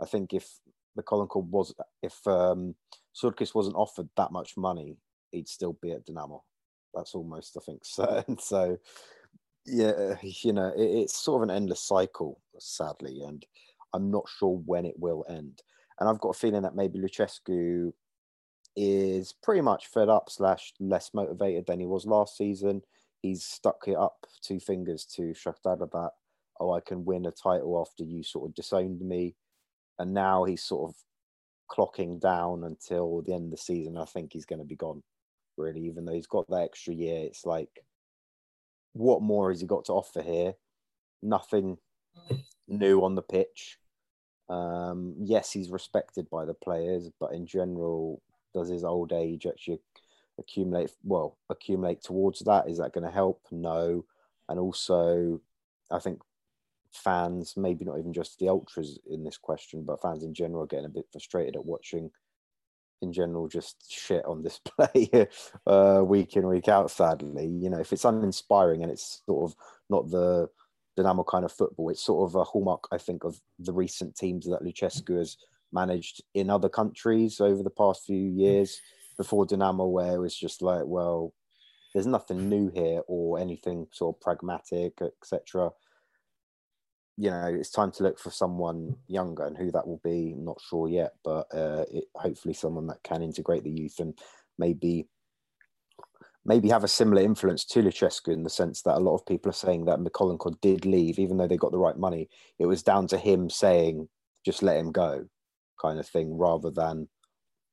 i 0.00 0.06
think 0.06 0.32
if 0.32 0.60
Mykolenko 0.98 1.44
was 1.44 1.74
if 2.02 2.26
um 2.26 2.74
Surkis 3.14 3.54
wasn't 3.54 3.76
offered 3.76 4.08
that 4.16 4.32
much 4.32 4.56
money 4.56 4.96
he'd 5.32 5.48
still 5.48 5.76
be 5.82 5.92
at 5.92 6.04
Dynamo 6.06 6.44
that's 6.94 7.14
almost 7.14 7.56
I 7.56 7.60
think 7.64 7.80
certain. 7.84 8.38
So 8.38 8.78
yeah, 9.66 10.16
you 10.22 10.52
know, 10.52 10.72
it, 10.76 10.82
it's 10.82 11.16
sort 11.16 11.42
of 11.42 11.48
an 11.48 11.54
endless 11.54 11.82
cycle, 11.82 12.40
sadly, 12.58 13.22
and 13.26 13.44
I'm 13.92 14.10
not 14.10 14.28
sure 14.38 14.60
when 14.64 14.86
it 14.86 14.98
will 14.98 15.24
end. 15.28 15.62
And 15.98 16.08
I've 16.08 16.20
got 16.20 16.30
a 16.30 16.38
feeling 16.38 16.62
that 16.62 16.76
maybe 16.76 16.98
Lucescu 16.98 17.92
is 18.76 19.34
pretty 19.42 19.62
much 19.62 19.86
fed 19.86 20.08
up 20.08 20.28
slash 20.28 20.74
less 20.78 21.10
motivated 21.14 21.66
than 21.66 21.80
he 21.80 21.86
was 21.86 22.06
last 22.06 22.36
season. 22.36 22.82
He's 23.22 23.44
stuck 23.44 23.88
it 23.88 23.96
up 23.96 24.26
two 24.42 24.60
fingers 24.60 25.04
to 25.16 25.32
Shakhtar 25.32 25.78
that 25.78 26.10
oh 26.60 26.72
I 26.72 26.80
can 26.80 27.04
win 27.04 27.26
a 27.26 27.30
title 27.30 27.80
after 27.80 28.04
you 28.04 28.22
sort 28.22 28.50
of 28.50 28.54
disowned 28.54 29.00
me, 29.00 29.34
and 29.98 30.12
now 30.14 30.44
he's 30.44 30.62
sort 30.62 30.90
of 30.90 30.96
clocking 31.70 32.20
down 32.20 32.64
until 32.64 33.22
the 33.22 33.32
end 33.32 33.46
of 33.46 33.50
the 33.52 33.56
season. 33.56 33.96
I 33.96 34.04
think 34.04 34.32
he's 34.32 34.46
going 34.46 34.60
to 34.60 34.64
be 34.64 34.76
gone 34.76 35.02
really, 35.56 35.80
even 35.82 36.04
though 36.04 36.12
he's 36.12 36.26
got 36.26 36.48
that 36.48 36.62
extra 36.62 36.94
year. 36.94 37.24
It's 37.24 37.46
like, 37.46 37.84
what 38.92 39.22
more 39.22 39.50
has 39.50 39.60
he 39.60 39.66
got 39.66 39.84
to 39.86 39.92
offer 39.92 40.22
here? 40.22 40.54
Nothing 41.22 41.78
new 42.68 43.02
on 43.02 43.14
the 43.14 43.22
pitch. 43.22 43.78
Um, 44.48 45.14
yes, 45.18 45.52
he's 45.52 45.70
respected 45.70 46.30
by 46.30 46.44
the 46.44 46.54
players, 46.54 47.10
but 47.18 47.32
in 47.32 47.46
general, 47.46 48.22
does 48.54 48.68
his 48.68 48.84
old 48.84 49.12
age 49.12 49.46
actually 49.46 49.80
accumulate? 50.38 50.90
Well, 51.02 51.36
accumulate 51.50 52.02
towards 52.02 52.40
that? 52.40 52.68
Is 52.68 52.78
that 52.78 52.92
going 52.92 53.04
to 53.04 53.10
help? 53.10 53.40
No. 53.50 54.04
And 54.48 54.58
also, 54.58 55.40
I 55.90 55.98
think 55.98 56.20
fans, 56.92 57.54
maybe 57.56 57.84
not 57.84 57.98
even 57.98 58.12
just 58.12 58.38
the 58.38 58.48
ultras 58.48 58.98
in 59.10 59.24
this 59.24 59.36
question, 59.36 59.84
but 59.84 60.00
fans 60.00 60.22
in 60.22 60.32
general 60.32 60.62
are 60.62 60.68
getting 60.68 60.86
a 60.86 60.90
bit 60.90 61.06
frustrated 61.10 61.56
at 61.56 61.64
watching 61.64 62.10
in 63.02 63.12
general 63.12 63.48
just 63.48 63.90
shit 63.90 64.24
on 64.24 64.42
display 64.42 65.28
uh, 65.66 66.02
week 66.04 66.36
in 66.36 66.46
week 66.46 66.68
out. 66.68 66.90
Sadly, 66.90 67.46
you 67.46 67.70
know, 67.70 67.78
if 67.78 67.92
it's 67.92 68.04
uninspiring 68.04 68.82
and 68.82 68.90
it's 68.90 69.22
sort 69.26 69.50
of 69.50 69.56
not 69.90 70.10
the 70.10 70.48
Dynamo 70.96 71.24
kind 71.24 71.44
of 71.44 71.52
football, 71.52 71.90
it's 71.90 72.04
sort 72.04 72.28
of 72.28 72.34
a 72.34 72.44
hallmark, 72.44 72.88
I 72.90 72.98
think, 72.98 73.24
of 73.24 73.40
the 73.58 73.72
recent 73.72 74.16
teams 74.16 74.46
that 74.46 74.62
Lucescu 74.62 75.18
has 75.18 75.36
managed 75.72 76.22
in 76.34 76.48
other 76.48 76.68
countries 76.68 77.40
over 77.40 77.62
the 77.62 77.70
past 77.70 78.04
few 78.06 78.30
years. 78.30 78.80
Before 79.16 79.46
Dynamo, 79.46 79.86
where 79.86 80.16
it 80.16 80.18
was 80.18 80.36
just 80.36 80.60
like, 80.60 80.82
well, 80.84 81.32
there's 81.94 82.06
nothing 82.06 82.50
new 82.50 82.68
here 82.68 83.00
or 83.06 83.38
anything 83.38 83.86
sort 83.90 84.14
of 84.14 84.20
pragmatic, 84.20 85.00
etc 85.00 85.72
you 87.18 87.30
know, 87.30 87.46
it's 87.46 87.70
time 87.70 87.90
to 87.92 88.02
look 88.02 88.18
for 88.18 88.30
someone 88.30 88.96
younger, 89.08 89.44
and 89.44 89.56
who 89.56 89.70
that 89.72 89.86
will 89.86 90.00
be, 90.04 90.34
I'm 90.36 90.44
not 90.44 90.60
sure 90.60 90.88
yet. 90.88 91.12
But 91.24 91.46
uh, 91.52 91.84
it, 91.90 92.04
hopefully, 92.14 92.54
someone 92.54 92.86
that 92.88 93.02
can 93.02 93.22
integrate 93.22 93.64
the 93.64 93.70
youth 93.70 93.98
and 94.00 94.18
maybe 94.58 95.08
maybe 96.44 96.68
have 96.68 96.84
a 96.84 96.88
similar 96.88 97.22
influence 97.22 97.64
to 97.64 97.82
Lucescu 97.82 98.28
in 98.28 98.44
the 98.44 98.50
sense 98.50 98.82
that 98.82 98.96
a 98.96 99.00
lot 99.00 99.16
of 99.16 99.26
people 99.26 99.50
are 99.50 99.54
saying 99.54 99.86
that 99.86 99.98
Mykolenko 99.98 100.60
did 100.60 100.86
leave, 100.86 101.18
even 101.18 101.36
though 101.36 101.48
they 101.48 101.56
got 101.56 101.72
the 101.72 101.78
right 101.78 101.98
money. 101.98 102.28
It 102.60 102.66
was 102.66 102.84
down 102.84 103.06
to 103.08 103.18
him 103.18 103.50
saying, 103.50 104.08
"Just 104.44 104.62
let 104.62 104.76
him 104.76 104.92
go," 104.92 105.26
kind 105.80 105.98
of 105.98 106.06
thing, 106.06 106.36
rather 106.36 106.70
than 106.70 107.08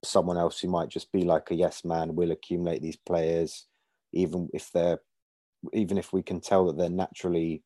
someone 0.06 0.38
else 0.38 0.60
who 0.60 0.70
might 0.70 0.90
just 0.90 1.12
be 1.12 1.24
like 1.24 1.52
a 1.52 1.56
yes 1.56 1.84
man. 1.84 2.16
We'll 2.16 2.32
accumulate 2.32 2.82
these 2.82 2.98
players, 2.98 3.68
even 4.14 4.50
if 4.54 4.72
they're, 4.72 5.00
even 5.74 5.98
if 5.98 6.14
we 6.14 6.24
can 6.24 6.40
tell 6.40 6.66
that 6.68 6.78
they're 6.78 6.90
naturally 6.90 7.64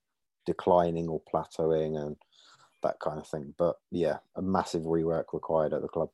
declining 0.48 1.08
or 1.08 1.22
plateauing 1.32 2.02
and 2.02 2.16
that 2.82 3.00
kind 3.00 3.20
of 3.20 3.28
thing. 3.28 3.54
But 3.58 3.76
yeah, 3.92 4.18
a 4.36 4.42
massive 4.42 4.84
rework 4.84 5.26
required 5.34 5.74
at 5.74 5.84
the 5.84 5.88
club. 5.88 6.10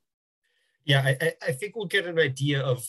Yeah, 0.83 1.01
I, 1.21 1.33
I 1.41 1.51
think 1.53 1.75
we'll 1.75 1.85
get 1.85 2.05
an 2.05 2.19
idea 2.19 2.61
of 2.61 2.85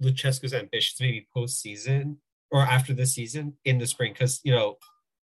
Lucescu's 0.00 0.52
ambitions 0.52 1.00
maybe 1.00 1.26
post 1.32 1.62
season 1.62 2.18
or 2.50 2.60
after 2.60 2.92
the 2.92 3.06
season 3.06 3.54
in 3.64 3.78
the 3.78 3.86
spring 3.86 4.12
because 4.12 4.40
you 4.44 4.52
know, 4.52 4.76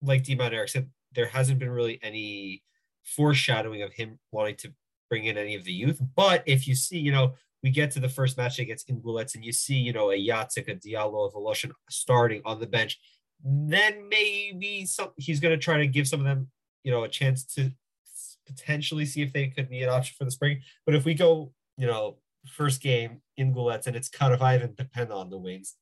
like 0.03 0.22
Dima 0.22 0.53
Eric 0.53 0.68
said, 0.68 0.90
there 1.14 1.27
hasn't 1.27 1.59
been 1.59 1.70
really 1.70 1.98
any 2.03 2.62
foreshadowing 3.05 3.83
of 3.83 3.92
him 3.92 4.18
wanting 4.31 4.57
to 4.57 4.72
bring 5.09 5.24
in 5.24 5.37
any 5.37 5.55
of 5.55 5.64
the 5.64 5.72
youth. 5.72 6.00
But 6.14 6.42
if 6.46 6.68
you 6.68 6.74
see, 6.74 6.98
you 6.98 7.12
know, 7.12 7.35
we 7.62 7.70
get 7.70 7.90
to 7.92 8.00
the 8.00 8.09
first 8.09 8.37
match 8.37 8.59
against 8.59 8.88
Ingulets 8.88 9.35
and 9.35 9.44
you 9.44 9.53
see, 9.53 9.74
you 9.74 9.92
know, 9.92 10.11
a 10.11 10.18
Jacek, 10.18 10.68
a 10.68 10.74
Diallo, 10.74 11.29
a 11.29 11.33
Voloshin 11.33 11.72
starting 11.88 12.42
on 12.44 12.61
the 12.61 12.66
bench, 12.66 12.98
then 13.44 14.09
maybe 14.09 14.87
some 14.87 15.11
he's 15.16 15.40
going 15.40 15.52
to 15.52 15.62
try 15.62 15.78
to 15.78 15.87
give 15.87 16.09
some 16.09 16.20
of 16.20 16.26
them, 16.26 16.48
you 16.83 16.90
know, 16.90 17.04
a 17.04 17.09
chance 17.09 17.44
to 17.44 17.70
potentially 18.46 19.04
see 19.04 19.22
if 19.22 19.33
they 19.33 19.48
could 19.48 19.68
be 19.68 19.83
an 19.83 19.90
option 19.90 20.14
for 20.18 20.24
the 20.24 20.30
spring. 20.30 20.61
But 20.87 20.94
if 20.94 21.04
we 21.04 21.14
go, 21.14 21.52
you 21.76 21.87
know, 21.87 22.16
first 22.46 22.83
game 22.83 23.20
Ingulets 23.38 23.87
and 23.87 23.96
it's 23.96 24.09
kind 24.09 24.33
of 24.33 24.42
Ivan 24.42 24.74
depend 24.74 25.12
on 25.12 25.28
the 25.28 25.38
wings, 25.38 25.74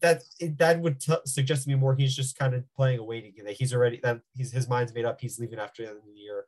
that 0.00 0.22
that 0.58 0.80
would 0.80 1.00
t- 1.00 1.14
suggest 1.24 1.64
to 1.64 1.68
me 1.68 1.74
more 1.74 1.94
he's 1.94 2.16
just 2.16 2.38
kind 2.38 2.54
of 2.54 2.64
playing 2.74 2.98
a 2.98 3.04
waiting 3.04 3.32
game. 3.34 3.46
That 3.46 3.54
he's 3.54 3.74
already 3.74 4.00
that 4.02 4.20
he's 4.34 4.52
his 4.52 4.68
mind's 4.68 4.94
made 4.94 5.04
up. 5.04 5.20
He's 5.20 5.38
leaving 5.38 5.58
after 5.58 5.82
the 5.82 5.88
end 5.90 5.98
of 5.98 6.04
the 6.04 6.20
year, 6.20 6.44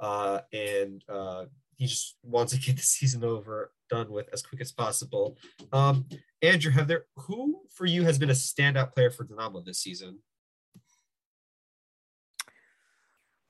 uh, 0.00 0.40
and 0.52 1.02
uh, 1.08 1.44
he 1.76 1.86
just 1.86 2.16
wants 2.22 2.52
to 2.52 2.60
get 2.60 2.76
the 2.76 2.82
season 2.82 3.24
over 3.24 3.72
done 3.88 4.10
with 4.10 4.28
as 4.32 4.42
quick 4.42 4.60
as 4.60 4.72
possible. 4.72 5.36
Um, 5.72 6.06
Andrew, 6.42 6.72
have 6.72 6.88
there 6.88 7.04
who 7.16 7.62
for 7.70 7.86
you 7.86 8.04
has 8.04 8.18
been 8.18 8.30
a 8.30 8.34
standout 8.34 8.92
player 8.92 9.10
for 9.10 9.24
Dynamo 9.24 9.60
this 9.60 9.78
season? 9.78 10.18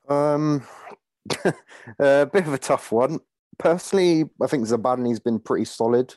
Um, 0.09 0.62
a 1.99 2.27
bit 2.33 2.47
of 2.47 2.53
a 2.53 2.59
tough 2.59 2.92
one. 2.92 3.20
Personally, 3.59 4.25
I 4.42 4.47
think 4.47 4.66
Zabarni's 4.66 5.20
been 5.20 5.38
pretty 5.38 5.64
solid. 5.64 6.14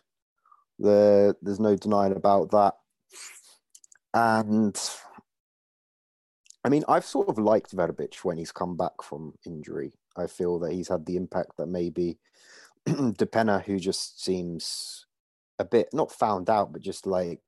There, 0.79 1.35
there's 1.41 1.59
no 1.59 1.75
denying 1.75 2.15
about 2.15 2.51
that. 2.51 2.73
And 4.13 4.77
I 6.63 6.69
mean, 6.69 6.83
I've 6.87 7.05
sort 7.05 7.29
of 7.29 7.37
liked 7.37 7.75
Verbic 7.75 8.15
when 8.23 8.37
he's 8.37 8.51
come 8.51 8.75
back 8.75 9.01
from 9.03 9.33
injury. 9.45 9.93
I 10.17 10.27
feel 10.27 10.59
that 10.59 10.73
he's 10.73 10.89
had 10.89 11.05
the 11.05 11.15
impact 11.15 11.51
that 11.57 11.67
maybe 11.67 12.17
Depena, 13.17 13.63
who 13.63 13.79
just 13.79 14.23
seems 14.23 15.05
a 15.59 15.65
bit 15.65 15.89
not 15.93 16.11
found 16.11 16.49
out, 16.49 16.71
but 16.71 16.81
just 16.81 17.05
like 17.05 17.41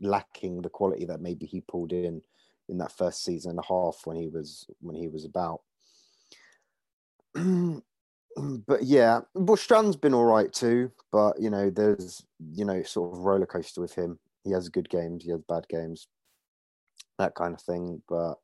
lacking 0.00 0.62
the 0.62 0.70
quality 0.70 1.04
that 1.04 1.20
maybe 1.20 1.44
he 1.44 1.60
pulled 1.60 1.92
in 1.92 2.22
in 2.68 2.78
that 2.78 2.92
first 2.92 3.24
season 3.24 3.50
and 3.50 3.58
a 3.58 3.66
half 3.66 4.00
when 4.04 4.16
he 4.16 4.28
was 4.28 4.66
when 4.80 4.96
he 4.96 5.08
was 5.08 5.24
about. 5.24 5.60
but 8.66 8.82
yeah, 8.82 9.20
Bushchan's 9.34 9.96
been 9.96 10.14
all 10.14 10.24
right 10.24 10.52
too. 10.52 10.90
But 11.12 11.40
you 11.40 11.50
know, 11.50 11.68
there's 11.68 12.24
you 12.52 12.64
know 12.64 12.82
sort 12.82 13.14
of 13.14 13.24
roller 13.24 13.46
coaster 13.46 13.80
with 13.80 13.94
him. 13.94 14.18
He 14.44 14.52
has 14.52 14.68
good 14.70 14.88
games, 14.88 15.24
he 15.24 15.30
has 15.30 15.42
bad 15.42 15.68
games, 15.68 16.08
that 17.18 17.34
kind 17.34 17.54
of 17.54 17.60
thing. 17.60 18.02
But 18.08 18.36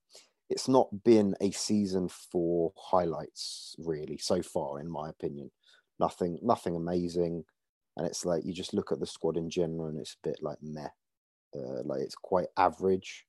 it's 0.50 0.68
not 0.68 1.02
been 1.04 1.34
a 1.40 1.50
season 1.50 2.08
for 2.08 2.72
highlights 2.76 3.74
really 3.78 4.18
so 4.18 4.42
far, 4.42 4.80
in 4.80 4.88
my 4.88 5.08
opinion. 5.08 5.50
Nothing, 6.00 6.38
nothing 6.42 6.76
amazing, 6.76 7.44
and 7.96 8.06
it's 8.06 8.24
like 8.24 8.44
you 8.44 8.52
just 8.52 8.74
look 8.74 8.90
at 8.92 9.00
the 9.00 9.06
squad 9.06 9.36
in 9.36 9.48
general, 9.48 9.86
and 9.86 9.98
it's 9.98 10.16
a 10.22 10.28
bit 10.28 10.38
like 10.42 10.58
meh. 10.62 10.88
Uh, 11.54 11.82
like 11.84 12.00
it's 12.00 12.16
quite 12.16 12.48
average. 12.56 13.26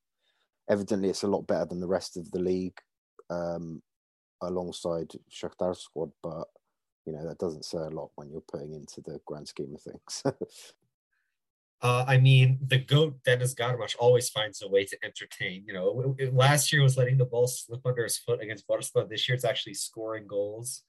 Evidently, 0.70 1.10
it's 1.10 1.24
a 1.24 1.28
lot 1.28 1.46
better 1.46 1.66
than 1.66 1.80
the 1.80 1.88
rest 1.88 2.18
of 2.18 2.32
the 2.32 2.40
league. 2.40 2.78
Um, 3.30 3.82
alongside 4.42 5.12
Shakhtar's 5.32 5.80
squad, 5.80 6.12
but 6.22 6.48
you 7.06 7.14
know 7.14 7.26
that 7.28 7.38
doesn't 7.38 7.66
say 7.66 7.78
a 7.78 7.90
lot 7.90 8.12
when 8.16 8.30
you're 8.30 8.42
putting 8.42 8.74
into 8.74 9.02
the 9.02 9.20
grand 9.26 9.48
scheme 9.48 9.76
of 9.76 9.82
things. 9.82 10.24
uh, 11.82 12.06
I 12.08 12.18
mean, 12.18 12.60
the 12.66 12.80
goat 12.80 13.18
Denis 13.24 13.54
Garmash 13.54 13.96
always 14.00 14.30
finds 14.30 14.62
a 14.62 14.68
way 14.68 14.86
to 14.86 14.98
entertain. 15.04 15.64
You 15.68 15.74
know, 15.74 16.16
last 16.32 16.72
year 16.72 16.82
was 16.82 16.98
letting 16.98 17.18
the 17.18 17.26
ball 17.26 17.48
slip 17.48 17.86
under 17.86 18.04
his 18.04 18.18
foot 18.18 18.42
against 18.42 18.68
Vorskla. 18.68 19.08
This 19.08 19.28
year 19.28 19.36
it's 19.36 19.46
actually 19.46 19.76
scoring 19.76 20.28
goals. 20.28 20.84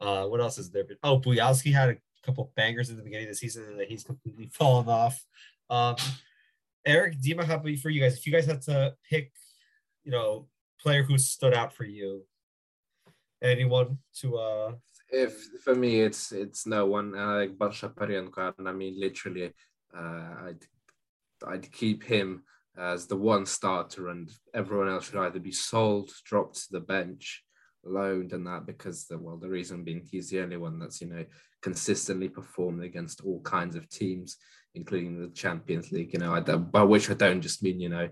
Uh, 0.00 0.26
what 0.26 0.40
else 0.40 0.58
is 0.58 0.70
there? 0.70 0.84
Oh, 1.02 1.20
Bujalski 1.20 1.72
had 1.72 1.90
a 1.90 1.96
couple 2.24 2.52
bangers 2.56 2.90
in 2.90 2.96
the 2.96 3.02
beginning 3.02 3.26
of 3.26 3.32
the 3.32 3.38
season 3.38 3.76
that 3.76 3.88
he's 3.88 4.04
completely 4.04 4.46
fallen 4.52 4.88
off. 4.88 5.22
Um, 5.68 5.96
Eric, 6.86 7.20
Dima, 7.20 7.44
how 7.44 7.56
about 7.56 7.78
for 7.78 7.90
you 7.90 8.00
guys? 8.00 8.16
If 8.16 8.26
you 8.26 8.32
guys 8.32 8.46
had 8.46 8.62
to 8.62 8.94
pick, 9.08 9.32
you 10.04 10.12
know, 10.12 10.48
player 10.80 11.02
who 11.02 11.18
stood 11.18 11.54
out 11.54 11.74
for 11.74 11.84
you, 11.84 12.24
anyone 13.42 13.98
to 14.14 14.36
uh 14.36 14.72
if 15.10 15.34
for 15.64 15.74
me 15.74 16.00
it's 16.00 16.32
it's 16.32 16.66
no 16.66 16.86
one 16.86 17.16
uh, 17.16 17.36
like 17.36 17.58
Barsha 17.58 17.90
and 18.58 18.68
I 18.68 18.72
mean 18.72 18.98
literally 18.98 19.52
uh, 19.96 20.34
I'd 20.46 20.64
I'd 21.46 21.72
keep 21.72 22.04
him 22.04 22.44
as 22.78 23.06
the 23.06 23.16
one 23.16 23.46
starter 23.46 24.08
and 24.08 24.30
everyone 24.54 24.88
else 24.88 25.06
should 25.06 25.20
either 25.20 25.40
be 25.40 25.52
sold, 25.52 26.10
dropped 26.24 26.54
to 26.54 26.72
the 26.72 26.80
bench, 26.80 27.42
loaned 27.84 28.32
and 28.32 28.46
that 28.46 28.66
because 28.66 29.06
the 29.06 29.18
well 29.18 29.36
the 29.36 29.48
reason 29.48 29.84
being 29.84 30.02
he's 30.10 30.30
the 30.30 30.40
only 30.40 30.56
one 30.56 30.78
that's 30.78 31.00
you 31.00 31.06
know 31.06 31.24
consistently 31.62 32.28
performed 32.28 32.82
against 32.82 33.22
all 33.22 33.40
kinds 33.40 33.76
of 33.76 33.88
teams 33.88 34.36
including 34.74 35.20
the 35.20 35.28
Champions 35.28 35.90
League. 35.90 36.12
You 36.12 36.20
know 36.20 36.32
I, 36.34 36.40
by 36.40 36.82
which 36.82 37.10
I 37.10 37.14
don't 37.14 37.40
just 37.40 37.62
mean 37.62 37.80
you 37.80 37.88
know 37.88 38.08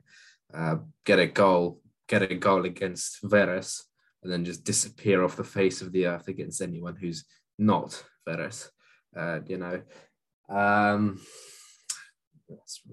uh, 0.54 0.76
get 1.04 1.18
a 1.18 1.26
goal 1.26 1.80
get 2.08 2.22
a 2.22 2.34
goal 2.34 2.64
against 2.64 3.18
Veres 3.22 3.84
and 4.22 4.32
then 4.32 4.44
just 4.44 4.64
disappear 4.64 5.22
off 5.22 5.36
the 5.36 5.44
face 5.44 5.82
of 5.82 5.92
the 5.92 6.06
earth 6.06 6.28
against 6.28 6.62
anyone 6.62 6.96
who's 6.96 7.24
not 7.58 8.02
Veres 8.26 8.70
uh, 9.16 9.40
you 9.46 9.58
know. 9.58 9.82
Um 10.48 11.20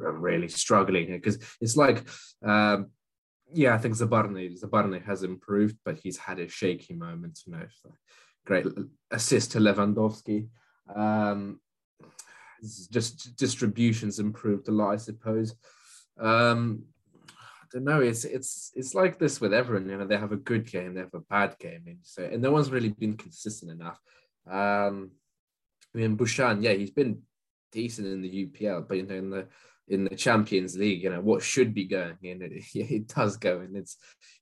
I'm 0.05 0.21
really 0.21 0.49
struggling 0.49 1.07
because 1.07 1.37
it's 1.61 1.77
like 1.77 2.03
um, 2.43 2.91
yeah, 3.53 3.73
I 3.73 3.77
think 3.77 3.95
Zabarny 3.95 4.59
Zabarny 4.59 5.03
has 5.05 5.23
improved, 5.23 5.77
but 5.85 5.97
he's 5.97 6.17
had 6.17 6.37
his 6.39 6.51
shaky 6.51 6.93
moments. 6.93 7.43
You 7.45 7.53
know, 7.53 7.65
great 8.45 8.65
assist 9.11 9.51
to 9.51 9.59
Lewandowski. 9.59 10.47
Um, 10.93 11.59
just 12.91 13.35
distributions 13.35 14.19
improved 14.19 14.67
a 14.67 14.71
lot, 14.71 14.93
I 14.93 14.97
suppose. 14.97 15.55
Um, 16.19 16.83
I 17.37 17.65
don't 17.71 17.83
know. 17.83 18.01
It's 18.01 18.25
it's 18.25 18.71
it's 18.75 18.95
like 18.95 19.19
this 19.19 19.41
with 19.41 19.53
everyone. 19.53 19.89
You 19.89 19.97
know, 19.97 20.07
they 20.07 20.17
have 20.17 20.31
a 20.31 20.37
good 20.37 20.69
game, 20.69 20.93
they 20.93 21.01
have 21.01 21.13
a 21.13 21.19
bad 21.19 21.57
game, 21.59 21.83
and 21.87 21.99
so 22.01 22.23
and 22.23 22.41
no 22.41 22.51
one's 22.51 22.71
really 22.71 22.89
been 22.89 23.17
consistent 23.17 23.71
enough. 23.71 23.99
Um, 24.49 25.11
I 25.93 25.99
mean, 25.99 26.17
Bushchan, 26.17 26.61
yeah, 26.61 26.73
he's 26.73 26.91
been 26.91 27.21
decent 27.71 28.07
in 28.07 28.21
the 28.21 28.45
UPL, 28.45 28.87
but 28.87 28.97
you 28.97 29.03
know, 29.03 29.15
in 29.15 29.29
the 29.29 29.47
in 29.87 30.03
the 30.03 30.15
Champions 30.15 30.77
League, 30.77 31.03
you 31.03 31.09
know, 31.09 31.21
what 31.21 31.43
should 31.43 31.73
be 31.73 31.85
going 31.85 32.17
in, 32.23 32.41
it, 32.41 32.63
it 32.73 33.07
does 33.07 33.37
go 33.37 33.59
and 33.59 33.75
it's 33.75 33.97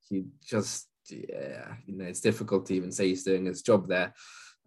he 0.09 0.25
just 0.43 0.87
yeah, 1.09 1.75
you 1.85 1.97
know, 1.97 2.05
it's 2.05 2.21
difficult 2.21 2.65
to 2.67 2.75
even 2.75 2.91
say 2.91 3.09
he's 3.09 3.23
doing 3.23 3.45
his 3.45 3.61
job 3.61 3.87
there. 3.87 4.13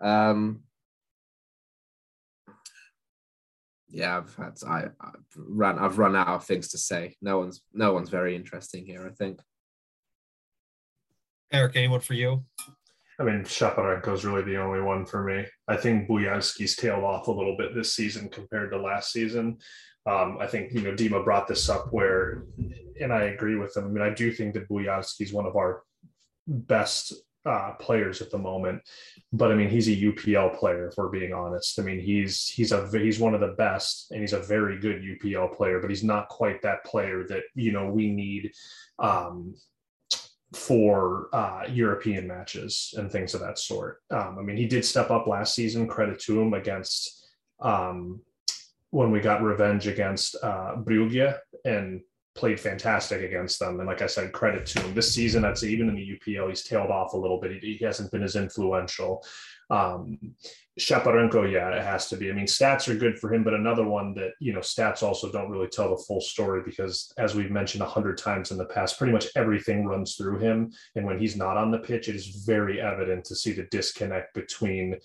Um, 0.01 0.61
yeah, 3.89 4.19
I've 4.19 4.35
had 4.37 4.59
I, 4.67 4.85
I've 5.01 5.25
run 5.37 5.79
I've 5.79 5.99
run 5.99 6.17
out 6.17 6.29
of 6.29 6.45
things 6.45 6.69
to 6.69 6.79
say. 6.79 7.17
No 7.23 7.39
one's 7.39 7.62
no 7.73 7.93
one's 7.93 8.11
very 8.11 8.37
interesting 8.37 8.85
here. 8.85 9.07
I 9.07 9.15
think. 9.15 9.41
Eric, 11.53 11.77
anyone 11.77 12.01
for 12.01 12.15
you? 12.15 12.45
I 13.19 13.23
mean, 13.23 13.43
Shaparenko 13.45 14.12
is 14.12 14.27
really 14.27 14.43
the 14.43 14.61
only 14.61 14.83
one 14.83 15.07
for 15.07 15.23
me. 15.23 15.47
I 15.69 15.77
think 15.77 16.09
Bujalski's 16.09 16.77
tailed 16.77 17.05
off 17.05 17.29
a 17.29 17.33
little 17.33 17.57
bit 17.57 17.75
this 17.75 17.95
season 17.95 18.29
compared 18.29 18.73
to 18.73 18.79
last 18.79 19.12
season. 19.12 19.59
Um, 20.07 20.38
I 20.40 20.47
think 20.47 20.73
you 20.73 20.83
know 20.83 20.92
Dima 20.92 21.25
brought 21.25 21.49
this 21.49 21.69
up 21.69 21.92
where, 21.92 22.45
and 23.01 23.12
I 23.12 23.25
agree 23.25 23.57
with 23.57 23.77
him. 23.77 23.85
I 23.85 23.88
mean, 23.88 24.03
I 24.03 24.14
do 24.14 24.31
think 24.31 24.55
that 24.55 24.69
Bujalski 24.69 25.23
is 25.23 25.33
one 25.33 25.47
of 25.47 25.57
our 25.57 25.83
best 26.47 27.12
uh, 27.45 27.73
players 27.81 28.23
at 28.23 28.31
the 28.31 28.38
moment, 28.38 28.83
but 29.33 29.51
I 29.51 29.55
mean, 29.55 29.69
he's 29.69 29.88
a 29.88 29.97
UPL 29.97 30.59
player. 30.59 30.88
If 30.88 30.95
we're 30.97 31.09
being 31.09 31.33
honest, 31.33 31.79
I 31.79 31.83
mean, 31.83 32.01
he's 32.01 32.49
he's 32.49 32.73
a 32.73 32.88
he's 32.92 33.19
one 33.19 33.35
of 33.35 33.40
the 33.40 33.55
best, 33.59 34.11
and 34.12 34.21
he's 34.21 34.33
a 34.33 34.40
very 34.40 34.79
good 34.79 35.03
UPL 35.03 35.57
player, 35.57 35.81
but 35.81 35.90
he's 35.90 36.05
not 36.05 36.29
quite 36.29 36.62
that 36.62 36.85
player 36.85 37.25
that 37.29 37.42
you 37.55 37.73
know 37.73 37.90
we 37.90 38.11
need. 38.11 38.53
Um, 38.99 39.55
for 40.55 41.29
uh, 41.33 41.64
European 41.69 42.27
matches 42.27 42.95
and 42.97 43.11
things 43.11 43.35
of 43.35 43.40
that 43.40 43.59
sort. 43.59 44.01
Um, 44.11 44.38
I 44.38 44.42
mean, 44.42 44.57
he 44.57 44.66
did 44.66 44.85
step 44.85 45.11
up 45.11 45.27
last 45.27 45.55
season. 45.55 45.88
Credit 45.88 46.19
to 46.21 46.40
him 46.40 46.55
against 46.55 47.27
um, 47.61 48.21
when 48.90 49.11
we 49.11 49.20
got 49.20 49.42
revenge 49.42 49.87
against 49.87 50.37
uh, 50.42 50.77
Brugge 50.77 51.37
and 51.64 52.01
played 52.37 52.61
fantastic 52.61 53.22
against 53.22 53.59
them. 53.59 53.81
And 53.81 53.88
like 53.88 54.03
I 54.03 54.07
said, 54.07 54.33
credit 54.33 54.66
to 54.66 54.83
him. 54.83 54.94
This 54.94 55.14
season, 55.14 55.44
I'd 55.44 55.59
say 55.59 55.68
even 55.68 55.88
in 55.88 55.96
the 55.96 56.18
UPL, 56.18 56.49
he's 56.49 56.62
tailed 56.62 56.90
off 56.90 57.14
a 57.14 57.16
little 57.16 57.40
bit. 57.40 57.62
He, 57.62 57.77
he 57.77 57.85
hasn't 57.85 58.12
been 58.12 58.22
as 58.22 58.37
influential. 58.37 59.25
Um, 59.70 60.18
Shaparenko, 60.79 61.51
yeah, 61.51 61.70
it 61.70 61.83
has 61.83 62.09
to 62.11 62.16
be. 62.16 62.31
I 62.31 62.35
mean, 62.35 62.46
stats 62.46 62.87
are 62.88 62.99
good 62.99 63.18
for 63.18 63.33
him, 63.33 63.42
but 63.42 63.55
another 63.55 63.85
one 63.85 64.14
that, 64.14 64.33
you 64.38 64.53
know, 64.53 64.61
stats 64.61 65.03
also 65.03 65.33
don't 65.33 65.51
really 65.51 65.68
tell 65.68 65.88
the 65.90 66.05
full 66.07 66.20
story 66.20 66.62
because, 66.64 67.12
as 67.16 67.35
we've 67.35 67.51
mentioned 67.51 67.83
a 67.83 67.88
hundred 67.88 68.18
times 68.18 68.51
in 68.51 68.59
the 68.59 68.66
past, 68.66 68.99
pretty 68.99 69.12
much 69.12 69.27
everything 69.35 69.87
runs 69.87 70.16
through 70.16 70.38
him. 70.38 70.70
And 70.94 71.07
when 71.07 71.18
he's 71.18 71.37
not 71.37 71.57
on 71.57 71.70
the 71.70 71.79
pitch, 71.79 72.09
it 72.09 72.14
is 72.14 72.44
very 72.46 72.81
evident 72.81 73.25
to 73.25 73.35
see 73.35 73.53
the 73.53 73.64
disconnect 73.70 74.35
between 74.35 74.99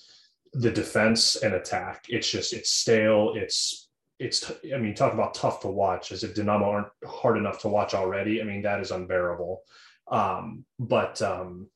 the 0.53 0.71
defense 0.71 1.37
and 1.37 1.53
attack. 1.53 2.05
It's 2.09 2.29
just 2.29 2.53
it's 2.53 2.71
stale. 2.71 3.33
It's 3.35 3.89
it's 4.19 4.51
I 4.73 4.77
mean 4.77 4.95
talk 4.95 5.13
about 5.13 5.33
tough 5.33 5.61
to 5.61 5.67
watch. 5.67 6.11
As 6.11 6.23
if 6.23 6.35
Dinamo 6.35 6.67
aren't 6.67 6.87
hard 7.05 7.37
enough 7.37 7.59
to 7.61 7.67
watch 7.67 7.93
already. 7.93 8.41
I 8.41 8.43
mean 8.43 8.61
that 8.63 8.81
is 8.81 8.91
unbearable. 8.91 9.61
Um, 10.09 10.65
but 10.79 11.21
um, 11.21 11.69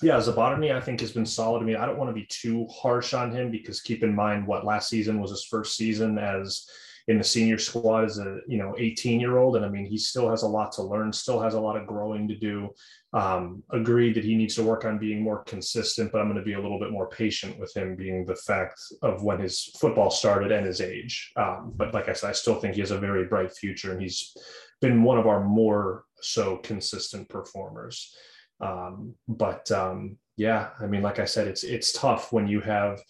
yeah, 0.00 0.16
Zabarny 0.16 0.74
I 0.74 0.80
think 0.80 1.00
has 1.00 1.12
been 1.12 1.26
solid. 1.26 1.62
I 1.62 1.64
mean 1.64 1.76
I 1.76 1.86
don't 1.86 1.98
want 1.98 2.08
to 2.08 2.14
be 2.14 2.26
too 2.28 2.66
harsh 2.68 3.14
on 3.14 3.32
him 3.32 3.50
because 3.50 3.80
keep 3.80 4.02
in 4.02 4.14
mind 4.14 4.46
what 4.46 4.64
last 4.64 4.88
season 4.88 5.20
was 5.20 5.30
his 5.30 5.44
first 5.44 5.76
season 5.76 6.18
as 6.18 6.68
in 7.10 7.18
the 7.18 7.24
senior 7.24 7.58
squad 7.58 8.04
as 8.04 8.18
a 8.18 8.38
you 8.46 8.56
know 8.56 8.72
18 8.78 9.18
year 9.18 9.38
old 9.38 9.56
and 9.56 9.64
i 9.64 9.68
mean 9.68 9.84
he 9.84 9.98
still 9.98 10.30
has 10.30 10.42
a 10.42 10.48
lot 10.48 10.70
to 10.70 10.82
learn 10.82 11.12
still 11.12 11.40
has 11.40 11.54
a 11.54 11.60
lot 11.60 11.76
of 11.76 11.86
growing 11.86 12.28
to 12.28 12.36
do. 12.36 12.70
Um, 13.12 13.64
agreed 13.70 14.14
that 14.14 14.24
he 14.24 14.36
needs 14.36 14.54
to 14.54 14.62
work 14.62 14.84
on 14.84 14.96
being 14.96 15.20
more 15.20 15.42
consistent 15.42 16.12
but 16.12 16.20
i'm 16.20 16.28
going 16.28 16.38
to 16.38 16.44
be 16.44 16.52
a 16.52 16.60
little 16.60 16.78
bit 16.78 16.92
more 16.92 17.08
patient 17.08 17.58
with 17.58 17.76
him 17.76 17.96
being 17.96 18.24
the 18.24 18.36
fact 18.36 18.78
of 19.02 19.24
when 19.24 19.40
his 19.40 19.64
football 19.80 20.10
started 20.10 20.52
and 20.52 20.64
his 20.64 20.80
age. 20.80 21.32
Um, 21.34 21.72
but 21.74 21.92
like 21.92 22.08
i 22.08 22.12
said 22.12 22.30
i 22.30 22.32
still 22.32 22.54
think 22.60 22.74
he 22.74 22.80
has 22.80 22.92
a 22.92 23.00
very 23.00 23.24
bright 23.24 23.52
future 23.52 23.90
and 23.90 24.00
he's 24.00 24.36
been 24.80 25.02
one 25.02 25.18
of 25.18 25.26
our 25.26 25.42
more 25.42 26.04
so 26.22 26.58
consistent 26.58 27.28
performers. 27.28 28.14
Um, 28.60 29.14
but 29.26 29.68
um, 29.72 30.18
yeah 30.36 30.68
i 30.80 30.86
mean 30.86 31.02
like 31.02 31.18
i 31.18 31.24
said 31.24 31.48
it's 31.48 31.64
it's 31.64 31.92
tough 31.92 32.32
when 32.32 32.46
you 32.46 32.60
have 32.60 33.00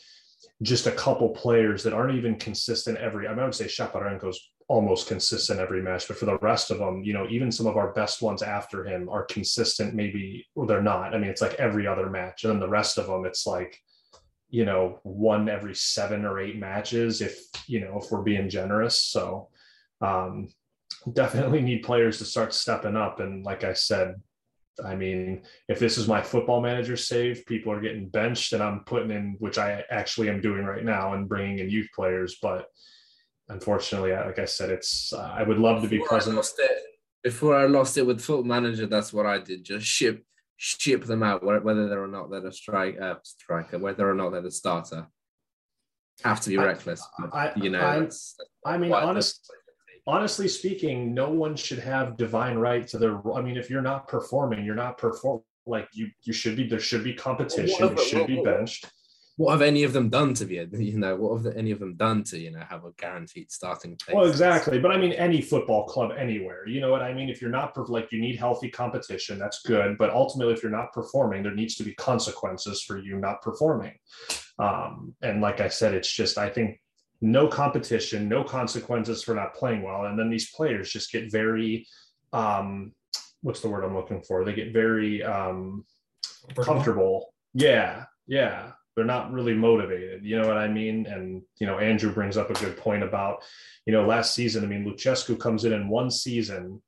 just 0.62 0.87
a 0.87 0.92
couple 0.92 1.31
players 1.31 1.83
that 1.83 1.92
aren't 1.92 2.16
even 2.16 2.37
consistent 2.37 2.98
every. 2.98 3.26
I, 3.26 3.31
mean, 3.31 3.40
I 3.40 3.44
would 3.44 3.55
say 3.55 3.66
Shaparenko's 3.66 4.50
almost 4.68 5.09
consistent 5.09 5.59
every 5.59 5.83
match, 5.83 6.07
but 6.07 6.16
for 6.16 6.26
the 6.26 6.38
rest 6.38 6.70
of 6.70 6.79
them, 6.79 7.03
you 7.03 7.12
know, 7.12 7.27
even 7.29 7.50
some 7.50 7.67
of 7.67 7.77
our 7.77 7.92
best 7.92 8.23
ones 8.23 8.42
after 8.42 8.85
him 8.85 9.08
are 9.08 9.25
consistent. 9.25 9.94
Maybe 9.94 10.46
they're 10.67 10.83
not. 10.83 11.14
I 11.14 11.19
mean, 11.19 11.31
it's 11.31 11.42
like 11.42 11.54
every 11.54 11.87
other 11.87 12.08
match, 12.08 12.44
and 12.44 12.52
then 12.52 12.60
the 12.60 12.69
rest 12.69 12.98
of 12.98 13.06
them, 13.06 13.25
it's 13.25 13.46
like 13.46 13.79
you 14.50 14.64
know 14.64 14.98
one 15.04 15.48
every 15.48 15.75
seven 15.75 16.25
or 16.25 16.40
eight 16.40 16.58
matches 16.58 17.21
if 17.21 17.40
you 17.67 17.81
know 17.81 17.98
if 18.02 18.10
we're 18.10 18.23
being 18.23 18.50
generous 18.50 19.00
so 19.00 19.48
um 20.00 20.48
definitely 21.12 21.62
need 21.62 21.85
players 21.85 22.19
to 22.19 22.25
start 22.25 22.52
stepping 22.52 22.96
up 22.96 23.21
and 23.21 23.44
like 23.44 23.64
i 23.64 23.73
said 23.73 24.21
I 24.85 24.94
mean, 24.94 25.42
if 25.68 25.78
this 25.78 25.98
is 25.98 26.08
my 26.08 26.22
football 26.22 26.60
manager 26.60 26.96
save, 26.96 27.46
people 27.46 27.72
are 27.72 27.81
getting 27.81 28.08
benched, 28.08 28.52
and 28.52 28.62
I'm 28.62 28.81
putting 28.81 29.10
in, 29.10 29.37
which 29.38 29.58
I 29.58 29.85
actually 29.90 30.28
am 30.28 30.40
doing 30.40 30.64
right 30.64 30.85
now, 30.85 31.14
and 31.14 31.28
bringing 31.28 31.58
in 31.58 31.70
youth 31.70 31.88
players. 31.94 32.38
But 32.40 32.66
unfortunately, 33.48 34.12
like 34.12 34.38
I 34.38 34.44
said, 34.44 34.70
it's 34.70 35.12
uh, 35.12 35.35
I 35.37 35.42
would 35.42 35.58
love 35.58 35.83
to 35.83 35.88
be 35.88 35.98
present. 35.98 36.38
I 36.38 36.42
Before 37.22 37.56
I 37.56 37.66
lost 37.66 37.98
it 37.98 38.06
with 38.06 38.20
football 38.20 38.44
manager, 38.44 38.87
that's 38.87 39.12
what 39.12 39.26
I 39.26 39.38
did. 39.38 39.64
Just 39.64 39.87
ship 39.87 40.24
ship 40.56 41.04
them 41.04 41.22
out, 41.22 41.42
whether 41.42 41.88
they're 41.88 42.02
or 42.02 42.08
not 42.08 42.31
they're 42.31 42.46
a 42.46 42.52
strike 42.52 43.00
uh, 43.00 43.14
striker, 43.22 43.78
whether 43.78 44.08
or 44.08 44.14
not 44.14 44.31
they're 44.31 44.42
the 44.42 44.50
starter. 44.50 45.06
Have 46.22 46.40
to 46.42 46.50
be 46.50 46.58
reckless. 46.58 47.02
I, 47.33 47.52
you 47.56 47.70
know, 47.70 47.81
I, 48.66 48.74
I 48.74 48.76
mean, 48.76 48.92
honestly 48.92 49.54
honestly 50.07 50.48
speaking, 50.48 51.15
no 51.15 51.31
one 51.31 51.57
should 51.57 51.79
have 51.79 52.17
divine 52.17 52.57
right 52.57 52.87
to 52.88 52.98
their. 52.98 53.21
I 53.33 53.40
mean, 53.40 53.57
if 53.57 53.71
you're 53.71 53.83
not 53.83 54.09
performing, 54.09 54.65
you're 54.65 54.75
not 54.75 54.98
perform. 54.98 55.42
Like 55.67 55.88
you, 55.92 56.09
you 56.23 56.33
should 56.33 56.57
be. 56.57 56.67
There 56.67 56.81
should 56.81 57.05
be 57.05 57.15
competition. 57.15 57.96
You 57.96 58.05
should 58.05 58.27
be 58.27 58.42
benched. 58.42 58.90
what 59.40 59.53
have 59.53 59.63
any 59.63 59.85
of 59.85 59.94
them 59.94 60.11
done 60.11 60.35
to 60.35 60.44
be, 60.44 60.57
you 60.73 60.98
know, 60.98 61.17
what 61.17 61.42
have 61.42 61.57
any 61.57 61.71
of 61.71 61.79
them 61.79 61.94
done 61.94 62.23
to, 62.23 62.38
you 62.38 62.51
know, 62.51 62.61
have 62.69 62.85
a 62.85 62.92
guaranteed 62.98 63.51
starting 63.51 63.96
place? 63.96 64.15
Well, 64.15 64.27
exactly. 64.27 64.79
But 64.79 64.90
I 64.90 64.98
mean, 64.98 65.13
any 65.13 65.40
football 65.40 65.87
club 65.87 66.11
anywhere, 66.15 66.69
you 66.69 66.79
know 66.79 66.90
what 66.90 67.01
I 67.01 67.15
mean? 67.15 67.31
If 67.31 67.40
you're 67.40 67.51
not 67.51 67.75
like 67.88 68.13
you 68.13 68.21
need 68.21 68.37
healthy 68.37 68.69
competition, 68.69 69.38
that's 69.38 69.63
good. 69.63 69.96
But 69.96 70.11
ultimately, 70.11 70.53
if 70.53 70.63
you're 70.63 70.71
not 70.71 70.92
performing, 70.92 71.42
there 71.42 71.55
needs 71.55 71.75
to 71.77 71.85
be 71.85 71.94
consequences 71.94 72.83
for 72.83 72.98
you 72.98 73.17
not 73.17 73.40
performing. 73.40 73.94
Um, 74.59 75.15
and 75.23 75.40
like 75.40 75.61
I 75.61 75.69
said, 75.69 75.94
it's 75.94 76.13
just, 76.13 76.37
I 76.37 76.51
think 76.51 76.79
no 77.21 77.48
competition, 77.48 78.29
no 78.29 78.42
consequences 78.42 79.23
for 79.23 79.35
not 79.35 79.54
playing 79.54 79.83
well. 79.83 80.04
And 80.06 80.18
then 80.18 80.31
these 80.31 80.50
players 80.50 80.90
just 80.90 81.12
get 81.12 81.31
very, 81.31 81.87
um, 82.33 82.92
what's 83.42 83.60
the 83.60 83.68
word 83.68 83.85
I'm 83.85 83.94
looking 83.94 84.23
for? 84.23 84.44
They 84.44 84.54
get 84.54 84.73
very 84.73 85.23
um, 85.23 85.85
comfortable. 86.56 87.35
Yeah. 87.54 88.04
Yeah 88.27 88.73
they're 89.00 89.04
not 89.04 89.33
really 89.33 89.54
motivated. 89.54 90.25
You 90.25 90.38
know 90.40 90.46
what 90.46 90.58
I 90.58 90.68
mean? 90.68 91.06
And 91.06 91.42
you 91.58 91.66
know, 91.66 91.79
Andrew 91.79 92.12
brings 92.12 92.37
up 92.37 92.50
a 92.50 92.54
good 92.54 92.77
point 92.77 93.02
about, 93.02 93.42
you 93.87 93.92
know, 93.92 94.06
last 94.06 94.35
season. 94.35 94.64
I 94.64 94.66
mean, 94.66 94.85
Lucescu 94.85 95.38
comes 95.38 95.64
in 95.64 95.73
in 95.73 95.88
one 95.88 96.10
season, 96.10 96.83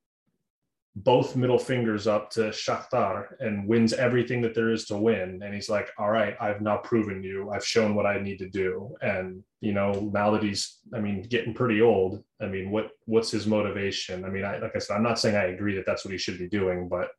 both 0.95 1.36
middle 1.36 1.59
fingers 1.59 2.07
up 2.07 2.30
to 2.30 2.51
Shakhtar 2.51 3.34
and 3.40 3.66
wins 3.66 3.93
everything 3.95 4.43
that 4.43 4.55
there 4.55 4.70
is 4.70 4.84
to 4.86 4.97
win. 4.97 5.40
And 5.43 5.55
he's 5.55 5.70
like, 5.70 5.88
"All 5.99 6.11
right, 6.11 6.36
I've 6.40 6.61
now 6.61 6.78
proven 6.78 7.22
you. 7.22 7.51
I've 7.51 7.66
shown 7.66 7.95
what 7.95 8.07
I 8.07 8.20
need 8.20 8.38
to 8.38 8.49
do." 8.49 8.95
And 9.01 9.43
you 9.61 9.72
know, 9.72 10.11
now 10.12 10.30
that 10.32 10.43
he's, 10.43 10.78
I 10.95 11.01
mean, 11.01 11.22
getting 11.22 11.55
pretty 11.55 11.80
old. 11.80 12.22
I 12.40 12.47
mean, 12.47 12.70
what 12.70 12.90
what's 13.07 13.30
his 13.30 13.47
motivation? 13.47 14.24
I 14.24 14.28
mean, 14.28 14.45
I, 14.45 14.59
like 14.59 14.76
I 14.76 14.78
said, 14.78 14.97
I'm 14.97 15.03
not 15.03 15.18
saying 15.18 15.36
I 15.36 15.45
agree 15.47 15.74
that 15.76 15.86
that's 15.86 16.05
what 16.05 16.12
he 16.12 16.18
should 16.18 16.38
be 16.38 16.49
doing, 16.49 16.88
but 16.88 17.11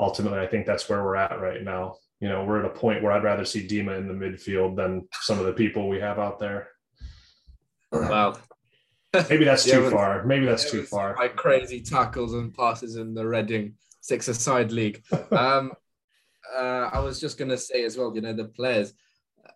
ultimately, 0.00 0.40
I 0.40 0.46
think 0.46 0.66
that's 0.66 0.88
where 0.88 1.04
we're 1.04 1.16
at 1.16 1.40
right 1.40 1.62
now 1.62 1.96
you 2.22 2.28
know, 2.28 2.44
we're 2.44 2.60
at 2.60 2.64
a 2.64 2.68
point 2.68 3.02
where 3.02 3.10
I'd 3.10 3.24
rather 3.24 3.44
see 3.44 3.66
Dima 3.66 3.98
in 3.98 4.06
the 4.06 4.14
midfield 4.14 4.76
than 4.76 5.08
some 5.22 5.40
of 5.40 5.44
the 5.44 5.52
people 5.52 5.88
we 5.88 5.98
have 5.98 6.20
out 6.20 6.38
there. 6.38 6.68
Wow. 7.90 8.36
Maybe 9.28 9.44
that's 9.44 9.64
too 9.70 9.90
far. 9.90 10.24
Maybe 10.24 10.46
that's 10.46 10.70
too 10.70 10.82
far. 10.82 11.16
Like 11.18 11.36
crazy 11.36 11.80
tackles 11.80 12.34
and 12.34 12.54
passes 12.54 12.96
in 12.96 13.14
the 13.14 13.26
Reading 13.26 13.74
six-a-side 14.00 14.72
league. 14.72 15.02
um, 15.30 15.72
uh, 16.54 16.90
I 16.92 16.98
was 16.98 17.20
just 17.20 17.38
gonna 17.38 17.56
say 17.56 17.84
as 17.84 17.96
well, 17.96 18.12
you 18.14 18.20
know, 18.20 18.32
the 18.32 18.44
players. 18.44 18.92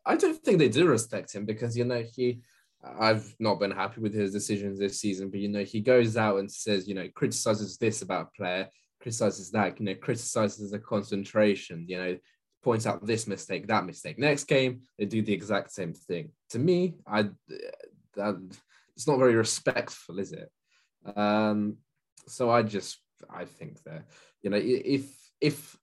I 0.05 0.17
don't 0.17 0.37
think 0.43 0.59
they 0.59 0.69
do 0.69 0.87
respect 0.87 1.35
him 1.35 1.45
because 1.45 1.77
you 1.77 1.85
know 1.85 2.03
he. 2.03 2.41
I've 3.01 3.35
not 3.41 3.59
been 3.59 3.73
happy 3.73 4.01
with 4.01 4.15
his 4.15 4.33
decisions 4.33 4.79
this 4.79 5.01
season, 5.01 5.29
but 5.31 5.41
you 5.41 5.49
know 5.49 5.65
he 5.65 5.81
goes 5.81 6.17
out 6.17 6.39
and 6.39 6.51
says, 6.51 6.87
you 6.87 6.95
know, 6.95 7.09
criticizes 7.15 7.79
this 7.79 8.03
about 8.03 8.29
a 8.29 8.37
player, 8.37 8.69
criticizes 9.01 9.51
that, 9.53 9.79
you 9.81 9.87
know, 9.87 9.95
criticizes 9.95 10.71
the 10.71 10.79
concentration, 10.79 11.85
you 11.89 11.97
know, 11.97 12.17
points 12.63 12.87
out 12.87 13.05
this 13.07 13.27
mistake, 13.27 13.67
that 13.67 13.87
mistake. 13.87 14.19
Next 14.19 14.45
game, 14.45 14.83
they 14.99 15.05
do 15.05 15.23
the 15.23 15.33
exact 15.33 15.73
same 15.73 15.95
thing. 15.95 16.31
To 16.51 16.59
me, 16.59 16.95
I 17.07 17.31
that, 18.15 18.37
it's 18.97 19.07
not 19.07 19.19
very 19.19 19.35
respectful, 19.35 20.19
is 20.19 20.33
it? 20.33 20.51
Um, 21.15 21.77
so 22.27 22.51
I 22.51 22.63
just 22.63 22.99
I 23.31 23.45
think 23.45 23.83
that 23.85 24.05
you 24.43 24.51
know 24.51 24.61
if 24.61 25.05
if 25.41 25.77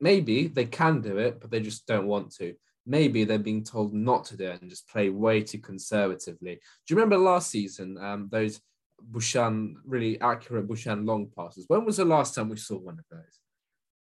maybe 0.00 0.48
they 0.48 0.64
can 0.64 1.00
do 1.00 1.18
it, 1.18 1.40
but 1.40 1.50
they 1.50 1.60
just 1.60 1.86
don't 1.86 2.06
want 2.06 2.34
to. 2.36 2.54
Maybe 2.84 3.22
they're 3.24 3.38
being 3.38 3.62
told 3.62 3.94
not 3.94 4.24
to 4.26 4.36
do 4.36 4.46
it 4.46 4.60
and 4.60 4.70
just 4.70 4.88
play 4.88 5.08
way 5.08 5.42
too 5.42 5.58
conservatively. 5.58 6.54
Do 6.54 6.60
you 6.94 6.96
remember 6.96 7.16
last 7.16 7.50
season? 7.50 7.96
Um, 7.98 8.28
those 8.30 8.60
Bushchan 9.00 9.76
really 9.84 10.20
accurate 10.20 10.66
Bushchan 10.66 11.06
long 11.06 11.28
passes. 11.36 11.64
When 11.68 11.84
was 11.84 11.98
the 11.98 12.04
last 12.04 12.34
time 12.34 12.48
we 12.48 12.56
saw 12.56 12.78
one 12.78 12.98
of 12.98 13.04
those? 13.10 13.40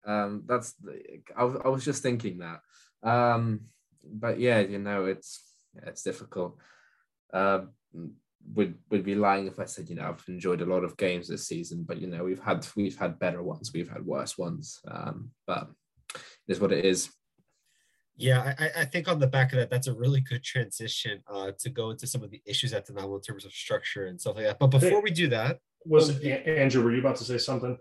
Um, 0.05 0.43
that's 0.47 0.73
I, 1.37 1.43
I 1.43 1.67
was 1.67 1.85
just 1.85 2.01
thinking 2.01 2.39
that. 2.39 2.61
Um, 3.07 3.61
but 4.03 4.39
yeah, 4.39 4.59
you 4.59 4.79
know, 4.79 5.05
it's 5.05 5.41
it's 5.83 6.03
difficult. 6.03 6.57
Uh, 7.33 7.61
would 8.53 8.75
would 8.89 9.03
be 9.03 9.15
lying 9.15 9.47
if 9.47 9.59
I 9.59 9.65
said 9.65 9.89
you 9.89 9.95
know 9.95 10.07
I've 10.07 10.23
enjoyed 10.27 10.61
a 10.61 10.65
lot 10.65 10.83
of 10.83 10.97
games 10.97 11.27
this 11.27 11.47
season, 11.47 11.83
but 11.87 11.99
you 11.99 12.07
know 12.07 12.23
we've 12.23 12.43
had 12.43 12.65
we've 12.75 12.97
had 12.97 13.19
better 13.19 13.41
ones, 13.41 13.71
we've 13.73 13.89
had 13.89 14.05
worse 14.05 14.37
ones. 14.37 14.79
Um, 14.89 15.31
but 15.47 15.69
it 16.13 16.21
is 16.47 16.59
what 16.59 16.71
it 16.71 16.85
is. 16.85 17.09
Yeah, 18.17 18.53
I, 18.57 18.81
I 18.81 18.85
think 18.85 19.09
on 19.09 19.19
the 19.19 19.27
back 19.27 19.51
of 19.51 19.59
that, 19.59 19.69
that's 19.69 19.87
a 19.87 19.93
really 19.93 20.21
good 20.21 20.41
transition 20.41 21.21
uh, 21.27 21.51
to 21.59 21.69
go 21.69 21.89
into 21.89 22.07
some 22.07 22.23
of 22.23 22.31
the 22.31 22.41
issues 22.45 22.71
at 22.71 22.85
the 22.85 22.93
novel 22.93 23.17
in 23.17 23.21
terms 23.21 23.43
of 23.43 23.51
structure 23.51 24.07
and 24.07 24.19
stuff 24.19 24.37
like 24.37 24.45
that. 24.45 24.57
But 24.57 24.67
before 24.67 25.01
we 25.01 25.11
do 25.11 25.27
that, 25.29 25.59
was 25.85 26.17
Andrew? 26.21 26.81
Were 26.81 26.93
you 26.93 27.01
about 27.01 27.17
to 27.17 27.25
say 27.25 27.37
something? 27.37 27.77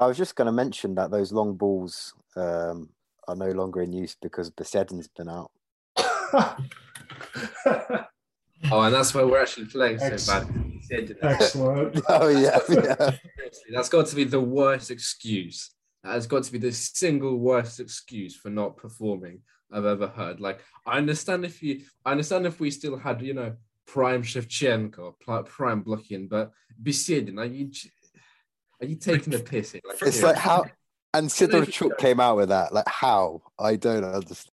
I 0.00 0.06
was 0.06 0.16
just 0.16 0.36
going 0.36 0.46
to 0.46 0.52
mention 0.52 0.94
that 0.94 1.10
those 1.10 1.32
long 1.32 1.56
balls 1.56 2.14
um, 2.36 2.90
are 3.28 3.36
no 3.36 3.50
longer 3.50 3.82
in 3.82 3.92
use 3.92 4.16
because 4.20 4.50
Besedin's 4.50 5.08
been 5.08 5.28
out. 5.28 5.50
oh, 8.70 8.82
and 8.82 8.94
that's 8.94 9.14
why 9.14 9.22
we're 9.22 9.40
actually 9.40 9.66
playing 9.66 9.98
so 9.98 10.06
Excellent. 10.06 10.48
bad. 10.90 11.16
Excellent. 11.22 12.00
oh 12.08 12.28
yeah, 12.28 12.58
yeah. 12.68 13.16
That's 13.72 13.88
got 13.88 14.06
to 14.06 14.16
be 14.16 14.24
the 14.24 14.40
worst 14.40 14.90
excuse. 14.90 15.70
That 16.04 16.14
has 16.14 16.26
got 16.26 16.44
to 16.44 16.52
be 16.52 16.58
the 16.58 16.72
single 16.72 17.38
worst 17.38 17.80
excuse 17.80 18.36
for 18.36 18.50
not 18.50 18.76
performing 18.76 19.40
I've 19.72 19.86
ever 19.86 20.08
heard. 20.08 20.40
Like, 20.40 20.60
I 20.86 20.98
understand 20.98 21.44
if 21.44 21.62
you, 21.62 21.82
I 22.04 22.10
understand 22.10 22.46
if 22.46 22.60
we 22.60 22.70
still 22.70 22.98
had, 22.98 23.22
you 23.22 23.34
know, 23.34 23.54
prime 23.86 24.22
Shevchenko, 24.22 25.14
prime 25.46 25.84
Blokhin, 25.84 26.28
but 26.28 26.50
Besedin, 26.82 27.36
like, 27.36 27.52
you, 27.52 27.70
are 28.80 28.86
you 28.86 28.96
taking 28.96 29.32
the 29.32 29.38
piss? 29.38 29.74
Like, 29.74 30.02
it's 30.02 30.22
like 30.22 30.36
how 30.36 30.64
and 31.14 31.28
Sidorchuk 31.28 31.98
came 31.98 32.20
out 32.20 32.36
with 32.36 32.48
that. 32.48 32.72
Like 32.72 32.88
how? 32.88 33.42
I 33.58 33.76
don't 33.76 34.04
understand. 34.04 34.52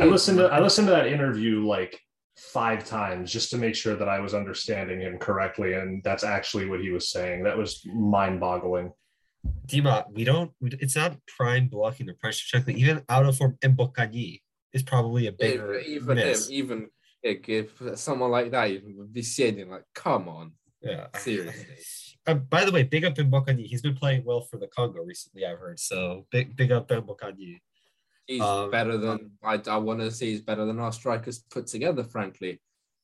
I 0.00 0.04
listened 0.04 0.38
to 0.38 0.46
I 0.46 0.60
listened 0.60 0.88
to 0.88 0.92
that 0.92 1.06
interview 1.06 1.64
like 1.66 2.00
five 2.40 2.84
times 2.84 3.32
just 3.32 3.50
to 3.50 3.58
make 3.58 3.74
sure 3.74 3.94
that 3.94 4.08
I 4.08 4.18
was 4.20 4.34
understanding 4.34 5.00
him 5.00 5.18
correctly, 5.18 5.74
and 5.74 6.02
that's 6.02 6.24
actually 6.24 6.66
what 6.66 6.80
he 6.80 6.90
was 6.90 7.10
saying. 7.10 7.44
That 7.44 7.56
was 7.56 7.84
mind-boggling. 7.86 8.92
Dima, 9.66 10.04
we 10.12 10.24
don't. 10.24 10.50
It's 10.62 10.96
not 10.96 11.16
prime 11.36 11.68
Blokhin 11.68 12.08
or 12.08 12.14
pressure 12.14 12.44
check. 12.46 12.68
Even 12.68 13.02
out 13.08 13.26
of 13.26 13.36
form 13.36 13.56
Mbokani 13.62 14.40
is 14.72 14.82
probably 14.82 15.26
a 15.26 15.32
bigger 15.32 15.78
even 15.78 16.16
miss. 16.16 16.48
Him, 16.48 16.54
even 16.54 16.88
if 17.22 17.82
someone 17.94 18.30
like 18.30 18.50
that, 18.50 18.70
even 18.70 19.08
Visienin, 19.12 19.68
like, 19.68 19.84
come 19.94 20.28
on, 20.28 20.52
yeah, 20.80 21.06
seriously. 21.16 21.66
Uh, 22.26 22.34
by 22.34 22.66
the 22.66 22.70
way, 22.70 22.82
big 22.82 23.02
up 23.06 23.14
Mbokani. 23.14 23.64
He's 23.64 23.80
been 23.80 23.96
playing 23.96 24.24
well 24.26 24.42
for 24.42 24.58
the 24.58 24.66
Congo 24.66 25.02
recently, 25.02 25.46
I've 25.46 25.58
heard. 25.58 25.80
So 25.80 26.26
big 26.30 26.54
big 26.54 26.70
up 26.70 26.86
Mbokani. 26.86 27.60
He's 28.26 28.42
um, 28.42 28.70
better 28.70 28.96
than 28.96 29.32
I, 29.42 29.60
I 29.66 29.76
want 29.78 30.00
to 30.00 30.10
see. 30.10 30.30
He's 30.30 30.40
better 30.40 30.64
than 30.64 30.78
our 30.78 30.92
strikers 30.92 31.38
put 31.38 31.66
together. 31.66 32.04
Frankly, 32.04 32.60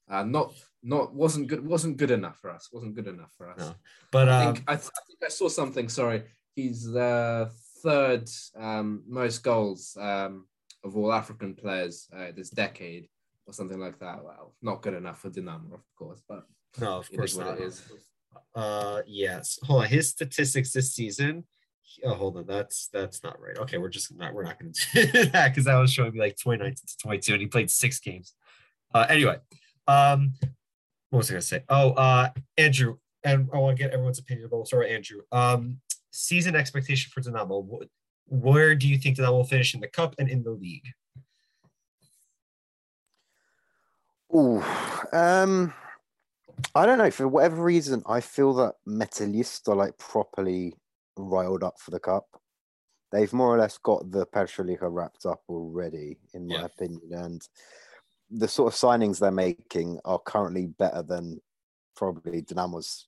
uh, 0.08 0.22
not 0.22 0.52
not 0.82 1.14
wasn't 1.14 1.48
good. 1.48 1.66
Wasn't 1.66 1.96
good 1.96 2.10
enough 2.10 2.38
for 2.40 2.50
us. 2.50 2.68
Wasn't 2.72 2.94
good 2.94 3.08
enough 3.08 3.32
for 3.36 3.50
us. 3.50 3.58
No. 3.58 3.74
But 4.12 4.28
I, 4.28 4.44
think, 4.44 4.58
um, 4.58 4.64
I, 4.68 4.76
th- 4.76 4.90
I, 4.94 5.00
think 5.06 5.18
I 5.24 5.28
saw 5.28 5.48
something. 5.48 5.88
Sorry, 5.88 6.22
he's 6.54 6.84
the 6.84 7.50
third 7.82 8.28
um, 8.56 9.02
most 9.08 9.42
goals 9.42 9.96
um, 10.00 10.46
of 10.84 10.96
all 10.96 11.12
African 11.12 11.54
players 11.54 12.08
uh, 12.16 12.32
this 12.36 12.50
decade, 12.50 13.08
or 13.46 13.52
something 13.52 13.80
like 13.80 13.98
that. 13.98 14.24
Well, 14.24 14.54
not 14.62 14.82
good 14.82 14.94
enough 14.94 15.20
for 15.20 15.30
Dinamo, 15.30 15.74
of 15.74 15.84
course, 15.98 16.22
but 16.28 16.46
no, 16.80 16.98
of 16.98 17.10
course 17.10 17.36
not. 17.36 17.58
It 17.58 17.64
is. 17.64 17.82
Uh, 18.54 19.02
yes. 19.06 19.58
Hold 19.64 19.82
on. 19.82 19.88
His 19.88 20.08
statistics 20.08 20.72
this 20.72 20.92
season. 20.92 21.44
Oh, 22.04 22.14
hold 22.14 22.36
on. 22.36 22.46
That's 22.46 22.88
that's 22.88 23.22
not 23.22 23.40
right. 23.40 23.56
Okay, 23.58 23.78
we're 23.78 23.88
just 23.88 24.14
not. 24.16 24.34
We're 24.34 24.44
not 24.44 24.58
going 24.58 24.72
to 24.72 25.06
do 25.06 25.24
that 25.32 25.50
because 25.50 25.64
that 25.64 25.76
was 25.76 25.92
showing 25.92 26.12
me 26.12 26.20
like 26.20 26.36
29 26.38 26.74
to 26.74 26.96
22, 26.98 27.32
and 27.32 27.40
he 27.40 27.46
played 27.48 27.70
six 27.70 28.00
games. 28.00 28.34
Uh, 28.94 29.06
anyway, 29.08 29.38
um, 29.86 30.32
what 31.10 31.18
was 31.18 31.30
I 31.30 31.34
going 31.34 31.40
to 31.40 31.46
say? 31.46 31.64
Oh, 31.68 31.90
uh, 31.92 32.30
Andrew, 32.56 32.96
and 33.24 33.48
I 33.52 33.58
want 33.58 33.76
to 33.76 33.82
get 33.82 33.92
everyone's 33.92 34.18
opinion 34.18 34.46
about. 34.46 34.68
Sorry, 34.68 34.94
Andrew. 34.94 35.20
Um, 35.32 35.80
season 36.10 36.56
expectation 36.56 37.10
for 37.12 37.20
Dinamo. 37.20 37.86
Where 38.28 38.74
do 38.74 38.88
you 38.88 38.98
think 38.98 39.16
Dinamo 39.16 39.32
will 39.32 39.44
finish 39.44 39.74
in 39.74 39.80
the 39.80 39.88
cup 39.88 40.14
and 40.18 40.28
in 40.28 40.42
the 40.42 40.50
league? 40.50 40.88
Oh, 44.32 44.58
um, 45.12 45.72
I 46.74 46.84
don't 46.84 46.98
know. 46.98 47.10
For 47.10 47.28
whatever 47.28 47.62
reason, 47.62 48.02
I 48.08 48.20
feel 48.20 48.54
that 48.54 48.74
Metallist 48.84 49.68
are 49.68 49.76
like 49.76 49.96
properly 49.98 50.74
riled 51.16 51.62
up 51.62 51.78
for 51.78 51.90
the 51.90 52.00
cup. 52.00 52.26
They've 53.12 53.32
more 53.32 53.54
or 53.54 53.58
less 53.58 53.78
got 53.78 54.10
the 54.10 54.26
Pershaliga 54.26 54.88
wrapped 54.90 55.26
up 55.26 55.40
already, 55.48 56.18
in 56.34 56.48
my 56.48 56.56
yeah. 56.56 56.64
opinion. 56.64 57.12
And 57.12 57.48
the 58.30 58.48
sort 58.48 58.72
of 58.72 58.78
signings 58.78 59.18
they're 59.18 59.30
making 59.30 60.00
are 60.04 60.18
currently 60.18 60.66
better 60.66 61.02
than 61.02 61.40
probably 61.94 62.42
Dynamo's, 62.42 63.06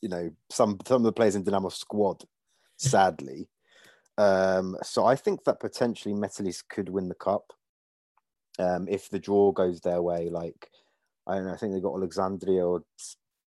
you 0.00 0.08
know, 0.08 0.30
some 0.50 0.78
some 0.86 1.02
of 1.02 1.04
the 1.04 1.12
players 1.12 1.36
in 1.36 1.44
Dynamo's 1.44 1.76
squad, 1.76 2.24
sadly. 2.76 3.48
um, 4.18 4.76
so 4.82 5.04
I 5.04 5.16
think 5.16 5.44
that 5.44 5.60
potentially 5.60 6.14
Metallist 6.14 6.68
could 6.68 6.88
win 6.88 7.08
the 7.08 7.14
cup 7.14 7.52
um, 8.58 8.86
if 8.88 9.10
the 9.10 9.18
draw 9.18 9.52
goes 9.52 9.80
their 9.80 10.02
way. 10.02 10.30
Like 10.30 10.70
I 11.26 11.36
don't 11.36 11.46
know. 11.46 11.52
I 11.52 11.56
think 11.56 11.72
they 11.72 11.80
got 11.80 11.96
Alexandria 11.96 12.66
or 12.66 12.82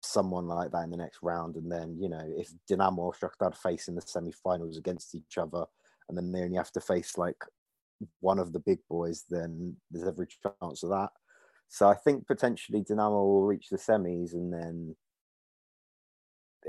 someone 0.06 0.48
like 0.48 0.72
that 0.72 0.84
in 0.84 0.92
the 0.92 0.98
next 0.98 1.20
round, 1.22 1.56
and 1.56 1.72
then 1.72 1.98
you 2.00 2.10
know 2.10 2.24
if 2.38 2.52
Dinamo 2.70 2.98
or 2.98 3.14
Shakhtar 3.14 3.56
face 3.56 3.88
in 3.88 3.96
the 3.96 4.02
semi-finals 4.02 4.78
against 4.78 5.16
each 5.16 5.38
other, 5.38 5.66
and 6.08 6.18
then 6.18 6.32
they 6.32 6.42
only 6.42 6.58
have 6.58 6.72
to 6.74 6.82
face 6.82 7.18
like 7.18 7.44
one 8.20 8.40
of 8.40 8.54
the 8.54 8.60
big 8.60 8.80
boys, 8.90 9.24
then 9.30 9.76
there's 9.92 10.08
every 10.08 10.28
chance 10.62 10.84
of 10.84 10.90
that. 10.90 11.10
So 11.68 11.88
I 11.88 11.96
think 11.96 12.28
potentially 12.28 12.84
Dinamo 12.84 13.12
will 13.12 13.46
reach 13.46 13.70
the 13.70 13.78
semis, 13.78 14.34
and 14.34 14.54
then 14.54 14.96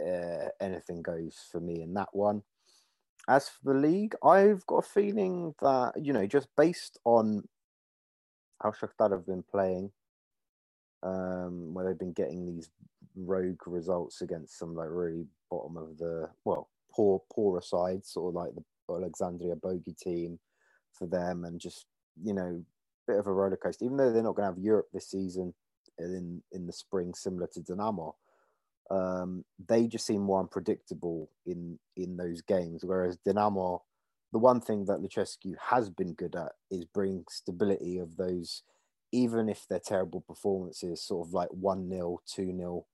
uh, 0.01 0.49
anything 0.61 1.03
goes 1.03 1.37
for 1.51 1.61
me 1.61 1.83
in 1.83 1.95
that 1.95 2.09
one. 2.13 2.43
As 3.29 3.49
for 3.49 3.73
the 3.73 3.81
league, 3.81 4.15
I've 4.23 4.65
got 4.67 4.79
a 4.79 4.83
feeling 4.83 5.55
that 5.61 5.95
you 6.01 6.13
know, 6.13 6.27
just 6.27 6.49
based 6.57 6.99
on 7.05 7.43
how 8.63 8.71
Shakhtar 8.71 9.11
have 9.13 9.27
been 9.27 9.43
playing, 9.43 9.91
um, 11.03 11.75
where 11.75 11.85
they've 11.85 11.99
been 11.99 12.13
getting 12.13 12.47
these 12.47 12.71
rogue 13.17 13.61
results 13.67 14.21
against 14.21 14.59
some 14.59 14.75
like 14.75 14.89
really 14.91 15.27
bottom 15.51 15.77
of 15.77 15.97
the 15.99 16.29
well 16.45 16.69
poor 16.95 17.23
poorer 17.33 17.63
sides, 17.63 18.11
sort 18.11 18.31
of 18.31 18.35
like 18.35 18.55
the 18.55 18.95
Alexandria 18.95 19.57
bogey 19.57 19.95
team 19.95 20.39
for 20.93 21.07
them, 21.07 21.45
and 21.45 21.61
just 21.61 21.87
you 22.23 22.35
know 22.35 22.65
bit 23.07 23.19
of 23.19 23.27
a 23.27 23.33
roller 23.33 23.57
coaster. 23.57 23.85
Even 23.85 23.97
though 23.97 24.13
they're 24.13 24.23
not 24.23 24.35
going 24.35 24.49
to 24.49 24.55
have 24.55 24.63
Europe 24.63 24.89
this 24.93 25.11
season 25.11 25.55
in 25.99 26.43
in 26.53 26.67
the 26.67 26.73
spring, 26.73 27.15
similar 27.15 27.49
to 27.55 27.61
Dinamo, 27.61 28.15
um, 28.91 29.45
they 29.69 29.87
just 29.87 30.07
seem 30.07 30.23
more 30.23 30.41
unpredictable 30.41 31.31
in 31.45 31.79
in 31.97 32.17
those 32.17 32.43
games. 32.43 32.85
Whereas 32.85 33.19
Dinamo, 33.27 33.81
the 34.33 34.39
one 34.39 34.61
thing 34.61 34.85
that 34.87 35.01
Lucescu 35.01 35.55
has 35.71 35.91
been 35.91 36.15
good 36.15 36.37
at 36.37 36.53
is 36.71 36.85
bring 36.85 37.25
stability 37.31 37.99
of 37.99 38.17
those, 38.17 38.63
even 39.13 39.49
if 39.49 39.67
they're 39.69 39.81
terrible 39.81 40.21
performances, 40.21 41.03
sort 41.03 41.27
of 41.27 41.33
like 41.33 41.49
one 41.51 41.89
0 41.89 42.21
two 42.27 42.55
0 42.57 42.87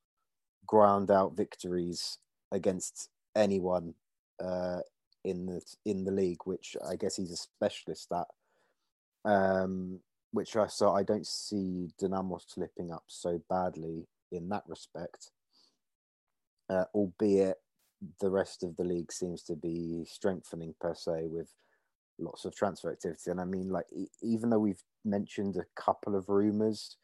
ground 0.67 1.11
out 1.11 1.37
victories 1.37 2.19
against 2.53 3.09
anyone 3.37 3.95
uh, 4.43 4.81
in 5.25 5.47
the 5.47 5.61
in 5.85 6.05
the 6.05 6.13
league, 6.13 6.45
which 6.45 6.77
I 6.89 6.97
guess 6.97 7.17
he's 7.17 7.33
a 7.33 7.37
specialist 7.37 8.13
at. 8.13 8.27
Um, 9.25 10.01
which 10.33 10.57
I 10.57 10.67
so 10.67 10.93
I 10.93 11.03
don't 11.03 11.27
see 11.27 11.91
Dinamo 12.01 12.41
slipping 12.47 12.91
up 12.91 13.05
so 13.07 13.41
badly 13.49 14.07
in 14.33 14.49
that 14.49 14.65
respect 14.67 15.31
uh, 16.71 16.85
albeit 16.95 17.59
the 18.21 18.31
rest 18.31 18.63
of 18.63 18.77
the 18.77 18.85
league 18.85 19.13
seems 19.13 19.43
to 19.45 19.55
be 19.55 20.05
strengthening 20.07 20.75
per 20.81 20.95
se 20.95 21.27
with 21.27 21.53
lots 22.19 22.45
of 22.45 22.55
transfer 22.55 22.91
activity. 22.91 23.31
And 23.31 23.41
I 23.41 23.45
mean, 23.45 23.69
like, 23.69 23.87
e- 23.93 24.09
even 24.23 24.51
though 24.51 24.59
we've 24.59 24.83
mentioned 25.05 25.57
a 25.57 25.81
couple 25.81 26.17
of 26.17 26.29
rumors, 26.29 26.97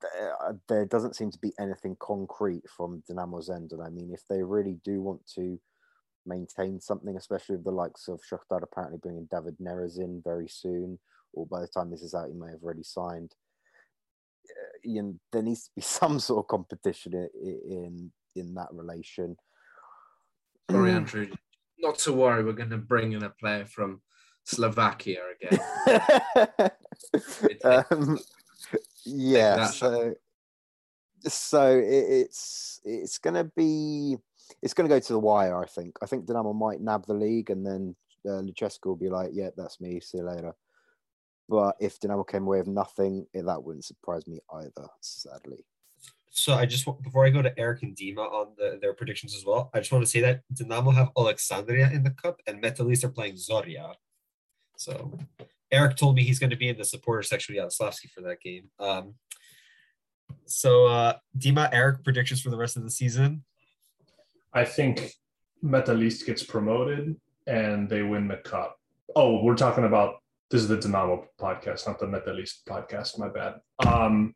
there, 0.00 0.82
uh, 0.82 0.84
doesn't 0.84 1.16
seem 1.16 1.30
to 1.30 1.38
be 1.38 1.52
anything 1.58 1.96
concrete 2.00 2.62
from 2.68 3.02
Dinamo's 3.06 3.50
end. 3.50 3.72
And 3.72 3.82
I 3.82 3.88
mean, 3.88 4.10
if 4.12 4.22
they 4.28 4.42
really 4.42 4.78
do 4.84 5.00
want 5.00 5.20
to 5.34 5.58
maintain 6.26 6.80
something, 6.80 7.16
especially 7.16 7.56
with 7.56 7.64
the 7.64 7.70
likes 7.70 8.08
of 8.08 8.20
Shakhtar 8.20 8.62
apparently 8.62 8.98
bringing 8.98 9.28
David 9.30 9.56
Neres 9.60 9.98
in 9.98 10.22
very 10.24 10.48
soon, 10.48 10.98
or 11.32 11.46
by 11.46 11.60
the 11.60 11.68
time 11.68 11.90
this 11.90 12.02
is 12.02 12.14
out, 12.14 12.28
he 12.28 12.34
may 12.34 12.50
have 12.50 12.62
already 12.62 12.82
signed. 12.82 13.34
Uh, 14.48 14.78
you 14.82 15.02
know, 15.02 15.14
there 15.32 15.42
needs 15.42 15.64
to 15.64 15.70
be 15.76 15.82
some 15.82 16.20
sort 16.20 16.44
of 16.44 16.48
competition 16.48 17.14
in, 17.14 17.60
in 17.70 18.12
in 18.36 18.54
that 18.54 18.68
relation. 18.72 19.36
Sorry, 20.70 20.92
Andrew. 20.92 21.28
Not 21.80 21.98
to 22.00 22.12
worry, 22.12 22.44
we're 22.44 22.52
going 22.52 22.70
to 22.70 22.76
bring 22.76 23.12
in 23.12 23.22
a 23.22 23.30
player 23.30 23.64
from 23.64 24.00
Slovakia 24.44 25.20
again. 25.40 26.70
um, 27.64 28.18
yeah, 29.16 29.66
so 29.66 30.14
so 31.22 31.78
it, 31.78 31.84
it's 31.84 32.80
it's 32.84 33.18
going 33.18 33.34
to 33.34 33.44
be 33.44 34.16
it's 34.62 34.74
going 34.74 34.88
to 34.88 34.94
go 34.94 35.00
to 35.00 35.12
the 35.12 35.18
wire. 35.18 35.62
I 35.62 35.66
think. 35.66 35.96
I 36.02 36.06
think 36.06 36.26
Dinamo 36.26 36.54
might 36.54 36.80
nab 36.80 37.06
the 37.06 37.14
league, 37.14 37.50
and 37.50 37.66
then 37.66 37.96
uh, 38.26 38.42
Lucescu 38.42 38.86
will 38.86 38.96
be 38.96 39.08
like, 39.08 39.30
"Yeah, 39.32 39.50
that's 39.56 39.80
me. 39.80 40.00
See 40.00 40.18
you 40.18 40.24
later." 40.24 40.54
But 41.48 41.76
if 41.80 41.98
Dinamo 41.98 42.28
came 42.28 42.44
away 42.44 42.58
with 42.58 42.68
nothing, 42.68 43.26
it, 43.32 43.46
that 43.46 43.62
wouldn't 43.62 43.84
surprise 43.84 44.26
me 44.26 44.40
either. 44.54 44.88
Sadly. 45.00 45.64
So 46.30 46.54
I 46.54 46.66
just 46.66 46.86
want 46.86 47.02
before 47.02 47.26
I 47.26 47.30
go 47.30 47.42
to 47.42 47.58
Eric 47.58 47.82
and 47.82 47.96
Dima 47.96 48.30
on 48.30 48.48
the, 48.56 48.78
their 48.80 48.92
predictions 48.92 49.34
as 49.34 49.44
well, 49.44 49.70
I 49.72 49.78
just 49.78 49.90
want 49.90 50.04
to 50.04 50.10
say 50.10 50.20
that 50.20 50.42
Dinamo 50.52 50.94
have 50.94 51.10
Alexandria 51.16 51.90
in 51.90 52.04
the 52.04 52.10
cup 52.10 52.40
and 52.46 52.62
Metalist 52.62 53.02
are 53.04 53.08
playing 53.08 53.34
Zoria. 53.34 53.94
So 54.76 55.18
Eric 55.70 55.96
told 55.96 56.16
me 56.16 56.22
he's 56.22 56.38
going 56.38 56.50
to 56.50 56.56
be 56.56 56.68
in 56.68 56.78
the 56.78 56.84
supporter 56.84 57.22
section 57.22 57.54
with 57.54 57.72
Slavsky 57.72 58.08
for 58.08 58.22
that 58.22 58.40
game. 58.40 58.70
Um, 58.78 59.14
so 60.46 60.86
uh, 60.86 61.14
Dima, 61.36 61.68
Eric, 61.72 62.04
predictions 62.04 62.40
for 62.40 62.50
the 62.50 62.56
rest 62.56 62.76
of 62.76 62.82
the 62.82 62.90
season? 62.90 63.44
I 64.52 64.64
think 64.64 65.12
Metalist 65.62 66.26
gets 66.26 66.42
promoted 66.42 67.16
and 67.46 67.88
they 67.88 68.02
win 68.02 68.28
the 68.28 68.36
cup. 68.36 68.78
Oh, 69.14 69.42
we're 69.42 69.56
talking 69.56 69.84
about 69.84 70.16
this 70.50 70.62
is 70.62 70.68
the 70.68 70.78
Dinamo 70.78 71.24
podcast, 71.40 71.86
not 71.86 71.98
the 71.98 72.06
Metalist 72.06 72.64
podcast. 72.66 73.18
My 73.18 73.28
bad. 73.28 73.56
Um, 73.86 74.34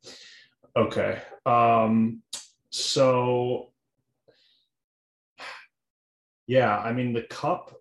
Okay. 0.76 1.20
Um, 1.44 2.22
so, 2.70 3.72
yeah, 6.46 6.78
I 6.78 6.92
mean, 6.92 7.12
the 7.12 7.22
cup, 7.22 7.74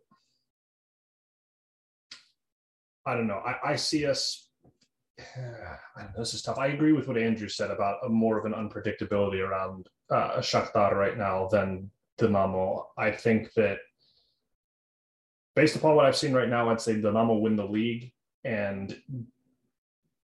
I 3.05 3.15
don't 3.15 3.27
know. 3.27 3.41
I, 3.45 3.71
I 3.71 3.75
see 3.75 4.05
us. 4.05 4.47
I 5.19 6.03
don't 6.03 6.13
know, 6.13 6.19
this 6.19 6.33
is 6.33 6.41
tough. 6.41 6.57
I 6.57 6.67
agree 6.67 6.93
with 6.93 7.07
what 7.07 7.17
Andrew 7.17 7.49
said 7.49 7.71
about 7.71 7.97
a 8.05 8.09
more 8.09 8.37
of 8.37 8.45
an 8.45 8.53
unpredictability 8.53 9.45
around 9.45 9.87
uh, 10.09 10.37
Shakhtar 10.37 10.93
right 10.93 11.17
now 11.17 11.47
than 11.47 11.89
Dinamo. 12.19 12.85
I 12.97 13.11
think 13.11 13.53
that 13.53 13.79
based 15.55 15.75
upon 15.75 15.95
what 15.95 16.05
I've 16.05 16.17
seen 16.17 16.33
right 16.33 16.49
now, 16.49 16.69
I'd 16.69 16.81
say 16.81 16.95
Dinamo 16.95 17.39
win 17.39 17.55
the 17.55 17.65
league 17.65 18.11
and 18.43 18.95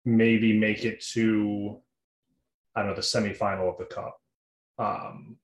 maybe 0.05 0.57
make 0.57 0.85
it 0.85 1.01
to 1.13 1.81
I 2.75 2.81
don't 2.81 2.89
know 2.89 2.95
the 2.95 3.01
semifinal 3.01 3.69
of 3.69 3.77
the 3.77 3.85
cup. 3.85 4.19
Um, 4.77 5.37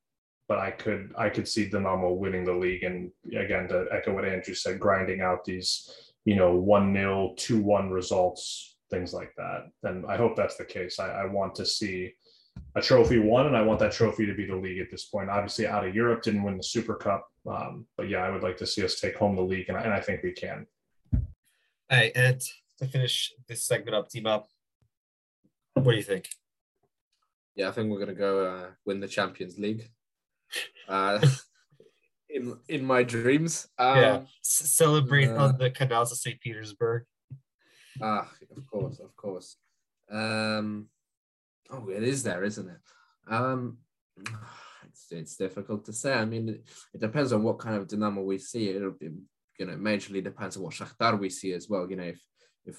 but 0.48 0.60
I 0.60 0.72
could 0.72 1.14
I 1.18 1.30
could 1.30 1.48
see 1.48 1.70
Dinamo 1.70 2.18
winning 2.18 2.44
the 2.44 2.54
league 2.54 2.84
and 2.84 3.12
again 3.28 3.70
to 3.70 3.88
echo 3.92 4.14
what 4.14 4.26
Andrew 4.26 4.54
said, 4.54 4.80
grinding 4.80 5.22
out 5.22 5.46
these 5.46 6.11
you 6.26 6.36
know 6.36 6.56
one 6.56 6.94
0 6.94 7.34
two 7.38 7.62
one 7.62 7.90
results, 7.90 8.78
things 8.90 9.14
like 9.14 9.34
that. 9.38 9.70
And 9.84 10.06
I 10.06 10.18
hope 10.18 10.36
that's 10.36 10.58
the 10.58 10.66
case. 10.66 11.00
I, 11.00 11.10
I 11.10 11.26
want 11.26 11.56
to 11.56 11.66
see 11.66 12.14
a 12.76 12.82
trophy 12.82 13.20
won, 13.20 13.48
and 13.48 13.58
I 13.58 13.62
want 13.62 13.80
that 13.80 13.94
trophy 13.94 14.26
to 14.26 14.34
be 14.34 14.46
the 14.46 14.56
league 14.56 14.80
at 14.80 14.92
this 14.92 15.06
point. 15.06 15.30
Obviously, 15.30 15.68
out 15.68 15.88
of 15.88 15.96
Europe, 15.96 16.22
didn't 16.22 16.44
win 16.44 16.58
the 16.58 16.64
Super 16.64 16.96
Cup, 16.96 17.26
um, 17.50 17.86
but 17.98 18.10
yeah, 18.10 18.20
I 18.20 18.30
would 18.30 18.44
like 18.44 18.58
to 18.58 18.68
see 18.68 18.84
us 18.84 19.00
take 19.00 19.16
home 19.16 19.36
the 19.36 19.42
league, 19.42 19.70
and 19.70 19.78
I, 19.78 19.82
and 19.82 19.94
I 19.94 20.02
think 20.02 20.24
we 20.24 20.34
can. 20.34 20.68
Hey, 21.90 22.12
and 22.16 22.42
to 22.80 22.88
finish 22.88 23.34
this 23.48 23.66
segment 23.66 23.96
up, 23.96 24.10
team 24.10 24.26
up, 24.26 24.48
what 25.74 25.92
do 25.92 25.98
you 25.98 26.04
think? 26.04 26.28
yeah, 27.56 27.68
I 27.68 27.72
think 27.72 27.92
we're 27.92 28.00
gonna 28.00 28.14
go 28.14 28.46
uh, 28.46 28.66
win 28.86 29.00
the 29.00 29.08
Champions 29.08 29.60
League. 29.60 29.90
Uh, 30.88 31.20
in 32.34 32.58
in 32.68 32.86
my 32.86 33.04
dreams. 33.04 33.68
Um, 33.78 33.98
yeah, 33.98 34.22
C- 34.42 34.66
celebrate 34.66 35.30
uh, 35.30 35.44
on 35.44 35.58
the 35.58 35.70
canals 35.70 36.12
of 36.12 36.18
St. 36.18 36.40
Petersburg. 36.40 37.04
Ah, 38.02 38.30
of 38.56 38.66
course, 38.68 39.00
of 39.00 39.16
course. 39.16 39.58
Um, 40.10 40.88
oh, 41.70 41.90
it 41.90 42.04
is 42.04 42.24
there, 42.24 42.44
isn't 42.44 42.70
it? 42.70 43.34
Um, 43.34 43.78
it's, 44.88 45.12
it's 45.12 45.36
difficult 45.36 45.86
to 45.86 45.94
say. 45.94 46.14
I 46.14 46.26
mean, 46.26 46.50
it, 46.50 46.64
it 46.94 47.02
depends 47.02 47.34
on 47.34 47.44
what 47.44 47.60
kind 47.60 47.76
of 47.76 47.88
Dynamo 47.88 48.22
we 48.22 48.38
see. 48.38 48.70
It'll 48.70 48.92
be, 48.92 49.10
you 49.60 49.66
know, 49.66 49.76
majorly 49.76 50.24
depends 50.24 50.58
on 50.58 50.64
what 50.64 50.74
Shakhtar 50.74 51.20
we 51.20 51.30
see 51.30 51.54
as 51.54 51.70
well. 51.70 51.90
You 51.90 51.98
know, 51.98 52.04
if 52.04 52.22
if 52.66 52.78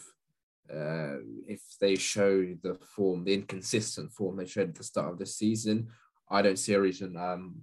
uh, 0.73 1.19
if 1.47 1.61
they 1.81 1.97
show 1.97 2.41
the 2.63 2.79
form, 2.97 3.25
the 3.25 3.35
inconsistent 3.35 4.13
form 4.13 4.37
they 4.37 4.47
showed 4.47 4.71
at 4.71 4.75
the 4.75 4.85
start 4.85 5.13
of 5.13 5.19
the 5.19 5.27
season, 5.27 5.89
I 6.31 6.41
don't 6.41 6.59
see 6.59 6.73
a 6.75 6.81
reason 6.81 7.17
um, 7.17 7.57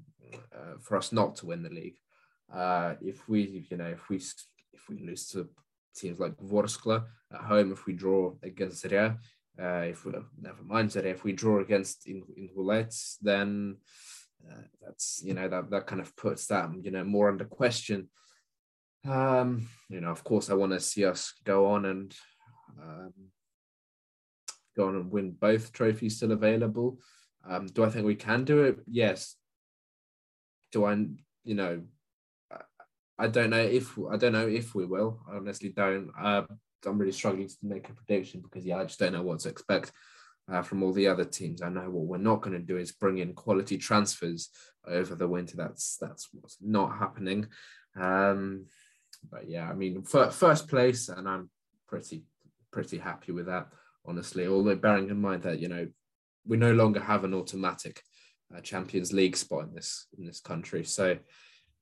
uh, 0.54 0.78
for 0.80 0.98
us 0.98 1.12
not 1.12 1.36
to 1.38 1.48
win 1.48 1.64
the 1.64 1.70
league. 1.70 1.98
Uh, 2.54 2.96
if 3.02 3.28
we, 3.30 3.66
you 3.70 3.78
know, 3.78 3.88
if 3.88 4.10
we 4.10 4.18
if 4.18 4.90
we 4.90 5.00
lose 5.00 5.28
to 5.30 5.48
teams 5.96 6.20
like 6.20 6.36
Vorskla 6.38 7.06
at 7.34 7.42
home, 7.42 7.72
if 7.72 7.86
we 7.86 7.94
draw 7.94 8.34
against 8.44 8.84
Zarya, 8.84 9.18
uh, 9.62 9.86
if 9.86 10.06
we 10.06 10.14
never 10.42 10.64
mind 10.64 10.90
Zarya, 10.90 11.12
if 11.12 11.24
we 11.24 11.34
draw 11.34 11.60
against 11.60 12.08
in, 12.08 12.24
in 12.38 12.50
then 13.22 13.78
uh, 14.50 14.62
that's 14.82 15.22
you 15.24 15.34
know 15.34 15.48
that 15.48 15.70
that 15.70 15.88
kind 15.88 16.02
of 16.02 16.16
puts 16.16 16.48
that 16.48 16.70
you 16.82 16.92
know 16.92 17.04
more 17.04 17.30
under 17.30 17.46
question. 17.46 18.10
Um, 19.08 19.68
you 19.90 20.02
know, 20.02 20.10
of 20.10 20.24
course, 20.24 20.50
I 20.50 20.56
want 20.56 20.74
to 20.74 20.80
see 20.80 21.06
us 21.06 21.34
go 21.46 21.68
on 21.68 21.86
and 21.86 22.16
um, 22.82 23.14
go 24.76 24.88
on 24.88 24.96
and 24.96 25.12
win 25.12 25.32
both 25.32 25.72
trophies 25.72 26.18
still 26.18 26.32
available. 26.32 27.00
Um, 27.48 27.68
do 27.68 27.84
I 27.84 27.90
think 27.90 28.06
we 28.06 28.16
can 28.16 28.44
do 28.44 28.64
it? 28.64 28.80
Yes. 28.88 29.36
Do 30.72 30.86
I, 30.86 30.94
you 31.44 31.56
know, 31.56 31.82
I 33.18 33.28
don't 33.28 33.50
know 33.50 33.58
if 33.58 33.98
I 34.10 34.16
don't 34.16 34.34
know 34.34 34.48
if 34.48 34.74
we 34.74 34.86
will. 34.86 35.20
I 35.30 35.36
honestly 35.36 35.70
don't. 35.70 36.10
Uh, 36.18 36.44
I'm 36.86 36.98
really 36.98 37.12
struggling 37.12 37.50
to 37.50 37.56
make 37.62 37.90
a 37.90 37.94
prediction 37.94 38.42
because 38.42 38.66
yeah, 38.66 38.78
I 38.78 38.86
just 38.86 39.00
don't 39.00 39.12
know 39.12 39.22
what 39.24 39.40
to 39.40 39.50
expect 39.50 39.92
uh, 40.50 40.62
from 40.62 40.84
all 40.84 40.94
the 40.94 41.08
other 41.08 41.26
teams. 41.26 41.62
I 41.62 41.68
know 41.70 41.90
what 41.90 42.06
we're 42.06 42.18
not 42.18 42.42
going 42.42 42.58
to 42.58 42.66
do 42.66 42.78
is 42.78 42.94
bring 42.94 43.18
in 43.18 43.34
quality 43.34 43.78
transfers 43.78 44.50
over 44.88 45.16
the 45.16 45.28
winter. 45.28 45.58
That's 45.58 45.98
that's 45.98 46.30
what's 46.32 46.58
not 46.62 46.98
happening. 46.98 47.48
Um, 48.00 48.68
but 49.30 49.50
yeah, 49.50 49.70
I 49.70 49.74
mean, 49.74 50.04
first 50.04 50.70
place, 50.70 51.10
and 51.10 51.28
I'm 51.28 51.50
pretty 51.88 52.24
pretty 52.72 52.98
happy 53.00 53.34
with 53.34 53.48
that, 53.48 53.68
honestly. 54.06 54.48
Although 54.48 54.76
bearing 54.76 55.10
in 55.10 55.20
mind 55.20 55.44
that 55.44 55.60
you 55.60 55.68
know 55.68 55.88
we 56.48 56.56
no 56.56 56.72
longer 56.72 57.02
have 57.02 57.26
an 57.26 57.34
automatic 57.34 58.02
uh, 58.56 58.62
Champions 58.62 59.14
League 59.14 59.38
spot 59.38 59.66
in 59.66 59.74
this 59.74 60.08
in 60.18 60.26
this 60.26 60.40
country, 60.40 60.84
so 60.84 61.18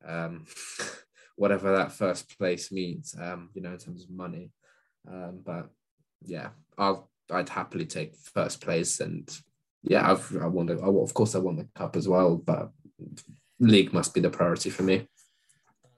um, 0.06 0.46
whatever 1.36 1.76
that 1.76 1.92
first 1.92 2.38
place 2.38 2.72
means, 2.72 3.16
um, 3.20 3.50
you 3.54 3.62
know, 3.62 3.72
in 3.72 3.78
terms 3.78 4.04
of 4.04 4.10
money. 4.10 4.52
Um, 5.10 5.42
but 5.46 5.70
yeah, 6.26 6.50
I'll 6.78 7.10
I'd 7.32 7.50
happily 7.50 7.86
take 7.86 8.16
first 8.16 8.62
place, 8.62 9.00
and 9.00 9.30
yeah, 9.84 10.10
I've 10.12 10.36
I 10.42 10.48
won 10.48 10.68
the, 10.68 10.78
of 10.80 11.14
course 11.14 11.36
I 11.36 11.40
won 11.40 11.56
the 11.56 11.68
cup 11.76 11.96
as 11.96 12.08
well, 12.08 12.36
but 12.36 12.72
league 13.60 13.94
must 13.94 14.14
be 14.14 14.22
the 14.22 14.30
priority 14.30 14.70
for 14.70 14.84
me. 14.84 15.08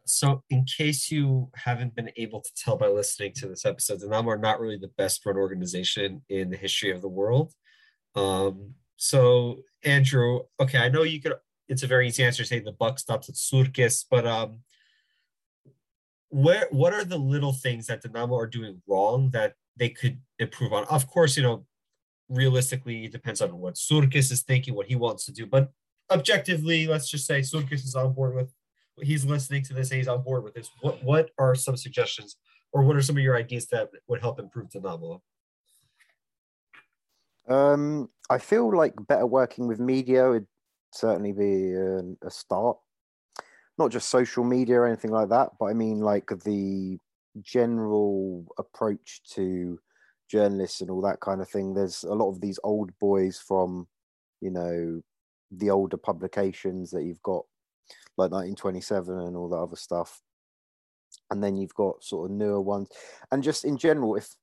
So, 0.06 0.44
in 0.50 0.66
case 0.66 1.12
you 1.12 1.52
haven't 1.54 1.96
been 1.96 2.10
able 2.18 2.42
to 2.42 2.50
tell 2.56 2.76
by 2.76 2.88
listening 2.88 3.34
to 3.36 3.48
this 3.48 3.64
episode, 3.64 4.02
Dinamo 4.02 4.28
are 4.28 4.38
not 4.40 4.60
really 4.60 4.78
the 4.78 4.92
best 4.98 5.24
run 5.26 5.38
organization 5.38 6.24
in 6.30 6.50
the 6.50 6.58
history 6.58 6.92
of 6.92 7.02
the 7.02 7.08
world. 7.08 7.54
Um, 8.16 8.74
so, 9.02 9.60
Andrew, 9.86 10.41
okay, 10.60 10.78
I 10.78 10.89
know 10.89 11.04
you 11.04 11.22
could. 11.22 11.34
It's 11.70 11.84
a 11.84 11.88
very 11.88 12.10
easy 12.10 12.22
answer 12.22 12.43
to 12.43 12.47
say 12.47 12.60
the 12.60 12.74
buck 12.74 13.00
stops 13.00 13.30
at 13.30 13.36
Surkis, 13.36 14.04
but 14.10 14.28
um, 14.28 14.60
where 16.28 16.68
what 16.72 16.93
are 16.93 17.06
the 17.06 17.18
little 17.18 17.54
things 17.54 17.88
that 17.88 18.04
Dinamo 18.04 18.38
are 18.38 18.45
doing 18.45 18.82
wrong 18.88 19.30
that 19.30 19.54
they 19.78 19.88
could 19.88 20.20
improve 20.38 20.74
on? 20.74 20.84
Of 20.89 21.08
course, 21.08 21.38
you 21.38 21.43
know, 21.43 21.66
realistically, 22.28 23.06
it 23.06 23.14
depends 23.14 23.41
on 23.41 23.58
what 23.58 23.76
Surkis 23.76 24.34
is 24.34 24.41
thinking, 24.41 24.76
what 24.76 24.88
he 24.88 24.97
wants 24.97 25.26
to 25.28 25.32
do, 25.32 25.45
but 25.45 25.72
objectively, 26.12 26.86
let's 26.86 27.10
just 27.10 27.26
say 27.26 27.39
Surkis 27.39 27.86
is 27.86 27.95
on 27.95 28.12
board 28.12 28.36
with 28.36 28.52
he's 29.02 29.24
listening 29.24 29.64
to 29.64 29.74
this 29.74 29.91
and 29.91 29.97
he's 30.00 30.10
on 30.10 30.24
board 30.24 30.43
with 30.43 30.56
this. 30.56 30.70
What 30.82 31.02
what 31.06 31.30
are 31.39 31.56
some 31.56 31.78
suggestions 31.78 32.36
or 32.74 32.84
what 32.84 32.97
are 32.97 33.02
some 33.02 33.16
of 33.16 33.24
your 33.24 33.38
ideas 33.38 33.68
that 33.68 33.91
would 34.10 34.20
help 34.20 34.41
improve 34.41 34.72
Dinamo? 34.72 35.22
Um, 37.50 38.10
I 38.30 38.38
feel 38.38 38.76
like 38.76 38.93
better 39.08 39.26
working 39.26 39.68
with 39.68 39.80
media 39.80 40.30
would 40.30 40.45
certainly 40.93 41.32
be 41.32 41.74
a, 41.74 42.02
a 42.26 42.32
start. 42.32 42.78
Not 43.78 43.91
just 43.91 44.10
social 44.10 44.43
media 44.43 44.82
or 44.82 44.88
anything 44.88 45.12
like 45.12 45.30
that, 45.30 45.50
but 45.60 45.66
I 45.66 45.74
mean 45.74 46.00
like 46.00 46.30
the 46.43 46.97
general 47.41 48.45
approach 48.58 49.22
to 49.34 49.80
journalists 50.30 50.82
and 50.82 50.89
all 50.91 51.02
that 51.02 51.20
kind 51.22 51.41
of 51.41 51.50
thing. 51.50 51.74
There's 51.74 52.04
a 52.04 52.14
lot 52.14 52.30
of 52.30 52.41
these 52.41 52.60
old 52.64 52.91
boys 53.00 53.39
from, 53.39 53.88
you 54.41 54.52
know, 54.52 55.02
the 55.52 55.70
older 55.72 55.97
publications 55.97 56.91
that 56.91 57.04
you've 57.04 57.24
got, 57.24 57.45
like 58.18 58.32
1927 58.32 59.18
and 59.18 59.36
all 59.36 59.50
that 59.50 59.58
other 59.58 59.76
stuff. 59.76 60.22
And 61.32 61.43
then 61.43 61.58
you've 61.58 61.74
got 61.74 62.04
sort 62.04 62.30
of 62.30 62.38
newer 62.38 62.62
ones. 62.62 62.89
And 63.32 63.41
just 63.41 63.66
in 63.66 63.78
general, 63.78 64.16
if 64.16 64.36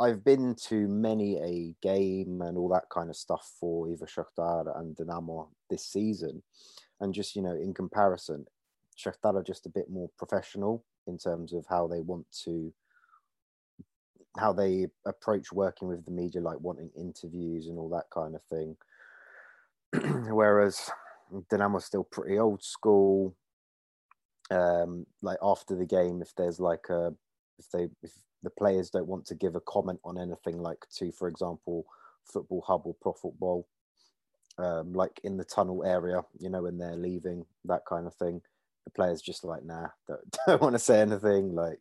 I've 0.00 0.24
been 0.24 0.54
to 0.68 0.88
many 0.88 1.36
a 1.36 1.74
game 1.86 2.40
and 2.40 2.56
all 2.56 2.70
that 2.70 2.88
kind 2.90 3.10
of 3.10 3.16
stuff 3.16 3.52
for 3.60 3.86
either 3.90 4.06
Shakhtar 4.06 4.78
and 4.80 4.96
Dinamo 4.96 5.48
this 5.68 5.84
season. 5.84 6.42
And 7.00 7.12
just, 7.12 7.36
you 7.36 7.42
know, 7.42 7.52
in 7.52 7.74
comparison, 7.74 8.46
Shakhtar 8.98 9.34
are 9.34 9.42
just 9.42 9.66
a 9.66 9.70
bit 9.70 9.90
more 9.90 10.10
professional 10.16 10.86
in 11.06 11.18
terms 11.18 11.52
of 11.52 11.66
how 11.68 11.86
they 11.86 12.00
want 12.00 12.24
to 12.44 12.72
how 14.38 14.52
they 14.52 14.86
approach 15.06 15.52
working 15.52 15.88
with 15.88 16.04
the 16.04 16.10
media, 16.10 16.40
like 16.40 16.60
wanting 16.60 16.90
interviews 16.96 17.66
and 17.66 17.78
all 17.78 17.88
that 17.88 18.08
kind 18.14 18.34
of 18.36 18.42
thing. 18.44 18.76
Whereas 20.32 20.88
Dinamo's 21.50 21.84
still 21.84 22.04
pretty 22.04 22.38
old 22.38 22.62
school. 22.62 23.34
Um, 24.50 25.06
like 25.20 25.38
after 25.42 25.74
the 25.74 25.84
game, 25.84 26.22
if 26.22 26.32
there's 26.36 26.60
like 26.60 26.86
a, 26.90 27.12
if 27.58 27.70
they, 27.72 27.88
if 28.02 28.12
the 28.42 28.50
players 28.50 28.90
don't 28.90 29.06
want 29.06 29.26
to 29.26 29.34
give 29.34 29.54
a 29.54 29.60
comment 29.60 30.00
on 30.04 30.18
anything, 30.18 30.60
like 30.60 30.86
to, 30.96 31.12
for 31.12 31.28
example, 31.28 31.84
football 32.24 32.64
hub 32.66 32.82
or 32.84 32.94
pro 33.00 33.12
football, 33.12 33.66
um, 34.58 34.92
like 34.92 35.20
in 35.24 35.36
the 35.36 35.44
tunnel 35.44 35.84
area, 35.84 36.22
you 36.38 36.48
know, 36.48 36.62
when 36.62 36.78
they're 36.78 36.96
leaving, 36.96 37.44
that 37.64 37.84
kind 37.86 38.06
of 38.06 38.14
thing. 38.14 38.40
The 38.84 38.90
players 38.90 39.20
just 39.20 39.44
like, 39.44 39.64
nah, 39.64 39.88
don't, 40.08 40.36
don't 40.46 40.62
want 40.62 40.74
to 40.74 40.78
say 40.78 41.00
anything. 41.00 41.54
Like, 41.54 41.80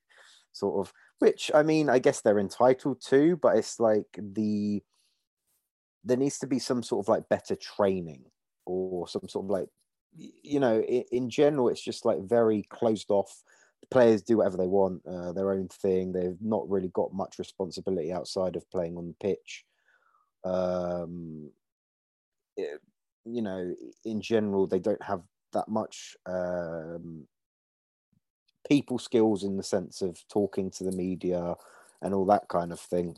sort 0.51 0.85
of, 0.85 0.93
which 1.19 1.51
I 1.53 1.63
mean, 1.63 1.89
I 1.89 1.99
guess 1.99 2.21
they're 2.21 2.39
entitled 2.39 3.01
to, 3.07 3.37
but 3.37 3.57
it's 3.57 3.79
like 3.79 4.07
the 4.17 4.81
there 6.03 6.17
needs 6.17 6.39
to 6.39 6.47
be 6.47 6.59
some 6.59 6.81
sort 6.81 7.05
of 7.05 7.09
like 7.09 7.29
better 7.29 7.55
training 7.55 8.23
or 8.65 9.07
some 9.07 9.27
sort 9.27 9.45
of 9.45 9.49
like 9.49 9.67
you 10.15 10.59
know 10.59 10.79
in, 10.79 11.03
in 11.11 11.29
general 11.29 11.69
it's 11.69 11.83
just 11.83 12.05
like 12.05 12.19
very 12.21 12.63
closed 12.69 13.11
off 13.11 13.43
players 13.91 14.21
do 14.21 14.37
whatever 14.37 14.57
they 14.57 14.67
want 14.67 15.01
uh, 15.07 15.31
their 15.31 15.51
own 15.51 15.67
thing. 15.67 16.11
They've 16.11 16.41
not 16.41 16.69
really 16.69 16.89
got 16.89 17.13
much 17.13 17.39
responsibility 17.39 18.11
outside 18.11 18.55
of 18.55 18.69
playing 18.69 18.97
on 18.97 19.07
the 19.07 19.15
pitch. 19.27 19.65
Um 20.43 21.51
it, 22.55 22.81
you 23.25 23.41
know 23.41 23.73
in 24.05 24.21
general 24.21 24.67
they 24.67 24.79
don't 24.79 25.03
have 25.03 25.21
that 25.53 25.67
much 25.67 26.15
um 26.25 27.27
people 28.67 28.99
skills 28.99 29.43
in 29.43 29.57
the 29.57 29.63
sense 29.63 30.01
of 30.01 30.23
talking 30.29 30.69
to 30.71 30.83
the 30.83 30.91
media 30.91 31.55
and 32.01 32.13
all 32.13 32.25
that 32.25 32.47
kind 32.47 32.71
of 32.71 32.79
thing. 32.79 33.17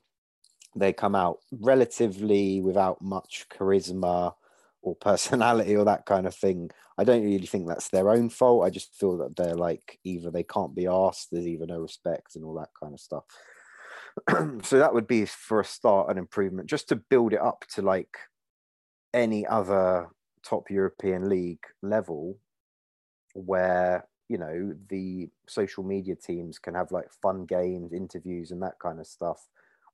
They 0.76 0.94
come 0.94 1.16
out 1.16 1.40
relatively 1.52 2.62
without 2.62 3.02
much 3.02 3.46
charisma 3.52 4.34
or 4.82 4.96
personality 4.96 5.76
or 5.76 5.86
that 5.86 6.06
kind 6.06 6.26
of 6.26 6.36
thing. 6.36 6.70
I 6.98 7.04
don't 7.04 7.24
really 7.24 7.48
think 7.48 7.68
that's 7.68 7.90
their 7.90 8.10
own 8.10 8.30
fault. 8.30 8.66
I 8.66 8.70
just 8.70 8.96
feel 8.96 9.18
that 9.18 9.36
they're 9.36 9.56
like 9.56 10.00
either 10.04 10.32
they 10.32 10.44
can't 10.44 10.76
be 10.76 10.88
asked, 10.88 11.30
there's 11.32 11.48
either 11.48 11.66
no 11.66 11.80
respect 11.80 12.36
and 12.36 12.44
all 12.44 12.56
that 12.56 12.70
kind 12.80 12.94
of 12.94 13.00
stuff. 13.00 13.24
so 14.64 14.78
that 14.78 14.94
would 14.94 15.08
be 15.08 15.26
for 15.26 15.60
a 15.60 15.66
start 15.66 16.12
an 16.12 16.18
improvement, 16.18 16.70
just 16.70 16.90
to 16.90 16.96
build 16.96 17.34
it 17.34 17.42
up 17.42 17.66
to 17.74 17.82
like 17.82 18.18
any 19.14 19.46
other 19.46 20.08
top 20.44 20.70
European 20.70 21.30
league 21.30 21.64
level 21.82 22.38
where 23.34 24.08
you 24.28 24.38
know 24.38 24.74
the 24.90 25.30
social 25.48 25.84
media 25.84 26.16
teams 26.16 26.60
can 26.60 26.74
have 26.74 26.92
like 26.92 27.12
fun 27.22 27.46
games 27.46 27.94
interviews 27.94 28.52
and 28.52 28.62
that 28.62 28.80
kind 28.80 29.00
of 29.00 29.08
stuff 29.08 29.48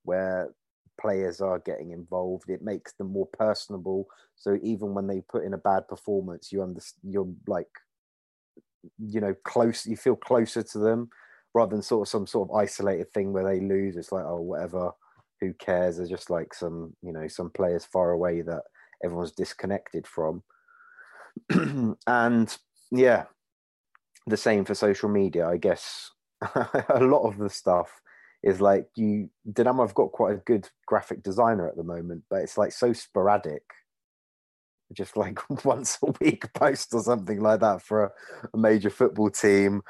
where 0.03 0.53
players 0.99 1.41
are 1.41 1.59
getting 1.59 1.91
involved 1.91 2.49
it 2.49 2.61
makes 2.61 2.93
them 2.93 3.11
more 3.11 3.27
personable. 3.27 4.07
So 4.35 4.57
even 4.61 4.93
when 4.93 5.07
they 5.07 5.21
put 5.21 5.43
in 5.43 5.53
a 5.53 5.57
bad 5.57 5.87
performance 5.87 6.51
you 6.51 6.61
understand 6.61 7.13
you're 7.13 7.29
like 7.47 7.69
you 8.99 9.19
know 9.19 9.35
close 9.43 9.85
you 9.85 9.97
feel 9.97 10.15
closer 10.15 10.63
to 10.63 10.77
them 10.77 11.09
rather 11.53 11.71
than 11.71 11.81
sort 11.81 12.07
of 12.07 12.09
some 12.09 12.27
sort 12.27 12.49
of 12.49 12.55
isolated 12.55 13.11
thing 13.13 13.33
where 13.33 13.43
they 13.43 13.59
lose. 13.59 13.97
It's 13.97 14.11
like 14.11 14.25
oh 14.25 14.41
whatever 14.41 14.91
who 15.41 15.53
cares? 15.53 15.97
They're 15.97 16.07
just 16.07 16.29
like 16.29 16.53
some 16.53 16.95
you 17.01 17.11
know 17.11 17.27
some 17.27 17.49
players 17.49 17.85
far 17.85 18.11
away 18.11 18.41
that 18.41 18.63
everyone's 19.03 19.31
disconnected 19.31 20.07
from. 20.07 20.43
And 22.07 22.57
yeah 22.91 23.25
the 24.27 24.37
same 24.37 24.65
for 24.65 24.75
social 24.75 25.09
media. 25.09 25.47
I 25.47 25.57
guess. 25.57 26.11
A 26.89 26.99
lot 26.99 27.27
of 27.27 27.39
the 27.39 27.49
stuff 27.49 27.99
is 28.47 28.61
like 28.61 28.87
you 28.95 29.29
Dinamo 29.51 29.85
have 29.85 29.93
got 29.93 30.13
quite 30.13 30.33
a 30.33 30.41
good 30.45 30.69
graphic 30.85 31.21
designer 31.21 31.67
at 31.67 31.75
the 31.75 31.83
moment, 31.83 32.23
but 32.29 32.37
it's 32.37 32.57
like 32.57 32.71
so 32.71 32.93
sporadic. 32.93 33.63
Just 34.93 35.17
like 35.17 35.37
once 35.65 35.97
a 36.01 36.13
week 36.21 36.51
post 36.53 36.93
or 36.93 37.01
something 37.01 37.41
like 37.41 37.59
that 37.59 37.81
for 37.81 38.05
a, 38.05 38.11
a 38.53 38.57
major 38.57 38.89
football 38.89 39.29
team. 39.29 39.81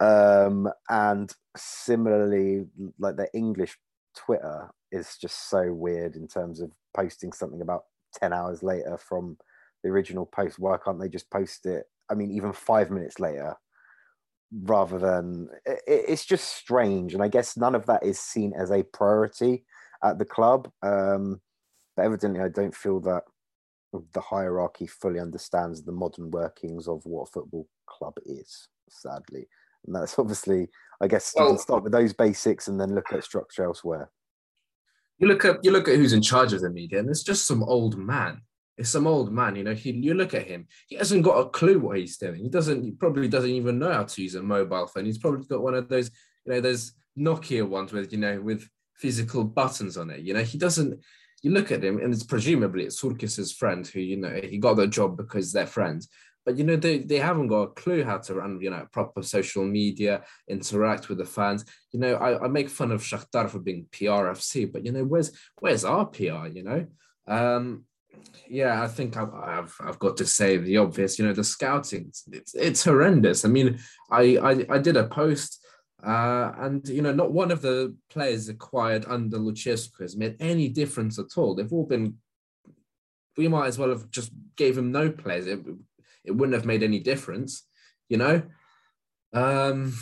Um, 0.00 0.66
and 0.88 1.30
similarly, 1.58 2.64
like 2.98 3.16
the 3.16 3.28
English 3.34 3.76
Twitter 4.16 4.70
is 4.90 5.18
just 5.20 5.50
so 5.50 5.74
weird 5.74 6.16
in 6.16 6.26
terms 6.26 6.62
of 6.62 6.70
posting 6.96 7.32
something 7.32 7.60
about 7.60 7.82
10 8.14 8.32
hours 8.32 8.62
later 8.62 8.96
from 8.96 9.36
the 9.84 9.90
original 9.90 10.24
post. 10.24 10.58
Why 10.58 10.78
can't 10.82 10.98
they 10.98 11.10
just 11.10 11.30
post 11.30 11.66
it? 11.66 11.84
I 12.10 12.14
mean, 12.14 12.30
even 12.30 12.54
five 12.54 12.90
minutes 12.90 13.20
later, 13.20 13.56
rather 14.62 14.98
than 14.98 15.48
it, 15.64 15.80
it's 15.86 16.24
just 16.24 16.56
strange 16.56 17.14
and 17.14 17.22
i 17.22 17.28
guess 17.28 17.56
none 17.56 17.74
of 17.74 17.86
that 17.86 18.04
is 18.04 18.18
seen 18.18 18.52
as 18.58 18.70
a 18.70 18.84
priority 18.84 19.64
at 20.04 20.18
the 20.18 20.24
club 20.24 20.70
um, 20.82 21.40
but 21.96 22.04
evidently 22.04 22.40
i 22.40 22.48
don't 22.48 22.74
feel 22.74 23.00
that 23.00 23.22
the 24.12 24.20
hierarchy 24.20 24.86
fully 24.86 25.20
understands 25.20 25.82
the 25.82 25.92
modern 25.92 26.30
workings 26.30 26.88
of 26.88 27.04
what 27.04 27.28
a 27.28 27.32
football 27.32 27.66
club 27.86 28.14
is 28.26 28.68
sadly. 28.88 29.48
And 29.86 29.94
that's 29.94 30.18
obviously 30.18 30.68
i 31.00 31.06
guess 31.06 31.32
well, 31.36 31.56
start 31.58 31.82
with 31.82 31.92
those 31.92 32.12
basics 32.12 32.68
and 32.68 32.80
then 32.80 32.94
look 32.94 33.12
at 33.12 33.24
structure 33.24 33.64
elsewhere. 33.64 34.10
You 35.18 35.28
look 35.28 35.44
at 35.44 35.64
you 35.64 35.70
look 35.70 35.88
at 35.88 35.96
who's 35.96 36.12
in 36.12 36.22
charge 36.22 36.52
of 36.52 36.60
the 36.60 36.70
media 36.70 36.98
and 36.98 37.08
it's 37.08 37.22
just 37.22 37.46
some 37.46 37.62
old 37.62 37.96
man 37.96 38.42
it's 38.78 38.90
some 38.90 39.06
old 39.06 39.32
man, 39.32 39.56
you 39.56 39.64
know. 39.64 39.74
He, 39.74 39.90
you 39.90 40.14
look 40.14 40.34
at 40.34 40.46
him; 40.46 40.66
he 40.86 40.96
hasn't 40.96 41.24
got 41.24 41.38
a 41.38 41.48
clue 41.48 41.78
what 41.78 41.98
he's 41.98 42.18
doing. 42.18 42.42
He 42.42 42.48
doesn't. 42.48 42.82
He 42.82 42.90
probably 42.90 43.28
doesn't 43.28 43.50
even 43.50 43.78
know 43.78 43.92
how 43.92 44.04
to 44.04 44.22
use 44.22 44.34
a 44.34 44.42
mobile 44.42 44.86
phone. 44.86 45.06
He's 45.06 45.18
probably 45.18 45.46
got 45.46 45.62
one 45.62 45.74
of 45.74 45.88
those, 45.88 46.10
you 46.44 46.52
know, 46.52 46.60
those 46.60 46.92
Nokia 47.18 47.66
ones 47.66 47.92
with, 47.92 48.12
you 48.12 48.18
know, 48.18 48.40
with 48.40 48.68
physical 48.94 49.44
buttons 49.44 49.96
on 49.96 50.10
it. 50.10 50.20
You 50.20 50.34
know, 50.34 50.42
he 50.42 50.58
doesn't. 50.58 51.00
You 51.42 51.52
look 51.52 51.70
at 51.72 51.84
him, 51.84 51.98
and 51.98 52.12
it's 52.12 52.24
presumably 52.24 52.84
it's 52.84 53.00
Surkis's 53.00 53.52
friend 53.52 53.86
who, 53.86 54.00
you 54.00 54.16
know, 54.16 54.40
he 54.42 54.58
got 54.58 54.74
the 54.74 54.86
job 54.86 55.16
because 55.16 55.52
they're 55.52 55.66
friends. 55.66 56.08
but 56.46 56.56
you 56.56 56.64
know 56.64 56.76
they, 56.76 56.98
they 56.98 57.18
haven't 57.18 57.48
got 57.48 57.62
a 57.62 57.74
clue 57.74 58.04
how 58.04 58.18
to 58.18 58.34
run 58.34 58.58
you 58.60 58.70
know 58.70 58.86
proper 58.92 59.22
social 59.22 59.64
media 59.64 60.22
interact 60.48 61.08
with 61.08 61.18
the 61.18 61.24
fans 61.24 61.64
you 61.92 61.98
know 61.98 62.14
i, 62.14 62.44
I 62.44 62.48
make 62.48 62.70
fun 62.70 62.92
of 62.92 63.02
Shakhtar 63.02 63.50
for 63.50 63.58
being 63.58 63.86
prfc 63.90 64.72
but 64.72 64.84
you 64.86 64.92
know 64.92 65.04
where's 65.04 65.32
where's 65.58 65.84
our 65.84 66.06
pr 66.06 66.46
you 66.46 66.62
know 66.62 66.86
um 67.26 67.84
yeah 68.48 68.82
i 68.82 68.86
think 68.86 69.16
I've, 69.16 69.34
I've, 69.34 69.76
I've 69.80 69.98
got 69.98 70.16
to 70.18 70.26
say 70.26 70.56
the 70.56 70.76
obvious 70.78 71.18
you 71.18 71.26
know 71.26 71.32
the 71.32 71.44
scouting 71.44 72.12
it's, 72.32 72.54
it's 72.54 72.84
horrendous 72.84 73.44
i 73.44 73.48
mean 73.48 73.78
I, 74.10 74.36
I 74.38 74.66
i 74.76 74.78
did 74.78 74.96
a 74.96 75.08
post 75.08 75.60
uh, 76.04 76.52
and 76.58 76.86
you 76.88 77.02
know, 77.02 77.12
not 77.12 77.32
one 77.32 77.50
of 77.50 77.62
the 77.62 77.94
players 78.10 78.48
acquired 78.48 79.06
under 79.08 79.38
Lucescu 79.38 80.00
has 80.00 80.16
made 80.16 80.36
any 80.40 80.68
difference 80.68 81.18
at 81.18 81.36
all. 81.36 81.54
They've 81.54 81.72
all 81.72 81.86
been. 81.86 82.18
We 83.36 83.48
might 83.48 83.66
as 83.66 83.78
well 83.78 83.88
have 83.90 84.10
just 84.10 84.30
gave 84.56 84.78
him 84.78 84.92
no 84.92 85.10
players. 85.10 85.46
It, 85.46 85.60
it 86.24 86.32
wouldn't 86.32 86.54
have 86.54 86.64
made 86.64 86.82
any 86.82 87.00
difference, 87.00 87.66
you 88.08 88.18
know. 88.18 88.42
Um, 89.32 89.94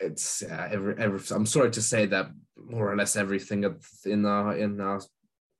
it's 0.00 0.42
uh, 0.42 0.68
every, 0.70 0.94
every, 0.98 1.20
I'm 1.34 1.46
sorry 1.46 1.70
to 1.70 1.82
say 1.82 2.06
that 2.06 2.30
more 2.56 2.90
or 2.90 2.96
less 2.96 3.14
everything 3.14 3.64
in 4.04 4.26
our 4.26 4.56
in 4.56 4.80
our 4.80 5.00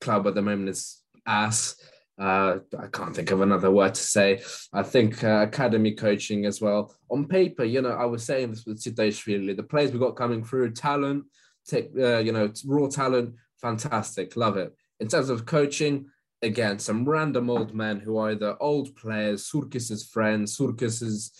club 0.00 0.26
at 0.26 0.34
the 0.34 0.42
moment 0.42 0.70
is 0.70 1.02
ass. 1.26 1.76
Uh, 2.16 2.58
I 2.78 2.86
can't 2.92 3.14
think 3.14 3.32
of 3.32 3.40
another 3.40 3.70
word 3.70 3.94
to 3.94 4.00
say. 4.00 4.42
I 4.72 4.82
think 4.82 5.24
uh, 5.24 5.46
academy 5.48 5.92
coaching 5.92 6.46
as 6.46 6.60
well. 6.60 6.94
On 7.10 7.26
paper, 7.26 7.64
you 7.64 7.82
know, 7.82 7.90
I 7.90 8.04
was 8.04 8.24
saying 8.24 8.50
this 8.50 8.64
with 8.64 8.80
Tsitaishvili, 8.80 9.56
the 9.56 9.62
players 9.62 9.90
we 9.90 9.98
got 9.98 10.16
coming 10.16 10.44
through, 10.44 10.72
talent, 10.72 11.24
take, 11.66 11.90
uh, 11.98 12.18
you 12.18 12.32
know, 12.32 12.52
raw 12.66 12.88
talent, 12.88 13.34
fantastic, 13.60 14.36
love 14.36 14.56
it. 14.56 14.72
In 15.00 15.08
terms 15.08 15.28
of 15.28 15.44
coaching, 15.44 16.06
again, 16.42 16.78
some 16.78 17.04
random 17.04 17.50
old 17.50 17.74
men 17.74 17.98
who 17.98 18.16
are 18.18 18.30
either 18.30 18.56
old 18.60 18.94
players, 18.94 19.50
Surkis's 19.50 20.06
friends, 20.06 20.56
Surkis's 20.56 21.32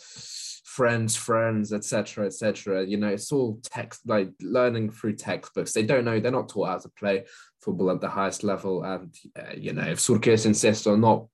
friends, 0.75 1.15
friends, 1.15 1.73
etc., 1.73 2.27
etc. 2.27 2.85
You 2.85 2.97
know, 2.97 3.09
it's 3.09 3.31
all 3.31 3.61
text, 3.63 4.01
like 4.07 4.31
learning 4.41 4.91
through 4.91 5.15
textbooks. 5.15 5.73
They 5.73 5.85
don't 5.85 6.05
know, 6.05 6.19
they're 6.19 6.33
not 6.33 6.49
taught 6.49 6.69
how 6.69 6.79
to 6.79 6.89
play 6.89 7.25
football 7.61 7.93
at 7.93 8.01
the 8.01 8.09
highest 8.09 8.43
level. 8.43 8.83
And, 8.83 9.15
uh, 9.39 9.53
you 9.57 9.73
know, 9.73 9.85
if 9.85 10.01
Surkis 10.01 10.47
insists 10.47 10.89
on 10.89 11.01
not 11.01 11.27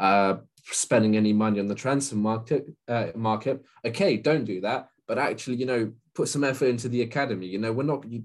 uh, 0.00 0.36
spending 0.64 1.14
any 1.14 1.34
money 1.34 1.60
on 1.60 1.66
the 1.66 1.74
transfer 1.74 2.16
market, 2.16 2.66
uh, 2.88 3.08
market, 3.14 3.62
okay, 3.84 4.16
don't 4.16 4.46
do 4.46 4.62
that. 4.62 4.88
But 5.06 5.18
actually, 5.18 5.56
you 5.56 5.66
know, 5.66 5.92
put 6.14 6.28
some 6.28 6.42
effort 6.42 6.68
into 6.68 6.88
the 6.88 7.02
academy. 7.02 7.48
You 7.48 7.58
know, 7.58 7.72
we're 7.74 7.82
not. 7.82 8.10
You, 8.10 8.22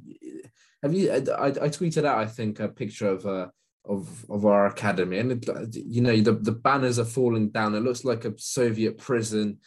have 0.82 0.93
you? 0.93 1.11
I, 1.11 1.47
I 1.47 1.69
tweeted 1.69 2.05
out, 2.05 2.17
I 2.17 2.26
think, 2.26 2.61
a 2.61 2.69
picture 2.69 3.09
of 3.09 3.26
uh, 3.26 3.47
of 3.86 4.26
of 4.30 4.45
our 4.45 4.67
academy, 4.67 5.19
and 5.19 5.32
it, 5.34 5.76
you 5.76 6.01
know 6.01 6.19
the 6.19 6.34
the 6.34 6.53
banners 6.53 6.97
are 6.97 7.05
falling 7.05 7.49
down. 7.49 7.76
It 7.76 7.82
looks 7.82 8.03
like 8.03 8.26
a 8.26 8.34
Soviet 8.38 8.97
prison. 8.97 9.59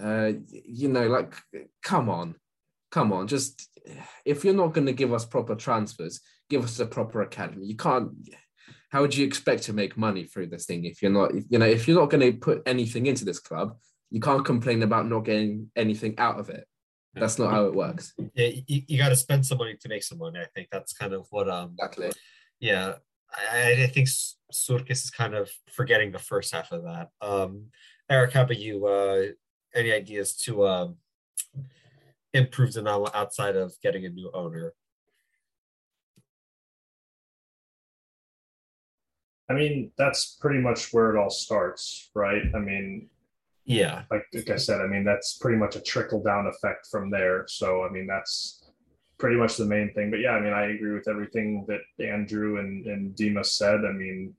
Uh, 0.00 0.32
you 0.50 0.88
know, 0.88 1.06
like 1.08 1.34
come 1.82 2.08
on, 2.08 2.34
come 2.90 3.12
on. 3.12 3.26
Just 3.26 3.68
if 4.24 4.44
you're 4.44 4.54
not 4.54 4.74
going 4.74 4.86
to 4.86 4.92
give 4.92 5.12
us 5.12 5.24
proper 5.24 5.54
transfers, 5.54 6.20
give 6.50 6.64
us 6.64 6.78
a 6.80 6.86
proper 6.86 7.22
academy. 7.22 7.66
You 7.66 7.76
can't. 7.76 8.10
How 8.90 9.00
would 9.02 9.16
you 9.16 9.26
expect 9.26 9.64
to 9.64 9.72
make 9.72 9.96
money 9.96 10.24
through 10.24 10.46
this 10.46 10.66
thing 10.66 10.84
if 10.84 11.02
you're 11.02 11.10
not, 11.10 11.32
you 11.34 11.58
know, 11.58 11.66
if 11.66 11.86
you're 11.86 11.98
not 11.98 12.10
going 12.10 12.32
to 12.32 12.38
put 12.38 12.62
anything 12.66 13.06
into 13.06 13.24
this 13.24 13.40
club, 13.40 13.76
you 14.10 14.20
can't 14.20 14.44
complain 14.44 14.82
about 14.82 15.08
not 15.08 15.24
getting 15.24 15.70
anything 15.74 16.14
out 16.18 16.38
of 16.38 16.48
it. 16.50 16.66
That's 17.14 17.38
not 17.38 17.50
how 17.50 17.64
it 17.66 17.74
works. 17.74 18.12
Yeah, 18.34 18.48
you, 18.66 18.82
you 18.86 18.98
got 18.98 19.08
to 19.08 19.16
spend 19.16 19.44
some 19.46 19.58
money 19.58 19.76
to 19.80 19.88
make 19.88 20.02
some 20.02 20.18
money. 20.18 20.38
I 20.38 20.46
think 20.54 20.68
that's 20.70 20.92
kind 20.92 21.14
of 21.14 21.26
what 21.30 21.48
um 21.48 21.74
exactly. 21.78 22.12
Yeah, 22.60 22.94
I, 23.52 23.84
I 23.84 23.86
think 23.86 24.08
Surkis 24.52 24.90
is 25.04 25.10
kind 25.10 25.34
of 25.34 25.50
forgetting 25.70 26.12
the 26.12 26.18
first 26.18 26.54
half 26.54 26.72
of 26.72 26.84
that. 26.84 27.08
Um, 27.20 27.66
Eric, 28.08 28.32
how 28.32 28.42
about 28.42 28.58
you? 28.58 28.86
Uh, 28.86 29.22
any 29.76 29.92
ideas 29.92 30.34
to 30.44 30.66
um, 30.66 30.96
improve 32.32 32.72
the 32.72 32.82
novel 32.82 33.10
outside 33.14 33.56
of 33.56 33.74
getting 33.82 34.04
a 34.04 34.08
new 34.08 34.30
owner? 34.32 34.72
I 39.48 39.54
mean, 39.54 39.92
that's 39.96 40.36
pretty 40.40 40.58
much 40.58 40.92
where 40.92 41.14
it 41.14 41.18
all 41.18 41.30
starts, 41.30 42.10
right? 42.14 42.42
I 42.54 42.58
mean, 42.58 43.08
yeah, 43.64 44.02
like, 44.10 44.24
like 44.32 44.50
I 44.50 44.56
said, 44.56 44.80
I 44.80 44.86
mean, 44.86 45.04
that's 45.04 45.38
pretty 45.38 45.58
much 45.58 45.76
a 45.76 45.80
trickle 45.80 46.22
down 46.22 46.46
effect 46.46 46.88
from 46.90 47.10
there. 47.10 47.44
So, 47.48 47.84
I 47.84 47.90
mean, 47.90 48.06
that's 48.06 48.70
pretty 49.18 49.36
much 49.36 49.56
the 49.56 49.64
main 49.64 49.92
thing. 49.94 50.10
But 50.10 50.20
yeah, 50.20 50.32
I 50.32 50.40
mean, 50.40 50.52
I 50.52 50.66
agree 50.66 50.92
with 50.92 51.08
everything 51.08 51.64
that 51.68 51.80
Andrew 52.04 52.58
and, 52.58 52.86
and 52.86 53.14
Dima 53.14 53.44
said. 53.44 53.84
I 53.84 53.92
mean, 53.92 54.34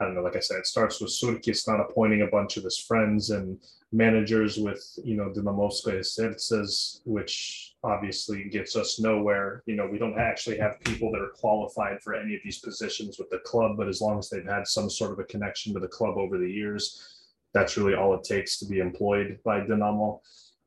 I 0.00 0.04
don't 0.04 0.14
know, 0.14 0.22
like 0.22 0.36
I 0.36 0.40
said, 0.40 0.58
it 0.58 0.66
starts 0.66 1.00
with 1.00 1.10
Surkis 1.10 1.68
not 1.68 1.80
appointing 1.80 2.22
a 2.22 2.26
bunch 2.26 2.56
of 2.56 2.64
his 2.64 2.78
friends 2.78 3.30
and 3.30 3.58
managers 3.92 4.56
with, 4.56 4.82
you 5.04 5.14
know, 5.16 5.30
Dinamovskoye 5.30 6.04
Sertses, 6.04 7.02
which 7.04 7.74
obviously 7.84 8.44
gets 8.44 8.76
us 8.76 8.98
nowhere. 8.98 9.62
You 9.66 9.76
know, 9.76 9.86
we 9.86 9.98
don't 9.98 10.18
actually 10.18 10.58
have 10.58 10.80
people 10.80 11.12
that 11.12 11.20
are 11.20 11.32
qualified 11.38 12.00
for 12.02 12.14
any 12.14 12.34
of 12.34 12.40
these 12.42 12.60
positions 12.60 13.18
with 13.18 13.28
the 13.28 13.40
club, 13.40 13.76
but 13.76 13.88
as 13.88 14.00
long 14.00 14.18
as 14.18 14.30
they've 14.30 14.44
had 14.44 14.66
some 14.66 14.88
sort 14.88 15.12
of 15.12 15.18
a 15.18 15.24
connection 15.24 15.74
to 15.74 15.80
the 15.80 15.88
club 15.88 16.16
over 16.16 16.38
the 16.38 16.50
years, 16.50 17.26
that's 17.52 17.76
really 17.76 17.94
all 17.94 18.14
it 18.14 18.24
takes 18.24 18.58
to 18.58 18.66
be 18.66 18.78
employed 18.78 19.38
by 19.44 19.60
Dinamo. 19.60 20.20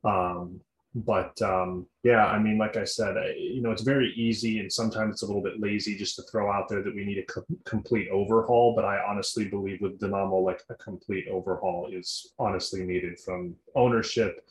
Um, 0.04 0.60
but 0.94 1.40
um, 1.42 1.86
yeah, 2.04 2.26
I 2.26 2.38
mean, 2.38 2.56
like 2.56 2.76
I 2.76 2.84
said, 2.84 3.16
you 3.36 3.60
know, 3.60 3.72
it's 3.72 3.82
very 3.82 4.12
easy 4.16 4.60
and 4.60 4.72
sometimes 4.72 5.14
it's 5.14 5.22
a 5.22 5.26
little 5.26 5.42
bit 5.42 5.60
lazy 5.60 5.96
just 5.96 6.14
to 6.16 6.22
throw 6.22 6.52
out 6.52 6.68
there 6.68 6.82
that 6.84 6.94
we 6.94 7.04
need 7.04 7.18
a 7.18 7.24
co- 7.24 7.44
complete 7.64 8.08
overhaul. 8.10 8.74
But 8.76 8.84
I 8.84 9.02
honestly 9.04 9.46
believe 9.46 9.80
with 9.80 9.98
Dinamo, 9.98 10.44
like 10.44 10.62
a 10.70 10.74
complete 10.76 11.26
overhaul 11.28 11.88
is 11.92 12.32
honestly 12.38 12.84
needed 12.84 13.18
from 13.18 13.56
ownership, 13.74 14.48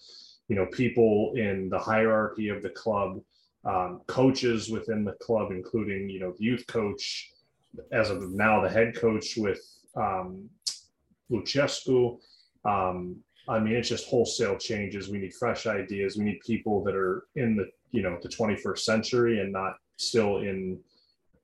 you 0.49 0.57
know, 0.57 0.65
people 0.65 1.33
in 1.37 1.69
the 1.69 1.79
hierarchy 1.79 2.49
of 2.49 2.61
the 2.61 2.71
club, 2.71 3.21
um, 3.63 4.01
coaches 4.07 4.69
within 4.69 5.05
the 5.05 5.13
club, 5.13 5.51
including, 5.51 6.09
you 6.09 6.19
know, 6.19 6.33
the 6.37 6.43
youth 6.43 6.67
coach, 6.67 7.31
as 7.93 8.09
of 8.09 8.31
now, 8.31 8.61
the 8.61 8.69
head 8.69 8.95
coach 8.97 9.37
with 9.37 9.61
um, 9.95 10.49
Lucescu. 11.31 12.19
Um, 12.65 13.23
I 13.47 13.59
mean, 13.59 13.75
it's 13.75 13.89
just 13.89 14.07
wholesale 14.07 14.57
changes. 14.57 15.09
We 15.09 15.17
need 15.17 15.33
fresh 15.33 15.65
ideas. 15.65 16.17
We 16.17 16.25
need 16.25 16.39
people 16.45 16.83
that 16.83 16.95
are 16.95 17.25
in 17.35 17.55
the, 17.55 17.69
you 17.91 18.01
know, 18.01 18.17
the 18.21 18.29
21st 18.29 18.79
century 18.79 19.41
and 19.41 19.51
not 19.51 19.75
still 19.97 20.37
in, 20.37 20.79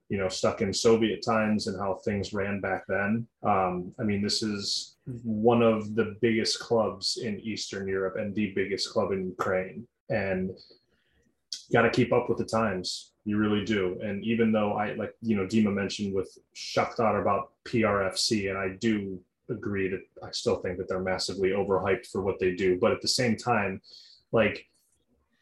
you 0.07 0.17
know, 0.17 0.29
stuck 0.29 0.61
in 0.61 0.73
Soviet 0.73 1.23
times 1.23 1.67
and 1.67 1.79
how 1.79 1.95
things 2.05 2.33
ran 2.33 2.61
back 2.61 2.83
then. 2.87 3.27
Um, 3.43 3.93
I 3.99 4.03
mean, 4.03 4.21
this 4.21 4.41
is 4.41 4.95
one 5.23 5.61
of 5.61 5.95
the 5.95 6.15
biggest 6.21 6.59
clubs 6.59 7.17
in 7.17 7.39
Eastern 7.41 7.87
Europe 7.87 8.15
and 8.17 8.33
the 8.33 8.53
biggest 8.55 8.91
club 8.91 9.11
in 9.11 9.27
Ukraine. 9.27 9.85
And 10.09 10.51
got 11.73 11.83
to 11.83 11.89
keep 11.89 12.13
up 12.13 12.29
with 12.29 12.37
the 12.37 12.45
times. 12.45 13.11
You 13.25 13.37
really 13.37 13.65
do. 13.65 13.99
And 14.01 14.23
even 14.23 14.51
though 14.51 14.73
I, 14.73 14.93
like, 14.93 15.13
you 15.21 15.35
know, 15.35 15.45
Dima 15.45 15.73
mentioned 15.73 16.13
with 16.13 16.35
Shakhtar 16.55 17.21
about 17.21 17.51
PRFC, 17.65 18.49
and 18.49 18.57
I 18.57 18.69
do 18.79 19.19
agree 19.49 19.89
that 19.89 20.01
I 20.23 20.31
still 20.31 20.57
think 20.57 20.77
that 20.77 20.87
they're 20.87 20.99
massively 20.99 21.49
overhyped 21.49 22.07
for 22.07 22.21
what 22.21 22.39
they 22.39 22.55
do. 22.55 22.77
But 22.79 22.91
at 22.91 23.01
the 23.01 23.07
same 23.07 23.35
time, 23.35 23.81
like 24.31 24.65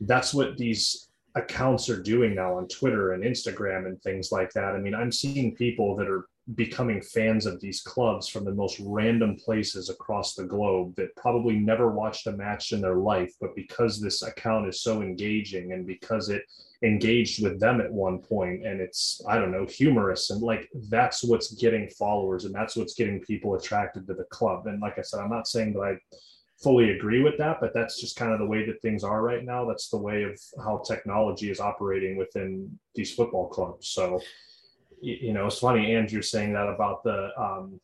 that's 0.02 0.34
what 0.34 0.58
these 0.58 1.10
accounts 1.36 1.90
are 1.90 2.02
doing 2.02 2.36
now 2.36 2.58
on 2.58 2.68
Twitter 2.68 3.14
and 3.14 3.24
Instagram 3.24 3.86
and 3.86 4.02
things 4.02 4.32
like 4.32 4.52
that. 4.54 4.76
I 4.76 4.80
mean, 4.80 4.96
I'm 4.96 5.12
seeing 5.12 5.56
people 5.56 5.96
that 5.96 6.08
are 6.08 6.28
becoming 6.56 7.02
fans 7.02 7.46
of 7.46 7.60
these 7.60 7.82
clubs 7.82 8.28
from 8.28 8.46
the 8.46 8.54
most 8.54 8.80
random 8.86 9.36
places 9.36 9.90
across 9.90 10.34
the 10.34 10.46
globe 10.46 10.96
that 10.96 11.16
probably 11.16 11.58
never 11.58 11.92
watched 11.92 12.28
a 12.28 12.32
match 12.32 12.72
in 12.72 12.80
their 12.80 12.96
life, 12.96 13.34
but 13.42 13.56
because 13.56 14.00
this 14.00 14.22
account 14.22 14.68
is 14.68 14.82
so 14.82 15.02
engaging 15.02 15.74
and 15.74 15.86
because 15.86 16.30
it 16.30 16.44
engaged 16.84 17.44
with 17.44 17.60
them 17.60 17.82
at 17.82 17.92
one 17.92 18.20
point 18.20 18.64
and 18.64 18.80
it's 18.80 19.20
i 19.28 19.36
don't 19.36 19.52
know 19.52 19.66
humorous 19.66 20.30
and 20.30 20.44
like 20.44 20.70
that's 20.90 21.24
what's 21.24 21.56
getting 21.56 21.90
followers 21.90 22.46
and 22.46 22.54
that's 22.54 22.76
what's 22.76 22.94
getting 22.94 23.20
people 23.22 23.56
attracted 23.56 24.06
to 24.06 24.14
the 24.14 24.26
club. 24.26 24.68
And 24.68 24.80
like 24.80 25.00
i 25.00 25.02
said 25.02 25.20
i'm 25.20 25.30
not 25.32 25.48
saying 25.48 25.74
that 25.74 25.80
i 25.80 25.98
fully 26.62 26.92
agree 26.92 27.24
with 27.24 27.36
that 27.40 27.58
but 27.60 27.74
that's 27.74 28.00
just 28.00 28.16
kind 28.16 28.32
of 28.32 28.38
the 28.38 28.46
way 28.46 28.64
that 28.64 28.80
things 28.82 29.04
are 29.04 29.24
right 29.24 29.44
now. 29.44 29.66
That's 29.66 29.90
the 29.90 29.98
way 29.98 30.22
of 30.24 30.40
how 30.64 30.84
technology 30.88 31.50
is 31.50 31.60
operating 31.60 32.16
within 32.16 32.80
these 32.94 33.14
football 33.14 33.48
clubs. 33.48 33.88
So 33.88 34.22
you 35.02 35.34
know 35.34 35.46
it's 35.46 35.60
funny 35.60 35.96
andrew 35.96 36.22
saying 36.22 36.54
that 36.54 36.68
about 36.68 37.04
the 37.04 37.30
um 37.40 37.80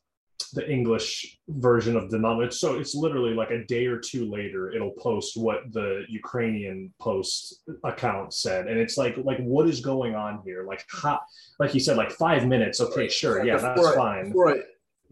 the 0.53 0.69
English 0.69 1.39
version 1.47 1.97
of. 1.97 2.11
It's 2.13 2.59
so 2.59 2.75
it's 2.75 2.95
literally 2.95 3.33
like 3.33 3.49
a 3.51 3.65
day 3.65 3.85
or 3.87 3.99
two 3.99 4.29
later, 4.29 4.71
it'll 4.71 4.91
post 4.91 5.35
what 5.35 5.71
the 5.71 6.03
Ukrainian 6.09 6.93
post 6.99 7.63
account 7.83 8.33
said, 8.33 8.67
and 8.67 8.79
it's 8.79 8.97
like 8.97 9.17
like 9.17 9.39
what 9.39 9.67
is 9.67 9.81
going 9.81 10.15
on 10.15 10.41
here? 10.45 10.63
Like 10.63 10.85
hot, 10.91 11.23
like 11.59 11.73
you 11.73 11.79
said, 11.79 11.97
like 11.97 12.11
five 12.11 12.47
minutes. 12.47 12.79
Okay, 12.81 13.09
sure, 13.09 13.43
yeah, 13.43 13.57
that's 13.57 13.85
I, 13.85 13.95
fine. 13.95 14.25
Before 14.27 14.55
I, 14.55 14.59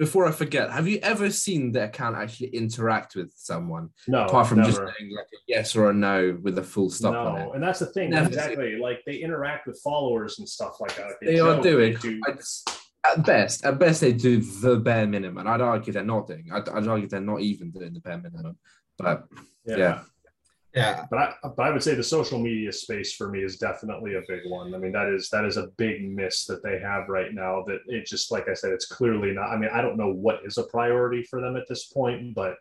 before 0.02 0.26
I 0.26 0.32
forget, 0.32 0.72
have 0.72 0.88
you 0.88 0.98
ever 1.04 1.30
seen 1.30 1.72
the 1.72 1.84
account 1.84 2.18
actually 2.18 2.48
interact 2.48 3.16
with 3.16 3.32
someone? 3.36 3.92
No, 4.08 4.26
apart 4.26 4.48
from 4.48 4.58
never. 4.58 4.72
just 4.72 4.80
saying 4.80 5.12
like 5.16 5.28
a 5.32 5.38
yes 5.48 5.76
or 5.76 5.92
a 5.92 5.94
no 5.94 6.40
with 6.42 6.58
a 6.58 6.64
full 6.64 6.90
stop 6.90 7.14
no. 7.14 7.20
on 7.20 7.38
it. 7.40 7.50
And 7.54 7.64
that's 7.64 7.78
the 7.78 7.86
thing, 7.86 8.10
never 8.10 8.26
exactly. 8.26 8.80
Like 8.80 9.04
they 9.06 9.18
interact 9.18 9.68
with 9.68 9.80
followers 9.84 10.40
and 10.40 10.50
stuff 10.50 10.82
like 10.82 10.96
that. 10.96 11.12
They, 11.22 11.34
they 11.34 11.40
are 11.40 11.62
doing. 11.62 11.94
They 11.94 12.00
do. 12.00 12.20
At 12.28 13.24
best, 13.28 13.64
at 13.64 13.78
best, 13.78 14.02
they 14.02 14.12
do 14.12 14.42
the 14.42 14.78
bare 14.78 15.06
minimum. 15.06 15.48
I'd 15.48 15.62
argue 15.62 15.94
they're 15.94 16.04
not 16.04 16.26
doing. 16.26 16.48
I'd, 16.52 16.68
I'd 16.68 16.88
argue 16.88 17.08
they're 17.08 17.22
not 17.22 17.42
even 17.42 17.70
doing 17.70 17.94
the 17.94 18.00
bare 18.00 18.18
minimum. 18.18 18.58
But 18.98 19.26
yeah. 19.66 19.78
yeah. 19.78 20.00
Yeah, 20.74 21.06
but 21.10 21.20
I 21.20 21.34
but 21.44 21.66
I 21.66 21.72
would 21.72 21.84
say 21.84 21.96
the 21.96 22.04
social 22.04 22.40
media 22.40 22.72
space 22.72 23.14
for 23.14 23.30
me 23.30 23.44
is 23.44 23.58
definitely 23.58 24.16
a 24.16 24.22
big 24.28 24.42
one. 24.46 24.74
I 24.74 24.78
mean, 24.78 24.94
that 24.94 25.10
is 25.10 25.30
that 25.30 25.44
is 25.44 25.58
a 25.58 25.68
big 25.78 26.10
miss 26.10 26.46
that 26.46 26.64
they 26.64 26.80
have 26.80 27.10
right 27.10 27.34
now. 27.34 27.64
That 27.68 27.80
it 27.88 28.06
just 28.06 28.32
like 28.32 28.48
I 28.48 28.54
said, 28.54 28.72
it's 28.72 28.86
clearly 28.86 29.32
not. 29.32 29.50
I 29.50 29.58
mean, 29.58 29.70
I 29.74 29.82
don't 29.82 29.98
know 29.98 30.12
what 30.14 30.40
is 30.46 30.58
a 30.58 30.64
priority 30.64 31.24
for 31.24 31.42
them 31.42 31.58
at 31.58 31.68
this 31.68 31.88
point, 31.88 32.34
but 32.34 32.56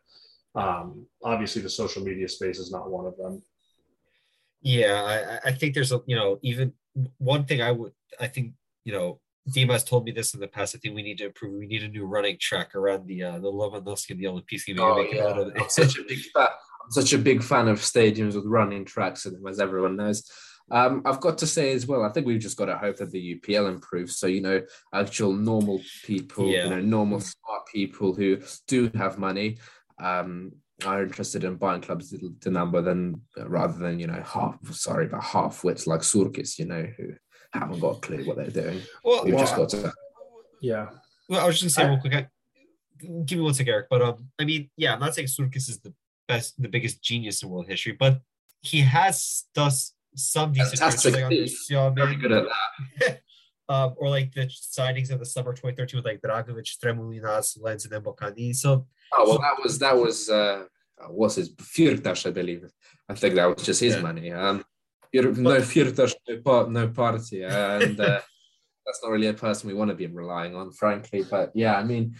um, 0.56 1.06
obviously 1.22 1.62
the 1.62 1.70
social 1.70 2.02
media 2.02 2.28
space 2.28 2.58
is 2.58 2.72
not 2.72 2.90
one 2.90 3.06
of 3.06 3.16
them. 3.16 3.42
Yeah, 4.60 5.38
I, 5.44 5.50
I 5.50 5.52
think 5.52 5.74
there's 5.74 5.92
a 5.92 6.00
you 6.06 6.16
know 6.16 6.38
even 6.42 6.72
one 7.18 7.44
thing 7.44 7.62
I 7.62 7.70
would 7.70 7.92
I 8.20 8.26
think 8.26 8.54
you 8.84 8.92
know 8.92 9.20
Dima's 9.48 9.84
told 9.84 10.04
me 10.04 10.12
this 10.12 10.34
in 10.34 10.40
the 10.40 10.48
past. 10.48 10.74
I 10.74 10.78
think 10.78 10.94
we 10.94 11.02
need 11.02 11.18
to 11.18 11.26
improve. 11.26 11.58
We 11.58 11.66
need 11.66 11.82
a 11.82 11.88
new 11.88 12.04
running 12.04 12.38
track 12.38 12.74
around 12.74 13.06
the 13.06 13.22
uh, 13.22 13.38
the 13.38 13.50
Lobanovskyi 13.50 14.10
and 14.10 14.20
the 14.20 14.24
Olimpijski. 14.24 14.78
Oh, 14.78 15.00
yeah. 15.00 15.62
I'm 15.62 15.68
such 15.68 15.98
a 15.98 16.02
big 16.08 16.18
fan. 16.34 16.48
I'm 16.48 16.69
such 16.90 17.12
a 17.12 17.18
big 17.18 17.42
fan 17.42 17.68
of 17.68 17.78
stadiums 17.80 18.34
with 18.34 18.44
running 18.46 18.84
tracks 18.84 19.26
in 19.26 19.32
them, 19.32 19.46
as 19.46 19.60
everyone 19.60 19.96
knows. 19.96 20.28
Um, 20.70 21.02
I've 21.04 21.20
got 21.20 21.38
to 21.38 21.46
say 21.46 21.72
as 21.72 21.86
well. 21.86 22.04
I 22.04 22.10
think 22.10 22.26
we've 22.26 22.40
just 22.40 22.56
got 22.56 22.66
to 22.66 22.78
hope 22.78 22.96
that 22.96 23.10
the 23.10 23.36
UPL 23.36 23.68
improves. 23.68 24.18
So 24.18 24.26
you 24.26 24.40
know, 24.40 24.62
actual 24.94 25.32
normal 25.32 25.80
people, 26.04 26.48
yeah. 26.48 26.64
you 26.64 26.70
know, 26.70 26.80
normal 26.80 27.20
smart 27.20 27.66
people 27.72 28.14
who 28.14 28.38
do 28.68 28.90
have 28.94 29.18
money, 29.18 29.58
um, 30.00 30.52
are 30.86 31.02
interested 31.02 31.44
in 31.44 31.56
buying 31.56 31.80
clubs 31.80 32.10
the 32.10 32.50
number 32.50 32.80
than 32.80 33.20
rather 33.36 33.78
than 33.78 33.98
you 33.98 34.06
know 34.06 34.22
half 34.24 34.56
sorry 34.72 35.06
but 35.06 35.22
half 35.22 35.64
wits 35.64 35.86
like 35.86 36.00
Surkis, 36.00 36.58
you 36.58 36.66
know, 36.66 36.86
who 36.96 37.12
haven't 37.52 37.80
got 37.80 37.96
a 37.96 38.00
clue 38.00 38.24
what 38.24 38.36
they're 38.36 38.48
doing. 38.48 38.80
Well, 39.04 39.24
We've 39.24 39.34
well, 39.34 39.42
just 39.42 39.56
got 39.56 39.68
to. 39.70 39.92
Yeah. 40.62 40.88
Well, 41.28 41.40
I 41.40 41.46
was 41.46 41.60
just 41.60 41.76
gonna 41.76 41.88
say 41.88 41.90
real 41.90 42.00
quick. 42.00 42.28
give 43.26 43.38
me 43.38 43.44
one 43.44 43.54
second, 43.54 43.72
Eric. 43.72 43.86
But 43.90 44.02
um, 44.02 44.28
I 44.38 44.44
mean, 44.44 44.70
yeah, 44.76 44.94
I'm 44.94 45.00
not 45.00 45.14
saying 45.14 45.28
Surkis 45.28 45.68
is 45.68 45.80
the 45.80 45.92
the 46.58 46.68
biggest 46.68 47.02
genius 47.02 47.42
in 47.42 47.48
world 47.48 47.66
history, 47.68 47.92
but 47.92 48.20
he 48.62 48.80
has 48.80 49.44
does 49.54 49.94
some 50.14 50.52
decent. 50.52 50.78
Fantastic. 50.78 51.14
Like, 51.14 51.94
Very 51.94 52.16
good 52.16 52.32
at 52.32 52.44
that. 52.44 53.20
um, 53.68 53.94
or 53.96 54.08
like 54.08 54.32
the 54.32 54.46
signings 54.46 55.10
of 55.10 55.20
the 55.20 55.24
summer 55.24 55.52
2013 55.52 55.98
with 55.98 56.04
like 56.04 56.20
Dragovic, 56.20 56.68
Tremoulinas, 56.82 57.56
Lens, 57.60 57.84
and 57.84 57.92
then 57.92 58.02
Mbokani. 58.02 58.54
So. 58.54 58.86
Oh 59.12 59.28
well, 59.28 59.38
that 59.38 59.62
was 59.62 59.78
that 59.78 59.96
was 59.96 60.28
uh, 60.28 60.64
what's 61.08 61.36
his 61.36 61.54
Firtash, 61.54 62.26
I 62.26 62.30
believe. 62.30 62.64
I 63.08 63.14
think 63.14 63.34
that 63.34 63.46
was 63.46 63.64
just 63.64 63.80
his 63.80 63.94
yeah. 63.94 64.02
money. 64.02 64.32
Um, 64.32 64.64
no 65.12 65.56
Firtash, 65.60 66.14
no, 66.28 66.66
no 66.66 66.88
party, 66.88 67.42
and 67.42 67.98
uh, 68.00 68.20
that's 68.86 69.02
not 69.02 69.10
really 69.10 69.28
a 69.28 69.34
person 69.34 69.68
we 69.68 69.74
want 69.74 69.90
to 69.90 69.96
be 69.96 70.06
relying 70.06 70.54
on, 70.54 70.72
frankly. 70.72 71.24
But 71.28 71.52
yeah, 71.54 71.76
I 71.76 71.84
mean, 71.84 72.14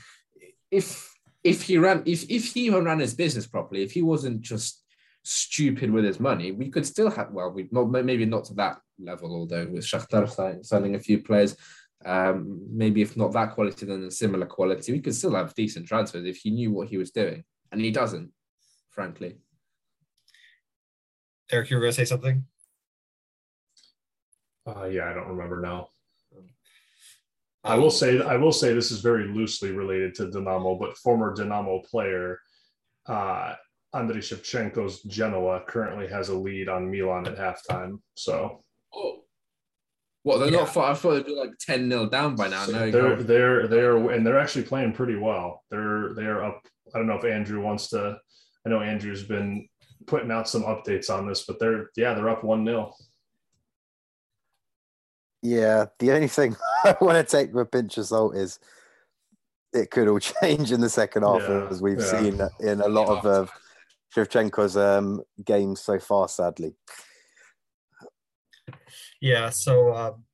if 0.71 1.13
if 1.43 1.63
he 1.63 1.79
ran 1.79 2.03
if 2.07 2.31
if 2.31 2.53
he 2.53 2.67
even 2.67 2.85
ran 2.85 2.99
his 2.99 3.15
business 3.15 3.47
properly, 3.47 3.83
if 3.83 3.93
he 3.93 4.03
wasn't 4.03 4.41
just 4.41 4.85
stupid 5.23 5.91
with 5.91 6.05
his 6.05 6.21
money, 6.21 6.53
we 6.53 6.71
could 6.71 6.87
still 6.87 7.11
have 7.11 7.31
well, 7.31 7.51
we 7.51 7.69
not 7.71 7.91
maybe 7.91 8.27
not 8.27 8.45
to 8.47 8.55
that 8.55 8.79
level, 8.99 9.35
although 9.35 9.67
with 9.67 9.85
Shakhtar 9.85 10.65
signing 10.65 10.95
a 10.95 11.01
few 11.01 11.23
players. 11.23 11.57
Um, 12.03 12.67
maybe 12.71 13.03
if 13.03 13.15
not 13.17 13.33
that 13.33 13.55
quality, 13.55 13.85
then 13.85 14.05
a 14.05 14.11
similar 14.11 14.47
quality, 14.47 14.93
we 14.93 15.01
could 15.01 15.15
still 15.15 15.35
have 15.35 15.55
decent 15.55 15.87
transfers 15.87 16.25
if 16.25 16.39
he 16.39 16.51
knew 16.51 16.73
what 16.73 16.89
he 16.89 16.97
was 16.97 17.11
doing, 17.11 17.45
and 17.71 17.81
he 17.81 17.91
doesn't, 17.91 18.31
frankly. 18.91 19.37
Eric, 21.53 21.69
you 21.69 21.77
were 21.77 21.83
going 21.83 21.93
to 21.93 21.97
say 21.97 22.05
something? 22.07 22.45
Uh, 24.67 24.85
yeah, 24.85 25.11
I 25.11 25.15
don't 25.15 25.29
remember 25.29 25.61
now. 25.61 25.89
I 27.63 27.77
will 27.77 27.91
say 27.91 28.23
I 28.23 28.37
will 28.37 28.53
say 28.53 28.73
this 28.73 28.91
is 28.91 29.01
very 29.01 29.29
loosely 29.29 29.71
related 29.71 30.15
to 30.17 30.27
Dinamo, 30.27 30.79
but 30.79 30.97
former 30.97 31.37
Dinamo 31.37 31.85
player 31.85 32.39
uh, 33.07 33.55
Andriy 33.95 34.19
Shevchenko's 34.19 35.03
Genoa 35.03 35.63
currently 35.67 36.07
has 36.09 36.29
a 36.29 36.35
lead 36.35 36.69
on 36.69 36.91
Milan 36.91 37.27
at 37.27 37.37
halftime. 37.37 37.99
So, 38.15 38.63
oh, 38.95 39.21
well, 40.23 40.39
they're 40.39 40.51
yeah. 40.51 40.59
not 40.59 40.69
far. 40.69 40.93
I 40.93 40.95
thought 40.95 41.15
they'd 41.15 41.27
be 41.27 41.35
like 41.35 41.59
ten 41.59 41.91
0 41.91 42.09
down 42.09 42.37
by 42.37 42.49
now. 42.49 42.67
No, 42.67 42.91
they're 42.91 43.17
they're 43.17 43.67
they're 43.67 44.11
and 44.11 44.27
they're 44.27 44.39
actually 44.39 44.65
playing 44.65 44.93
pretty 44.93 45.17
well. 45.17 45.65
They're 45.71 46.15
they 46.15 46.25
are 46.25 46.45
up. 46.45 46.63
I 46.95 46.99
don't 46.99 47.07
know 47.07 47.19
if 47.19 47.25
Andrew 47.25 47.61
wants 47.61 47.89
to. 47.91 48.19
I 48.65 48.69
know 48.69 48.81
Andrew's 48.81 49.25
been 49.25 49.69
putting 50.07 50.31
out 50.31 50.49
some 50.49 50.63
updates 50.63 51.11
on 51.11 51.27
this, 51.27 51.45
but 51.47 51.59
they're 51.59 51.91
yeah 51.97 52.15
they're 52.15 52.29
up 52.29 52.45
one 52.45 52.65
0 52.65 52.95
yeah, 55.43 55.87
the 55.99 56.13
only 56.13 56.29
thing 56.29 56.57
I 56.85 56.97
want 57.01 57.17
to 57.17 57.25
take 57.25 57.53
with 57.53 57.67
a 57.67 57.71
pinch 57.71 57.99
of 57.99 58.07
salt 58.07 58.37
is 58.37 58.59
it 59.73 59.91
could 59.91 60.09
all 60.09 60.19
change 60.43 60.73
in 60.73 60.81
the 60.81 60.89
second 60.89 61.23
half, 61.23 61.43
yeah, 61.43 61.69
as 61.71 61.81
we've 61.81 62.01
yeah. 62.01 62.21
seen 62.21 62.41
in 62.61 62.81
a 62.81 62.89
lot 62.89 63.09
of 63.09 63.27
uh, 63.27 63.51
Shevchenko's 64.15 64.77
um, 64.77 65.23
games 65.45 65.81
so 65.81 65.99
far, 65.99 66.29
sadly. 66.29 66.75
Yeah, 69.21 69.51
so 69.51 69.95
um, 69.95 70.25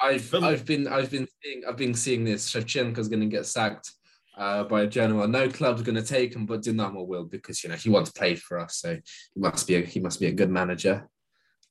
I've 0.00 0.34
I've 0.34 0.64
been 0.64 0.88
I've 0.88 1.10
been 1.10 1.28
seeing 1.42 1.62
I've 1.68 1.76
been 1.76 1.94
seeing 1.94 2.24
this. 2.24 2.50
Shevchenko's 2.50 3.08
going 3.08 3.20
to 3.20 3.26
get 3.26 3.46
sacked 3.46 3.92
uh, 4.36 4.64
by 4.64 4.86
general. 4.86 5.26
No 5.28 5.48
club's 5.48 5.82
going 5.82 5.96
to 5.96 6.02
take 6.02 6.34
him, 6.34 6.46
but 6.46 6.62
Dinamo 6.62 7.06
will 7.06 7.24
because 7.24 7.62
you 7.62 7.70
know 7.70 7.76
he 7.76 7.90
once 7.90 8.10
played 8.10 8.40
for 8.40 8.58
us, 8.58 8.76
so 8.76 8.94
he 8.94 9.40
must 9.40 9.66
be 9.66 9.76
a, 9.76 9.80
he 9.80 10.00
must 10.00 10.20
be 10.20 10.26
a 10.26 10.32
good 10.32 10.50
manager. 10.50 11.08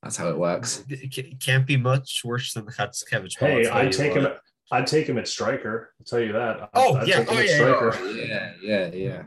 That's 0.02 0.16
how 0.16 0.28
it 0.28 0.38
works. 0.38 0.84
It 0.88 1.40
can't 1.40 1.66
be 1.66 1.76
much 1.76 2.22
worse 2.24 2.52
than 2.52 2.66
Khatskevich. 2.66 3.38
Hey, 3.38 3.66
I'd 3.66 3.92
take 3.92 4.12
him. 4.12 4.26
At, 4.26 4.40
I'd 4.70 4.86
take 4.86 5.08
him 5.08 5.18
at 5.18 5.26
striker. 5.26 5.92
I'll 5.98 6.04
tell 6.04 6.20
you 6.20 6.32
that. 6.32 6.70
Oh 6.74 6.96
I'd 6.96 7.08
yeah, 7.08 7.24
oh 7.28 7.40
yeah, 7.40 8.52
yeah, 8.62 8.90
yeah, 8.90 8.90
yeah, 8.94 9.22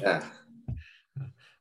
yeah. 0.00 0.24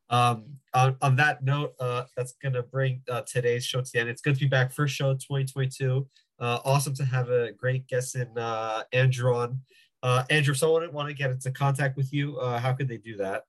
Um, 0.10 0.46
on, 0.76 0.96
on 1.02 1.16
that 1.16 1.44
note, 1.44 1.74
uh, 1.80 2.04
that's 2.16 2.34
gonna 2.44 2.62
bring 2.62 3.02
uh, 3.10 3.22
today's 3.22 3.66
show 3.66 3.82
to 3.82 3.90
the 3.92 4.00
end. 4.00 4.10
It's 4.10 4.22
good 4.22 4.36
to 4.36 4.40
be 4.40 4.48
back. 4.48 4.72
First 4.72 4.96
show 4.96 5.14
2022. 5.14 6.08
Uh, 6.40 6.60
awesome 6.66 6.94
to 6.96 7.06
have 7.06 7.30
a 7.30 7.52
great 7.54 7.88
guest 7.88 8.16
in 8.16 8.38
uh, 8.38 8.84
Andrew 8.92 9.36
on. 9.36 9.62
Uh, 10.04 10.24
Andrew, 10.30 10.52
if 10.52 10.58
someone 10.58 10.92
want 10.92 11.08
to 11.08 11.16
get 11.16 11.32
into 11.32 11.50
contact 11.52 11.96
with 11.98 12.14
you, 12.14 12.38
uh, 12.38 12.60
how 12.60 12.74
could 12.74 12.88
they 12.88 12.98
do 12.98 13.18
that? 13.18 13.44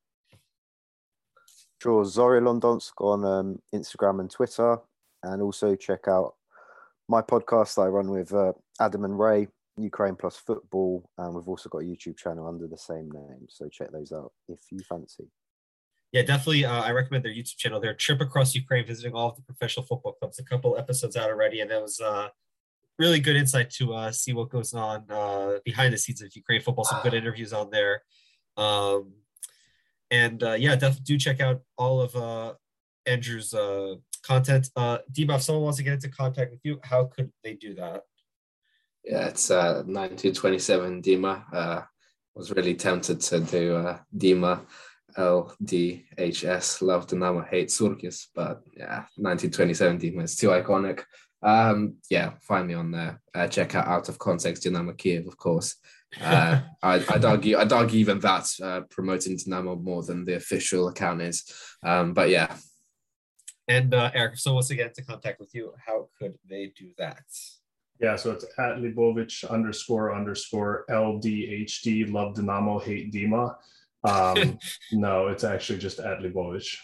Sure, 1.82 2.05
Zorya 2.05 2.40
Londonsk 2.40 2.92
on 2.98 3.24
um, 3.24 3.59
Instagram 3.74 4.20
and 4.20 4.30
Twitter 4.30 4.78
and 5.25 5.43
also 5.43 5.75
check 5.75 6.09
out 6.09 6.35
my 7.09 7.20
podcast 7.22 7.75
that 7.75 7.83
I 7.83 7.89
run 7.89 8.11
with 8.11 8.33
uh, 8.33 8.53
Adam 8.81 9.05
and 9.05 9.18
Ray, 9.18 9.49
Ukraine 9.77 10.16
Plus 10.16 10.37
Football, 10.37 11.09
and 11.18 11.35
we've 11.35 11.49
also 11.49 11.68
got 11.68 11.79
a 11.79 11.85
YouTube 11.85 12.16
channel 12.16 12.47
under 12.47 12.66
the 12.66 12.79
same 12.79 13.11
name. 13.11 13.47
So 13.49 13.68
check 13.68 13.91
those 13.93 14.12
out 14.12 14.33
if 14.49 14.61
you 14.70 14.81
fancy. 14.89 15.29
Yeah, 16.12 16.22
definitely. 16.22 16.64
Uh, 16.64 16.83
I 16.83 16.93
recommend 16.93 17.25
their 17.25 17.33
YouTube 17.33 17.57
channel. 17.57 17.81
Their 17.81 17.95
trip 17.95 18.20
across 18.20 18.55
Ukraine, 18.55 18.87
visiting 18.87 19.14
all 19.14 19.31
of 19.31 19.37
the 19.37 19.43
professional 19.43 19.85
football 19.85 20.12
clubs. 20.12 20.39
A 20.39 20.45
couple 20.45 20.79
episodes 20.79 21.16
out 21.16 21.29
already, 21.29 21.61
and 21.61 21.70
that 21.70 21.83
was 21.83 22.01
uh, 22.01 22.29
really 22.99 23.18
good 23.18 23.37
insight 23.37 23.70
to 23.70 23.95
uh, 23.95 24.12
see 24.12 24.33
what 24.33 24.49
goes 24.49 24.72
on 24.75 25.05
uh, 25.11 25.59
behind 25.64 25.93
the 25.93 25.99
scenes 25.99 26.22
of 26.22 26.35
Ukraine 26.35 26.61
football. 26.61 26.85
Some 26.85 27.03
good 27.03 27.14
interviews 27.14 27.53
on 27.53 27.70
there. 27.70 28.03
Um, 28.57 29.14
and 30.11 30.41
uh, 30.43 30.53
yeah, 30.53 30.77
definitely 30.77 31.05
do 31.05 31.18
check 31.18 31.41
out 31.41 31.62
all 31.77 32.01
of 32.01 32.57
Andrew's 33.07 33.53
content. 34.25 34.70
Uh, 34.75 34.99
Dima, 35.12 35.37
if 35.37 35.43
someone 35.43 35.64
wants 35.64 35.79
to 35.79 35.85
get 35.85 35.95
into 35.95 36.09
contact 36.09 36.51
with 36.51 36.61
you, 36.64 36.81
how 36.83 37.05
could 37.05 37.31
they 37.43 37.55
do 37.55 37.75
that? 37.75 38.03
Yeah, 39.05 39.27
it's 39.27 39.51
uh, 39.51 39.83
1927 39.87 41.03
Dima. 41.03 41.45
Uh, 41.53 41.83
was 42.35 42.51
really 42.51 42.75
tempted 42.75 43.20
to 43.20 43.41
do 43.41 43.77
uh, 43.77 43.99
Dima 44.16 44.62
LDHS, 45.16 46.83
Love 46.83 47.07
Dinamo, 47.07 47.47
Hate 47.49 47.68
Surkis, 47.68 48.27
but 48.35 48.62
yeah, 48.77 49.05
1927 49.16 49.99
Dima 49.99 50.25
is 50.25 50.37
too 50.37 50.49
iconic. 50.49 51.05
Um, 51.43 51.97
yeah, 52.11 52.33
find 52.41 52.66
me 52.66 52.75
on 52.75 52.91
there. 52.91 53.20
Uh, 53.35 53.47
check 53.47 53.75
out 53.75 53.87
Out 53.87 54.09
of 54.09 54.18
Context 54.18 54.64
Dynamo 54.64 54.95
Kiev, 54.95 55.27
of 55.27 55.37
course. 55.37 55.77
Uh, 56.20 56.61
I, 56.83 57.05
I'd 57.09 57.25
argue, 57.25 57.59
I'd 57.59 57.72
argue 57.72 58.01
even 58.01 58.18
that 58.20 58.49
uh, 58.62 58.81
promoting 58.91 59.37
Dynamo 59.37 59.77
more 59.77 60.03
than 60.03 60.25
the 60.25 60.37
official 60.37 60.89
account 60.89 61.22
is. 61.22 61.45
Um, 61.83 62.14
but 62.14 62.31
yeah, 62.31 62.57
and 63.69 63.95
uh, 63.95 64.11
Eric, 64.15 64.35
if 64.35 64.41
someone 64.41 64.57
wants 64.57 64.69
to 64.69 64.77
get 64.77 64.89
into 64.89 65.05
contact 65.05 65.41
with 65.41 65.55
you, 65.55 65.73
how 65.85 66.09
could 66.19 66.35
they 66.49 66.73
do 66.77 66.91
that? 66.99 67.23
Yeah, 68.01 68.17
so 68.17 68.33
it's 68.33 68.45
at 68.59 68.77
Libovich 68.79 69.49
underscore 69.49 70.15
underscore 70.15 70.85
LDHD, 70.91 72.12
love 72.12 72.35
Dynamo, 72.35 72.79
hate 72.79 73.12
Dima. 73.12 73.57
Um, 74.03 74.59
no, 74.93 75.29
it's 75.29 75.45
actually 75.45 75.79
just 75.79 76.01
at 76.01 76.19
Libovich. 76.19 76.77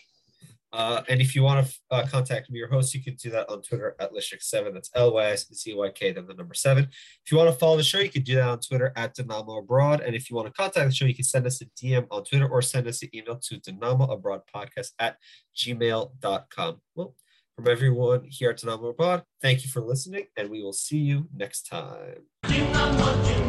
Uh, 0.72 1.02
and 1.08 1.20
if 1.20 1.34
you 1.34 1.42
want 1.42 1.66
to 1.66 1.74
uh, 1.90 2.06
contact 2.06 2.50
me, 2.50 2.58
your 2.58 2.68
host, 2.68 2.94
you 2.94 3.02
can 3.02 3.14
do 3.16 3.30
that 3.30 3.50
on 3.50 3.62
Twitter 3.62 3.96
at 3.98 4.12
Lyscyk7. 4.12 4.72
That's 4.72 4.90
L 4.94 5.12
Y 5.14 5.24
S 5.26 5.46
C 5.52 5.74
Y 5.74 5.90
K, 5.90 6.12
then 6.12 6.26
the 6.26 6.34
number 6.34 6.54
seven. 6.54 6.84
If 6.84 7.32
you 7.32 7.38
want 7.38 7.50
to 7.50 7.56
follow 7.56 7.76
the 7.76 7.82
show, 7.82 7.98
you 7.98 8.10
can 8.10 8.22
do 8.22 8.36
that 8.36 8.48
on 8.48 8.60
Twitter 8.60 8.92
at 8.96 9.14
Dynamo 9.14 9.58
Abroad. 9.58 10.00
And 10.00 10.14
if 10.14 10.30
you 10.30 10.36
want 10.36 10.46
to 10.46 10.52
contact 10.52 10.88
the 10.88 10.94
show, 10.94 11.06
you 11.06 11.14
can 11.14 11.24
send 11.24 11.46
us 11.46 11.60
a 11.60 11.66
DM 11.66 12.06
on 12.10 12.24
Twitter 12.24 12.48
or 12.48 12.62
send 12.62 12.86
us 12.86 13.02
an 13.02 13.10
email 13.14 13.36
to 13.36 13.58
Dynamo 13.58 14.04
Abroad 14.04 14.42
Podcast 14.54 14.90
at 14.98 15.16
gmail.com. 15.56 16.80
Well, 16.94 17.14
from 17.56 17.68
everyone 17.68 18.24
here 18.24 18.50
at 18.50 18.58
Dynamo 18.58 18.92
Pod, 18.92 19.24
thank 19.42 19.64
you 19.64 19.70
for 19.70 19.80
listening, 19.80 20.26
and 20.36 20.50
we 20.50 20.62
will 20.62 20.72
see 20.72 20.98
you 20.98 21.28
next 21.34 21.66
time. 21.66 23.39